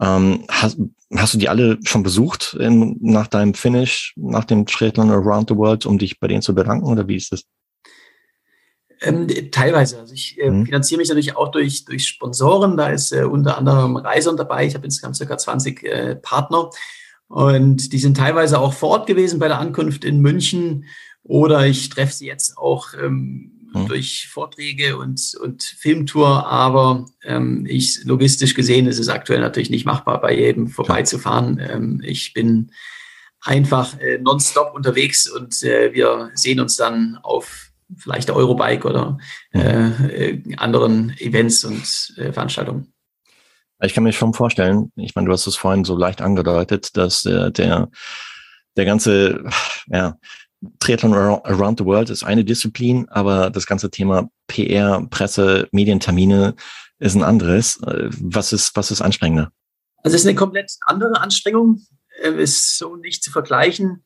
Ähm, 0.00 0.44
hast, 0.50 0.78
hast 1.16 1.34
du 1.34 1.38
die 1.38 1.48
alle 1.48 1.78
schon 1.84 2.02
besucht 2.02 2.54
in, 2.58 2.96
nach 3.00 3.28
deinem 3.28 3.54
Finish, 3.54 4.12
nach 4.16 4.44
dem 4.44 4.66
Triathlon 4.66 5.10
Around 5.10 5.50
the 5.50 5.56
World, 5.56 5.86
um 5.86 5.98
dich 5.98 6.18
bei 6.18 6.26
denen 6.26 6.42
zu 6.42 6.54
bedanken 6.54 6.86
oder 6.86 7.06
wie 7.06 7.16
ist 7.16 7.30
das? 7.30 7.44
Ähm, 9.00 9.28
teilweise. 9.52 10.00
Also 10.00 10.14
ich 10.14 10.36
äh, 10.40 10.50
mhm. 10.50 10.66
finanziere 10.66 10.98
mich 10.98 11.08
natürlich 11.08 11.36
auch 11.36 11.52
durch, 11.52 11.84
durch 11.84 12.08
Sponsoren. 12.08 12.76
Da 12.76 12.88
ist 12.88 13.12
äh, 13.12 13.22
unter 13.22 13.56
anderem 13.56 13.96
Reisern 13.96 14.36
dabei. 14.36 14.66
Ich 14.66 14.74
habe 14.74 14.84
insgesamt 14.84 15.14
circa 15.14 15.38
20 15.38 15.84
äh, 15.84 16.16
Partner. 16.16 16.70
Und 17.28 17.92
die 17.92 17.98
sind 17.98 18.16
teilweise 18.16 18.58
auch 18.58 18.72
vor 18.72 18.90
Ort 18.90 19.06
gewesen 19.06 19.38
bei 19.38 19.48
der 19.48 19.58
Ankunft 19.58 20.04
in 20.04 20.20
München 20.20 20.86
oder 21.22 21.66
ich 21.66 21.90
treffe 21.90 22.14
sie 22.14 22.26
jetzt 22.26 22.56
auch 22.56 22.94
ähm, 22.94 23.68
mhm. 23.74 23.86
durch 23.86 24.28
Vorträge 24.28 24.96
und, 24.96 25.34
und 25.42 25.62
Filmtour, 25.62 26.46
aber 26.46 27.06
ähm, 27.22 27.66
ich 27.68 28.04
logistisch 28.04 28.54
gesehen 28.54 28.86
ist 28.86 28.98
es 28.98 29.08
aktuell 29.08 29.40
natürlich 29.40 29.70
nicht 29.70 29.84
machbar, 29.84 30.20
bei 30.20 30.34
jedem 30.34 30.68
vorbeizufahren. 30.68 31.60
Ähm, 31.60 32.02
ich 32.02 32.32
bin 32.32 32.70
einfach 33.40 33.98
äh, 34.00 34.18
nonstop 34.18 34.74
unterwegs 34.74 35.28
und 35.28 35.62
äh, 35.62 35.92
wir 35.92 36.30
sehen 36.34 36.60
uns 36.60 36.76
dann 36.76 37.18
auf 37.22 37.70
vielleicht 37.96 38.28
der 38.28 38.36
Eurobike 38.36 38.86
oder 38.86 39.18
äh, 39.52 40.30
äh, 40.30 40.56
anderen 40.56 41.16
Events 41.18 41.64
und 41.64 42.14
äh, 42.16 42.32
Veranstaltungen. 42.32 42.92
Ich 43.80 43.94
kann 43.94 44.04
mir 44.04 44.12
schon 44.12 44.34
vorstellen, 44.34 44.92
ich 44.96 45.14
meine, 45.14 45.26
du 45.26 45.32
hast 45.32 45.46
es 45.46 45.56
vorhin 45.56 45.84
so 45.84 45.96
leicht 45.96 46.20
angedeutet, 46.20 46.96
dass 46.96 47.22
der, 47.22 47.50
der, 47.50 47.88
der 48.76 48.84
ganze, 48.84 49.44
ja, 49.86 50.16
Triathlon 50.80 51.14
Around 51.14 51.78
the 51.78 51.84
World 51.84 52.10
ist 52.10 52.24
eine 52.24 52.44
Disziplin, 52.44 53.08
aber 53.10 53.50
das 53.50 53.66
ganze 53.66 53.90
Thema 53.90 54.28
PR, 54.48 55.06
Presse, 55.08 55.68
Medientermine 55.70 56.56
ist 56.98 57.14
ein 57.14 57.22
anderes. 57.22 57.78
Was 57.82 58.52
ist, 58.52 58.74
was 58.74 58.90
ist 58.90 59.00
anstrengender? 59.00 59.52
Also 60.02 60.16
es 60.16 60.22
ist 60.22 60.28
eine 60.28 60.36
komplett 60.36 60.72
andere 60.86 61.20
Anstrengung. 61.20 61.86
Ähm, 62.22 62.38
ist 62.38 62.78
so 62.78 62.96
nicht 62.96 63.22
zu 63.22 63.30
vergleichen. 63.30 64.04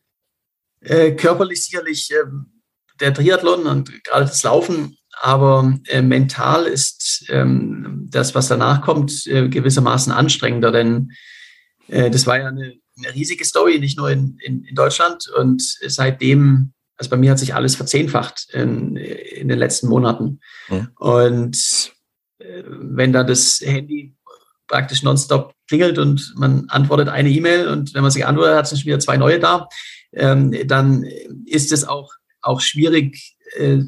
Äh, 0.80 1.12
körperlich 1.12 1.64
sicherlich 1.64 2.10
ähm, 2.10 2.62
der 3.00 3.14
Triathlon 3.14 3.66
und 3.66 4.04
gerade 4.04 4.26
das 4.26 4.42
Laufen 4.42 4.96
aber 5.22 5.78
äh, 5.86 6.02
mental 6.02 6.66
ist 6.66 7.26
ähm, 7.28 8.08
das, 8.10 8.34
was 8.34 8.48
danach 8.48 8.82
kommt, 8.82 9.24
äh, 9.28 9.48
gewissermaßen 9.48 10.12
anstrengender, 10.12 10.72
denn 10.72 11.12
äh, 11.86 12.10
das 12.10 12.26
war 12.26 12.40
ja 12.40 12.48
eine, 12.48 12.74
eine, 12.98 13.14
riesige 13.14 13.44
Story, 13.44 13.78
nicht 13.78 13.96
nur 13.96 14.10
in, 14.10 14.36
in, 14.44 14.64
in, 14.64 14.74
Deutschland. 14.74 15.28
Und 15.38 15.62
seitdem, 15.62 16.72
also 16.96 17.08
bei 17.08 17.16
mir 17.16 17.30
hat 17.30 17.38
sich 17.38 17.54
alles 17.54 17.76
verzehnfacht 17.76 18.48
in, 18.52 18.96
in 18.96 19.46
den 19.46 19.60
letzten 19.60 19.86
Monaten. 19.86 20.40
Ja. 20.68 20.88
Und 20.96 21.92
äh, 22.38 22.64
wenn 22.66 23.12
da 23.12 23.22
das 23.22 23.60
Handy 23.64 24.16
praktisch 24.66 25.04
nonstop 25.04 25.54
klingelt 25.68 25.98
und 25.98 26.34
man 26.34 26.68
antwortet 26.68 27.08
eine 27.08 27.30
E-Mail 27.30 27.68
und 27.68 27.94
wenn 27.94 28.02
man 28.02 28.10
sich 28.10 28.26
antwortet, 28.26 28.56
hat 28.56 28.64
es 28.64 28.80
schon 28.80 28.86
wieder 28.86 28.98
zwei 28.98 29.18
neue 29.18 29.38
da, 29.38 29.68
ähm, 30.14 30.52
dann 30.66 31.04
ist 31.46 31.70
es 31.70 31.84
auch, 31.84 32.12
auch 32.40 32.60
schwierig, 32.60 33.36
äh, 33.54 33.82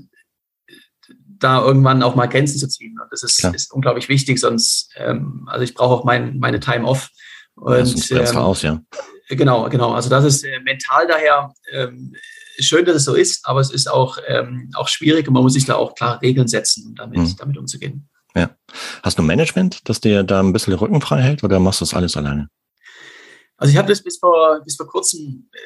da 1.38 1.62
irgendwann 1.62 2.02
auch 2.02 2.14
mal 2.14 2.26
Grenzen 2.26 2.58
zu 2.58 2.68
ziehen. 2.68 2.98
Und 3.00 3.10
das 3.10 3.22
ist, 3.22 3.44
ist 3.44 3.72
unglaublich 3.72 4.08
wichtig, 4.08 4.38
sonst, 4.38 4.90
ähm, 4.96 5.48
also 5.50 5.64
ich 5.64 5.74
brauche 5.74 5.94
auch 5.94 6.04
mein, 6.04 6.38
meine 6.38 6.60
Time 6.60 6.84
off. 6.84 7.10
Und, 7.54 8.08
ja, 8.08 8.30
ähm, 8.30 8.36
aus, 8.36 8.62
ja. 8.62 8.80
Genau, 9.28 9.68
genau. 9.68 9.92
Also 9.92 10.10
das 10.10 10.24
ist 10.24 10.44
äh, 10.44 10.60
mental 10.60 11.06
daher 11.06 11.52
ähm, 11.72 12.14
schön, 12.58 12.84
dass 12.84 12.96
es 12.96 13.04
so 13.04 13.14
ist, 13.14 13.46
aber 13.46 13.60
es 13.60 13.70
ist 13.70 13.90
auch, 13.90 14.18
ähm, 14.26 14.70
auch 14.74 14.88
schwierig 14.88 15.26
und 15.28 15.34
man 15.34 15.42
muss 15.42 15.54
sich 15.54 15.64
da 15.64 15.76
auch 15.76 15.94
klar 15.94 16.20
Regeln 16.20 16.48
setzen, 16.48 16.88
um 16.88 16.94
damit, 16.94 17.18
mhm. 17.18 17.36
damit 17.38 17.56
umzugehen. 17.56 18.08
Ja. 18.34 18.50
Hast 19.02 19.18
du 19.18 19.22
Management, 19.22 19.88
das 19.88 20.00
dir 20.00 20.24
da 20.24 20.40
ein 20.40 20.52
bisschen 20.52 20.72
den 20.72 20.78
Rücken 20.78 21.00
frei 21.00 21.22
hält 21.22 21.44
oder 21.44 21.60
machst 21.60 21.80
du 21.80 21.84
das 21.84 21.94
alles 21.94 22.16
alleine? 22.16 22.48
Also 23.56 23.70
ich 23.70 23.78
habe 23.78 23.88
das 23.88 24.02
bis 24.02 24.18
vor, 24.18 24.60
bis 24.64 24.76
vor 24.76 24.86
kurzem 24.86 25.48
äh, 25.52 25.58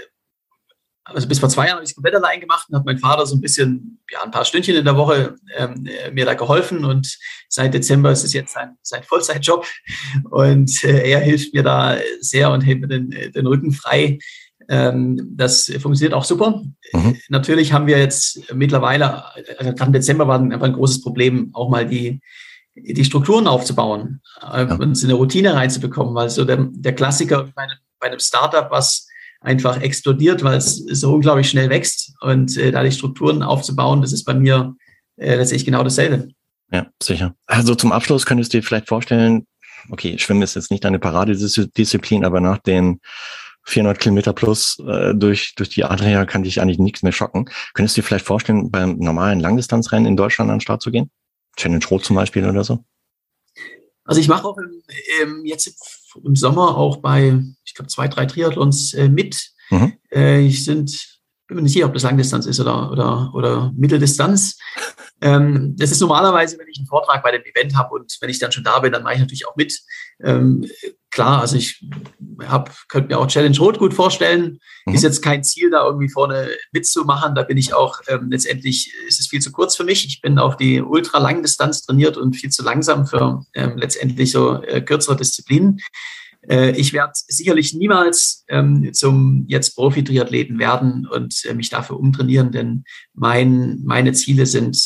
also 1.15 1.29
bis 1.29 1.39
vor 1.39 1.49
zwei 1.49 1.67
Jahren 1.67 1.77
habe 1.77 1.85
ich 1.85 1.91
es 1.91 1.95
komplett 1.95 2.15
allein 2.15 2.41
gemacht 2.41 2.69
und 2.69 2.77
hat 2.77 2.85
mein 2.85 2.99
Vater 2.99 3.27
so 3.27 3.35
ein 3.35 3.41
bisschen, 3.41 4.01
ja, 4.11 4.23
ein 4.23 4.31
paar 4.31 4.45
Stündchen 4.45 4.77
in 4.77 4.85
der 4.85 4.97
Woche 4.97 5.37
ähm, 5.57 5.87
äh, 5.87 6.11
mir 6.11 6.25
da 6.25 6.35
geholfen 6.35 6.85
und 6.85 7.19
seit 7.49 7.75
Dezember 7.75 8.11
ist 8.13 8.25
es 8.25 8.33
jetzt 8.33 8.53
sein, 8.53 8.77
sein 8.83 9.03
Vollzeitjob 9.03 9.67
und 10.31 10.85
äh, 10.85 11.11
er 11.11 11.21
hilft 11.21 11.55
mir 11.55 11.63
da 11.63 11.97
sehr 12.21 12.51
und 12.51 12.61
hält 12.63 12.81
mir 12.81 12.89
den, 12.89 13.11
den 13.11 13.47
Rücken 13.47 13.73
frei. 13.73 14.19
Ähm, 14.69 15.35
das 15.35 15.73
funktioniert 15.81 16.13
auch 16.13 16.25
super. 16.25 16.63
Mhm. 16.93 17.17
Natürlich 17.29 17.73
haben 17.73 17.87
wir 17.87 17.99
jetzt 17.99 18.53
mittlerweile, 18.53 19.25
also 19.59 19.73
gerade 19.73 19.87
im 19.87 19.93
Dezember 19.93 20.29
war 20.29 20.41
einfach 20.41 20.67
ein 20.67 20.75
großes 20.75 21.01
Problem, 21.01 21.51
auch 21.55 21.71
mal 21.71 21.87
die, 21.87 22.21
die 22.75 23.05
Strukturen 23.05 23.47
aufzubauen 23.47 24.21
äh, 24.43 24.67
ja. 24.67 24.75
und 24.75 25.03
eine 25.03 25.15
Routine 25.15 25.55
reinzubekommen, 25.55 26.15
weil 26.15 26.29
so 26.29 26.45
der, 26.45 26.69
der 26.71 26.95
Klassiker 26.95 27.49
bei 27.55 27.63
einem, 27.63 27.79
bei 27.99 28.09
einem 28.09 28.21
Startup, 28.21 28.71
was 28.71 29.08
einfach 29.41 29.81
explodiert, 29.81 30.43
weil 30.43 30.59
es 30.59 30.77
so 30.77 31.15
unglaublich 31.15 31.49
schnell 31.49 31.71
wächst 31.71 32.13
und 32.21 32.57
äh, 32.57 32.71
da 32.71 32.83
die 32.83 32.93
Strukturen 32.93 33.43
aufzubauen, 33.43 34.03
das 34.03 34.13
ist 34.13 34.25
bei 34.25 34.35
mir 34.35 34.75
äh, 35.17 35.37
letztlich 35.37 35.65
genau 35.65 35.83
dasselbe. 35.83 36.29
Ja, 36.73 36.87
sicher. 37.03 37.35
Also 37.47 37.75
zum 37.75 37.93
Abschluss 37.93 38.27
könntest 38.27 38.53
du 38.53 38.59
dir 38.59 38.63
vielleicht 38.63 38.89
vorstellen, 38.89 39.47
okay, 39.91 40.19
Schwimmen 40.19 40.43
ist 40.43 40.55
jetzt 40.55 40.71
nicht 40.71 40.85
deine 40.85 40.99
Paradedisziplin, 40.99 42.25
aber 42.25 42.41
nach 42.41 42.59
den 42.59 43.01
400 43.65 43.99
Kilometer 43.99 44.33
plus 44.33 44.79
äh, 44.87 45.15
durch, 45.15 45.55
durch 45.55 45.69
die 45.69 45.85
Adria 45.85 46.25
kann 46.25 46.43
dich 46.43 46.61
eigentlich 46.61 46.79
nichts 46.79 47.03
mehr 47.03 47.13
schocken. 47.13 47.49
Könntest 47.75 47.97
du 47.97 48.01
dir 48.01 48.07
vielleicht 48.07 48.27
vorstellen, 48.27 48.71
beim 48.71 48.99
normalen 48.99 49.41
Langdistanzrennen 49.41 50.07
in 50.07 50.17
Deutschland 50.17 50.51
an 50.51 50.57
den 50.57 50.63
Start 50.63 50.83
zu 50.83 50.91
gehen? 50.91 51.11
Challenge 51.57 51.85
Rot 51.91 52.05
zum 52.05 52.17
Beispiel 52.17 52.45
oder 52.47 52.65
so? 52.65 52.85
Also 54.09 54.23
ich 54.23 54.29
mache 54.29 54.49
auch 54.49 54.57
im, 54.57 54.83
im, 55.23 55.45
jetzt 55.45 55.71
im 56.25 56.35
Sommer 56.35 56.79
auch 56.79 56.97
bei, 56.97 57.39
ich 57.63 57.75
glaube, 57.75 57.89
zwei, 57.89 58.09
drei 58.09 58.25
Triathlons 58.25 58.95
äh, 58.95 59.07
mit. 59.11 59.51
Mhm. 59.69 59.99
Äh, 60.11 60.41
ich 60.47 60.65
sind, 60.65 61.21
bin 61.47 61.57
mir 61.57 61.63
nicht 61.63 61.75
sicher, 61.75 61.85
ob 61.85 61.93
das 61.93 62.05
Langdistanz 62.05 62.47
ist 62.47 62.59
oder, 62.59 62.91
oder, 62.91 63.31
oder 63.35 63.71
Mitteldistanz. 63.77 64.59
Ähm, 65.21 65.75
das 65.77 65.91
ist 65.91 66.01
normalerweise, 66.01 66.59
wenn 66.59 66.69
ich 66.69 66.79
einen 66.79 66.87
Vortrag 66.87 67.23
bei 67.23 67.33
dem 67.33 67.43
Event 67.43 67.77
habe 67.77 67.97
und 67.97 68.17
wenn 68.21 68.31
ich 68.31 68.39
dann 68.39 68.51
schon 68.51 68.65
da 68.65 68.79
bin, 68.79 68.93
dann 68.93 69.03
mache 69.03 69.15
ich 69.15 69.21
natürlich 69.21 69.47
auch 69.47 69.57
mit. 69.57 69.79
Ähm, 70.25 70.65
klar, 71.11 71.41
also 71.41 71.57
ich 71.57 71.85
hab, 72.47 72.73
könnte 72.89 73.09
mir 73.09 73.19
auch 73.19 73.27
Challenge 73.27 73.59
Rot 73.59 73.79
gut 73.79 73.95
vorstellen. 73.95 74.59
Mhm. 74.87 74.95
Ist 74.95 75.03
jetzt 75.03 75.23
kein 75.23 75.45
Ziel, 75.45 75.71
da 75.71 75.85
irgendwie 75.87 76.09
vorne 76.09 76.49
mitzumachen. 76.73 77.35
Da 77.35 77.43
bin 77.43 77.57
ich 77.57 77.75
auch, 77.75 78.01
ähm, 78.09 78.31
letztendlich 78.31 78.93
ist 79.07 79.21
es 79.21 79.29
viel 79.29 79.41
zu 79.41 79.53
kurz 79.53 79.77
für 79.77 79.85
mich. 79.85 80.07
Ich 80.07 80.21
bin 80.21 80.39
auf 80.39 80.57
die 80.57 80.81
Ultralangdistanz 80.81 81.83
trainiert 81.83 82.17
und 82.17 82.35
viel 82.35 82.51
zu 82.51 82.63
langsam 82.63 83.07
für 83.07 83.45
ähm, 83.55 83.77
letztendlich 83.77 84.33
so 84.33 84.63
äh, 84.63 84.81
kürzere 84.81 85.17
Disziplinen. 85.17 85.81
Äh, 86.49 86.73
ich 86.73 86.93
werde 86.93 87.13
sicherlich 87.15 87.75
niemals 87.75 88.45
ähm, 88.49 88.93
zum 88.93 89.45
jetzt 89.49 89.75
Profi-Triathleten 89.75 90.59
werden 90.59 91.07
und 91.07 91.45
äh, 91.45 91.55
mich 91.55 91.71
dafür 91.71 91.99
umtrainieren, 91.99 92.53
denn 92.53 92.85
mein, 93.15 93.81
meine 93.85 94.13
Ziele 94.13 94.47
sind 94.47 94.81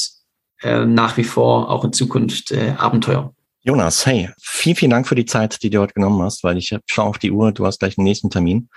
äh, 0.63 0.85
nach 0.85 1.17
wie 1.17 1.25
vor 1.25 1.71
auch 1.71 1.85
in 1.85 1.93
Zukunft 1.93 2.53
äh, 2.53 2.75
Abenteuer. 2.79 3.35
Jonas, 3.65 4.07
hey, 4.07 4.29
vielen, 4.41 4.75
vielen 4.75 4.91
Dank 4.91 5.07
für 5.07 5.15
die 5.15 5.25
Zeit, 5.25 5.63
die 5.63 5.71
du 5.71 5.79
heute 5.79 5.95
genommen 5.95 6.21
hast, 6.21 6.43
weil 6.43 6.59
ich 6.59 6.77
schaue 6.87 7.07
auf 7.07 7.19
die 7.19 7.31
Uhr, 7.31 7.53
du 7.53 7.65
hast 7.65 7.79
gleich 7.79 7.95
den 7.95 8.03
nächsten 8.03 8.29
Termin. 8.29 8.69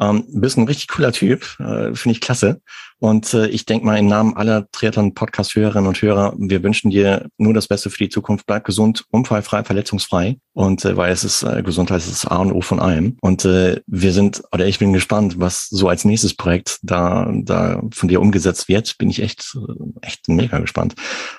Ähm, 0.00 0.24
bist 0.28 0.56
ein 0.56 0.66
richtig 0.66 0.88
cooler 0.88 1.12
Typ, 1.12 1.42
äh, 1.60 1.94
finde 1.94 2.12
ich 2.12 2.22
klasse. 2.22 2.62
Und 2.98 3.34
äh, 3.34 3.48
ich 3.48 3.66
denke 3.66 3.84
mal 3.84 3.98
im 3.98 4.06
Namen 4.06 4.34
aller 4.34 4.66
Triathlon-Podcast-Hörerinnen 4.72 5.86
und 5.86 6.00
Hörer, 6.00 6.34
wir 6.38 6.62
wünschen 6.62 6.90
dir 6.90 7.28
nur 7.36 7.52
das 7.52 7.68
Beste 7.68 7.90
für 7.90 7.98
die 7.98 8.08
Zukunft. 8.08 8.46
Bleib 8.46 8.64
gesund, 8.64 9.04
unfallfrei, 9.10 9.62
verletzungsfrei. 9.62 10.38
Und 10.54 10.86
äh, 10.86 10.96
weil 10.96 11.12
es 11.12 11.22
ist 11.22 11.42
äh, 11.42 11.62
Gesundheit 11.62 11.98
ist 11.98 12.10
das 12.10 12.26
A 12.26 12.38
und 12.38 12.50
O 12.50 12.62
von 12.62 12.80
allem. 12.80 13.18
Und 13.20 13.44
äh, 13.44 13.82
wir 13.86 14.12
sind, 14.14 14.42
oder 14.52 14.66
ich 14.66 14.78
bin 14.78 14.94
gespannt, 14.94 15.38
was 15.38 15.68
so 15.68 15.88
als 15.88 16.06
nächstes 16.06 16.34
Projekt 16.34 16.78
da, 16.82 17.30
da 17.34 17.82
von 17.92 18.08
dir 18.08 18.22
umgesetzt 18.22 18.68
wird. 18.68 18.96
Bin 18.96 19.10
ich 19.10 19.20
echt, 19.20 19.54
äh, 19.54 20.06
echt 20.06 20.28
mega 20.28 20.58
gespannt. 20.60 20.94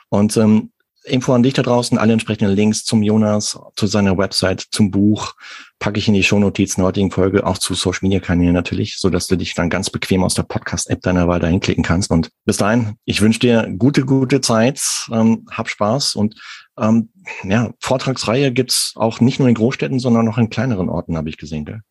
Und 0.10 0.38
ähm, 0.38 0.70
Info 1.06 1.34
an 1.34 1.44
dich 1.44 1.54
da 1.54 1.62
draußen, 1.62 1.98
alle 1.98 2.14
entsprechenden 2.14 2.56
Links 2.56 2.84
zum 2.84 3.04
Jonas, 3.04 3.58
zu 3.76 3.88
seiner 3.88 4.18
Website, 4.18 4.66
zum 4.72 4.92
Buch, 4.92 5.34
packe 5.80 6.00
ich 6.00 6.08
in 6.08 6.14
die 6.14 6.24
Shownotizen 6.24 6.82
der 6.82 6.88
heutigen 6.88 7.12
Folge, 7.12 7.46
auch 7.46 7.58
zu 7.58 7.74
Social 7.74 8.00
Media 8.02 8.20
Kanälen 8.20 8.54
natürlich, 8.54 8.98
so 8.98 9.10
dass 9.10 9.28
du 9.28 9.36
dich 9.36 9.54
dann 9.54 9.70
ganz 9.70 9.90
bequem 9.90 10.24
aus 10.24 10.34
der 10.34 10.44
Podcast-App 10.44 11.02
deiner 11.02 11.28
Wahl 11.28 11.40
dahin 11.40 11.60
klicken 11.60 11.84
kannst. 11.84 12.12
Und 12.12 12.30
bis 12.46 12.58
dahin, 12.58 12.96
ich 13.06 13.22
wünsche 13.22 13.40
dir 13.40 13.74
gute, 13.78 14.06
gute 14.06 14.42
Zeit, 14.42 14.82
ähm, 15.12 15.46
hab 15.52 15.70
Spaß 15.70 16.16
und 16.16 16.36
ähm, 16.78 17.10
ja, 17.44 17.72
Vortragsreihe 17.80 18.52
gibt's 18.52 18.94
auch 18.96 19.20
nicht 19.20 19.40
nur 19.40 19.48
in 19.48 19.56
Großstädten, 19.56 20.00
sondern 20.00 20.28
auch 20.28 20.38
in 20.38 20.50
kleineren 20.50 20.90
Orten, 20.90 21.18
habe 21.18 21.30
ich 21.30 21.38
gesehen. 21.38 21.66
Gell? 21.66 21.82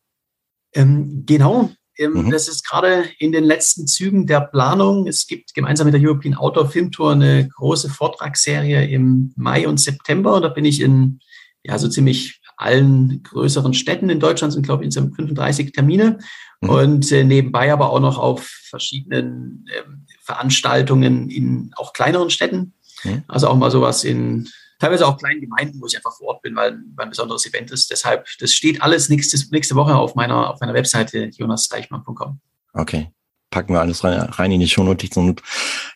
Ähm, 0.73 1.23
genau, 1.25 1.71
mhm. 1.97 2.31
Das 2.31 2.47
ist 2.47 2.67
gerade 2.67 3.05
in 3.19 3.31
den 3.31 3.43
letzten 3.43 3.87
Zügen 3.87 4.27
der 4.27 4.41
Planung. 4.41 5.07
Es 5.07 5.27
gibt 5.27 5.53
gemeinsam 5.53 5.85
mit 5.85 5.93
der 5.93 6.01
European 6.01 6.35
Outdoor 6.35 6.69
Film 6.69 6.91
Tour 6.91 7.13
eine 7.13 7.47
große 7.49 7.89
Vortragsserie 7.89 8.87
im 8.87 9.33
Mai 9.35 9.67
und 9.67 9.79
September. 9.79 10.41
Da 10.41 10.49
bin 10.49 10.65
ich 10.65 10.81
in 10.81 11.19
ja, 11.63 11.77
so 11.79 11.87
ziemlich 11.87 12.41
allen 12.57 13.23
größeren 13.23 13.73
Städten 13.73 14.09
in 14.09 14.19
Deutschland, 14.19 14.53
sind 14.53 14.63
glaube 14.63 14.83
ich 14.83 14.87
insgesamt 14.87 15.15
35 15.15 15.71
Termine. 15.71 16.19
Mhm. 16.61 16.69
Und 16.69 17.11
äh, 17.11 17.23
nebenbei 17.23 17.71
aber 17.71 17.89
auch 17.91 17.99
noch 17.99 18.17
auf 18.17 18.47
verschiedenen 18.69 19.65
äh, 19.69 19.81
Veranstaltungen 20.21 21.29
in 21.29 21.71
auch 21.75 21.93
kleineren 21.93 22.29
Städten. 22.29 22.73
Mhm. 23.03 23.23
Also 23.27 23.47
auch 23.47 23.57
mal 23.57 23.71
sowas 23.71 24.03
in 24.03 24.47
teilweise 24.85 25.07
auch 25.07 25.17
kleinen 25.17 25.41
Gemeinden, 25.41 25.81
wo 25.81 25.87
ich 25.87 25.95
einfach 25.95 26.15
vor 26.15 26.27
Ort 26.27 26.41
bin, 26.43 26.55
weil, 26.55 26.77
weil 26.95 27.05
ein 27.05 27.09
besonderes 27.09 27.45
Event 27.45 27.71
ist. 27.71 27.89
Deshalb, 27.89 28.27
das 28.39 28.53
steht 28.53 28.81
alles 28.81 29.09
nächste, 29.09 29.37
nächste 29.51 29.75
Woche 29.75 29.95
auf 29.95 30.15
meiner, 30.15 30.49
auf 30.49 30.59
meiner 30.59 30.73
Webseite 30.73 31.29
jonasdeichmann.com. 31.33 32.39
Okay. 32.73 33.09
Packen 33.49 33.73
wir 33.73 33.79
alles 33.79 34.03
rein, 34.03 34.19
rein 34.19 34.51
in 34.51 34.59
die 34.59 34.67
Shownotizen 34.67 35.29
und 35.29 35.41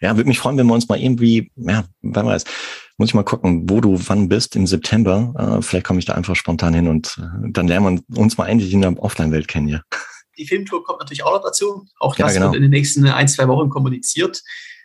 ja, 0.01 0.15
würde 0.15 0.29
mich 0.29 0.39
freuen, 0.39 0.57
wenn 0.57 0.67
wir 0.67 0.73
uns 0.73 0.87
mal 0.87 0.99
irgendwie, 0.99 1.51
ja, 1.55 1.83
wer 2.01 2.25
weiß, 2.25 2.45
muss 2.97 3.09
ich 3.09 3.13
mal 3.13 3.23
gucken, 3.23 3.69
wo 3.69 3.81
du 3.81 3.99
wann 4.07 4.29
bist 4.29 4.55
im 4.55 4.65
September. 4.65 5.57
Äh, 5.57 5.61
vielleicht 5.61 5.85
komme 5.85 5.99
ich 5.99 6.05
da 6.05 6.13
einfach 6.13 6.35
spontan 6.35 6.73
hin 6.73 6.87
und 6.87 7.19
äh, 7.19 7.51
dann 7.51 7.67
lernen 7.67 8.03
wir 8.07 8.17
uns 8.19 8.37
mal 8.37 8.47
endlich 8.47 8.73
in 8.73 8.81
der 8.81 8.97
Offline-Welt 8.97 9.47
kennen 9.47 9.67
hier. 9.67 9.83
Die 10.37 10.47
Filmtour 10.47 10.83
kommt 10.85 10.99
natürlich 10.99 11.23
auch 11.23 11.33
noch 11.33 11.43
dazu. 11.43 11.85
Auch 11.99 12.15
das 12.15 12.33
ja, 12.33 12.39
genau. 12.39 12.51
wird 12.51 12.57
in 12.57 12.61
den 12.63 12.71
nächsten 12.71 13.05
ein, 13.05 13.27
zwei 13.27 13.47
Wochen 13.49 13.69
kommuniziert. 13.69 14.41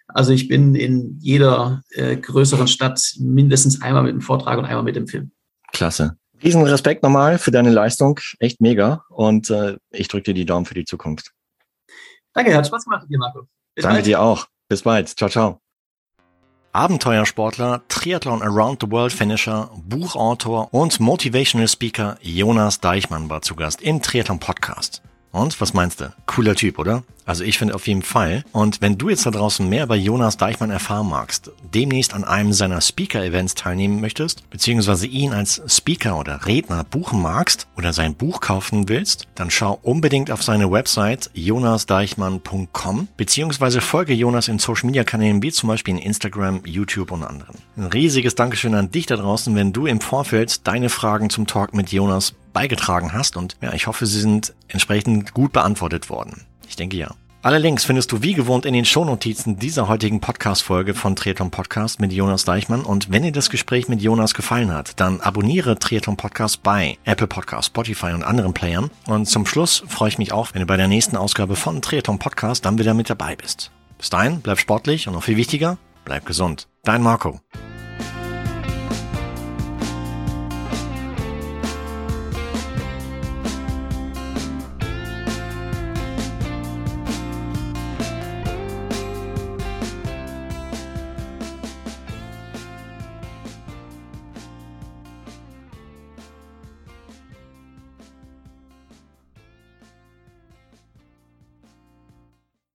Also 0.09 0.32
ich 0.32 0.48
bin 0.48 0.74
in 0.74 1.18
jeder 1.20 1.82
äh, 1.90 2.16
größeren 2.16 2.68
Stadt 2.68 3.00
mindestens 3.18 3.82
einmal 3.82 4.02
mit 4.02 4.12
dem 4.12 4.20
Vortrag 4.20 4.59
und 4.59 4.64
einmal 4.64 4.84
mit 4.84 4.96
dem 4.96 5.07
Film. 5.07 5.32
Klasse. 5.72 6.16
Riesen 6.42 6.62
Respekt 6.62 7.02
nochmal 7.02 7.38
für 7.38 7.50
deine 7.50 7.70
Leistung. 7.70 8.20
Echt 8.38 8.61
mega. 8.61 9.05
Und 9.09 9.50
äh, 9.50 9.76
ich 9.90 10.09
drücke 10.09 10.24
dir 10.24 10.34
die 10.34 10.44
Daumen 10.44 10.66
für 10.66 10.74
die 10.74 10.84
Zukunft. 10.84 11.32
Danke, 12.34 12.55
hat 12.55 12.66
Spaß 12.66 12.84
gemacht 12.84 13.02
mit 13.02 13.11
dir, 13.11 13.18
Marco. 13.18 13.46
Bis 13.74 13.82
Danke 13.82 13.96
bald. 13.96 14.07
dir 14.07 14.20
auch. 14.20 14.46
Bis 14.68 14.82
bald. 14.82 15.09
Ciao, 15.09 15.30
ciao. 15.30 15.61
Abenteuersportler, 16.72 17.82
Triathlon 17.88 18.42
Around 18.42 18.82
the 18.82 18.90
World 18.90 19.12
Finisher, 19.12 19.70
Buchautor 19.84 20.74
und 20.74 20.98
Motivational 20.98 21.68
Speaker 21.68 22.18
Jonas 22.20 22.80
Deichmann 22.80 23.30
war 23.30 23.42
zu 23.42 23.55
Gast 23.55 23.80
im 23.80 24.02
Triathlon 24.02 24.40
Podcast. 24.40 25.00
Und 25.30 25.61
was 25.61 25.72
meinst 25.72 26.00
du? 26.00 26.12
Cooler 26.26 26.57
Typ, 26.57 26.80
oder? 26.80 27.05
Also 27.25 27.45
ich 27.45 27.59
finde 27.59 27.75
auf 27.75 27.87
jeden 27.87 28.03
Fall. 28.03 28.45
Und 28.53 28.81
wenn 28.81 28.99
du 28.99 29.09
jetzt 29.09 29.27
da 29.27 29.31
draußen 29.31 29.68
mehr 29.68 29.85
über 29.85 29.97
Jonas 29.97 30.37
Deichmann 30.37 30.70
erfahren 30.70 31.09
magst, 31.09 31.51
demnächst 31.62 32.14
an 32.14 32.25
einem 32.25 32.53
seiner 32.53 32.81
Speaker-Events 32.81 33.55
teilnehmen 33.55 34.01
möchtest, 34.01 34.49
beziehungsweise 34.51 35.07
ihn 35.07 35.33
als 35.33 35.62
Speaker 35.66 36.18
oder 36.18 36.47
Redner 36.47 36.85
buchen 36.85 37.22
magst 37.22 37.66
oder 37.77 37.93
sein 37.93 38.14
Buch 38.14 38.41
kaufen 38.41 38.89
willst, 38.89 39.27
dann 39.35 39.51
schau 39.51 39.79
unbedingt 39.83 40.31
auf 40.31 40.43
seine 40.43 40.70
Website 40.70 41.31
jonasdeichmann.com, 41.35 43.09
beziehungsweise 43.16 43.81
folge 43.81 44.14
Jonas 44.14 44.49
in 44.49 44.59
Social-Media-Kanälen 44.59 45.43
wie 45.43 45.53
zum 45.53 45.68
Beispiel 45.68 45.95
in 45.95 46.03
Instagram, 46.03 46.62
YouTube 46.64 47.11
und 47.11 47.22
anderen. 47.22 47.57
Ein 47.77 47.87
riesiges 47.87 48.35
Dankeschön 48.35 48.75
an 48.75 48.91
dich 48.91 49.07
da 49.07 49.16
draußen, 49.16 49.55
wenn 49.55 49.72
du 49.72 49.87
im 49.87 50.01
Vorfeld 50.01 50.66
deine 50.66 50.89
Fragen 50.89 51.31
zum 51.31 51.47
Talk 51.47 51.75
mit 51.75 51.91
Jonas 51.93 52.35
beigetragen 52.53 53.12
hast 53.12 53.37
und 53.37 53.57
ja, 53.61 53.72
ich 53.72 53.87
hoffe, 53.87 54.07
sie 54.07 54.20
sind 54.20 54.55
entsprechend 54.68 55.35
gut 55.35 55.53
beantwortet 55.53 56.09
worden. 56.09 56.47
Ich 56.69 56.77
denke 56.77 56.97
ja. 56.97 57.15
Alle 57.45 57.59
Links 57.59 57.85
findest 57.85 58.11
du 58.11 58.23
wie 58.23 58.33
gewohnt 58.33 58.65
in 58.65 58.73
den 58.73 58.87
Shownotizen 58.87 59.59
dieser 59.59 59.87
heutigen 59.87 60.19
Podcast-Folge 60.19 60.95
von 60.95 61.15
Triathlon 61.15 61.51
Podcast 61.51 62.01
mit 62.01 62.11
Jonas 62.11 62.47
Deichmann. 62.47 62.81
Und 62.81 63.12
wenn 63.12 63.23
dir 63.23 63.33
das 63.33 63.51
Gespräch 63.51 63.87
mit 63.87 64.01
Jonas 64.01 64.33
gefallen 64.33 64.73
hat, 64.73 64.99
dann 64.99 65.21
abonniere 65.21 65.79
Triathlon 65.79 66.17
Podcast 66.17 66.62
bei 66.62 66.97
Apple 67.05 67.27
Podcast, 67.27 67.67
Spotify 67.67 68.12
und 68.15 68.23
anderen 68.23 68.55
Playern. 68.55 68.91
Und 69.07 69.27
zum 69.27 69.45
Schluss 69.45 69.85
freue 69.87 70.09
ich 70.09 70.17
mich 70.17 70.33
auch, 70.33 70.55
wenn 70.55 70.61
du 70.61 70.67
bei 70.67 70.79
der 70.79 70.89
nächsten 70.89 71.19
Ausgabe 71.19 71.55
von 71.55 71.83
Triathlon 71.83 72.19
Podcast 72.19 72.65
dann 72.65 72.79
wieder 72.79 72.95
mit 72.95 73.11
dabei 73.11 73.37
bist. 73.37 73.71
Bis 73.99 74.09
dahin, 74.09 74.41
bleib 74.41 74.59
sportlich 74.59 75.07
und 75.07 75.12
noch 75.12 75.23
viel 75.23 75.37
wichtiger, 75.37 75.77
bleib 76.07 76.25
gesund. 76.25 76.67
Dein 76.83 77.03
Marco. 77.03 77.41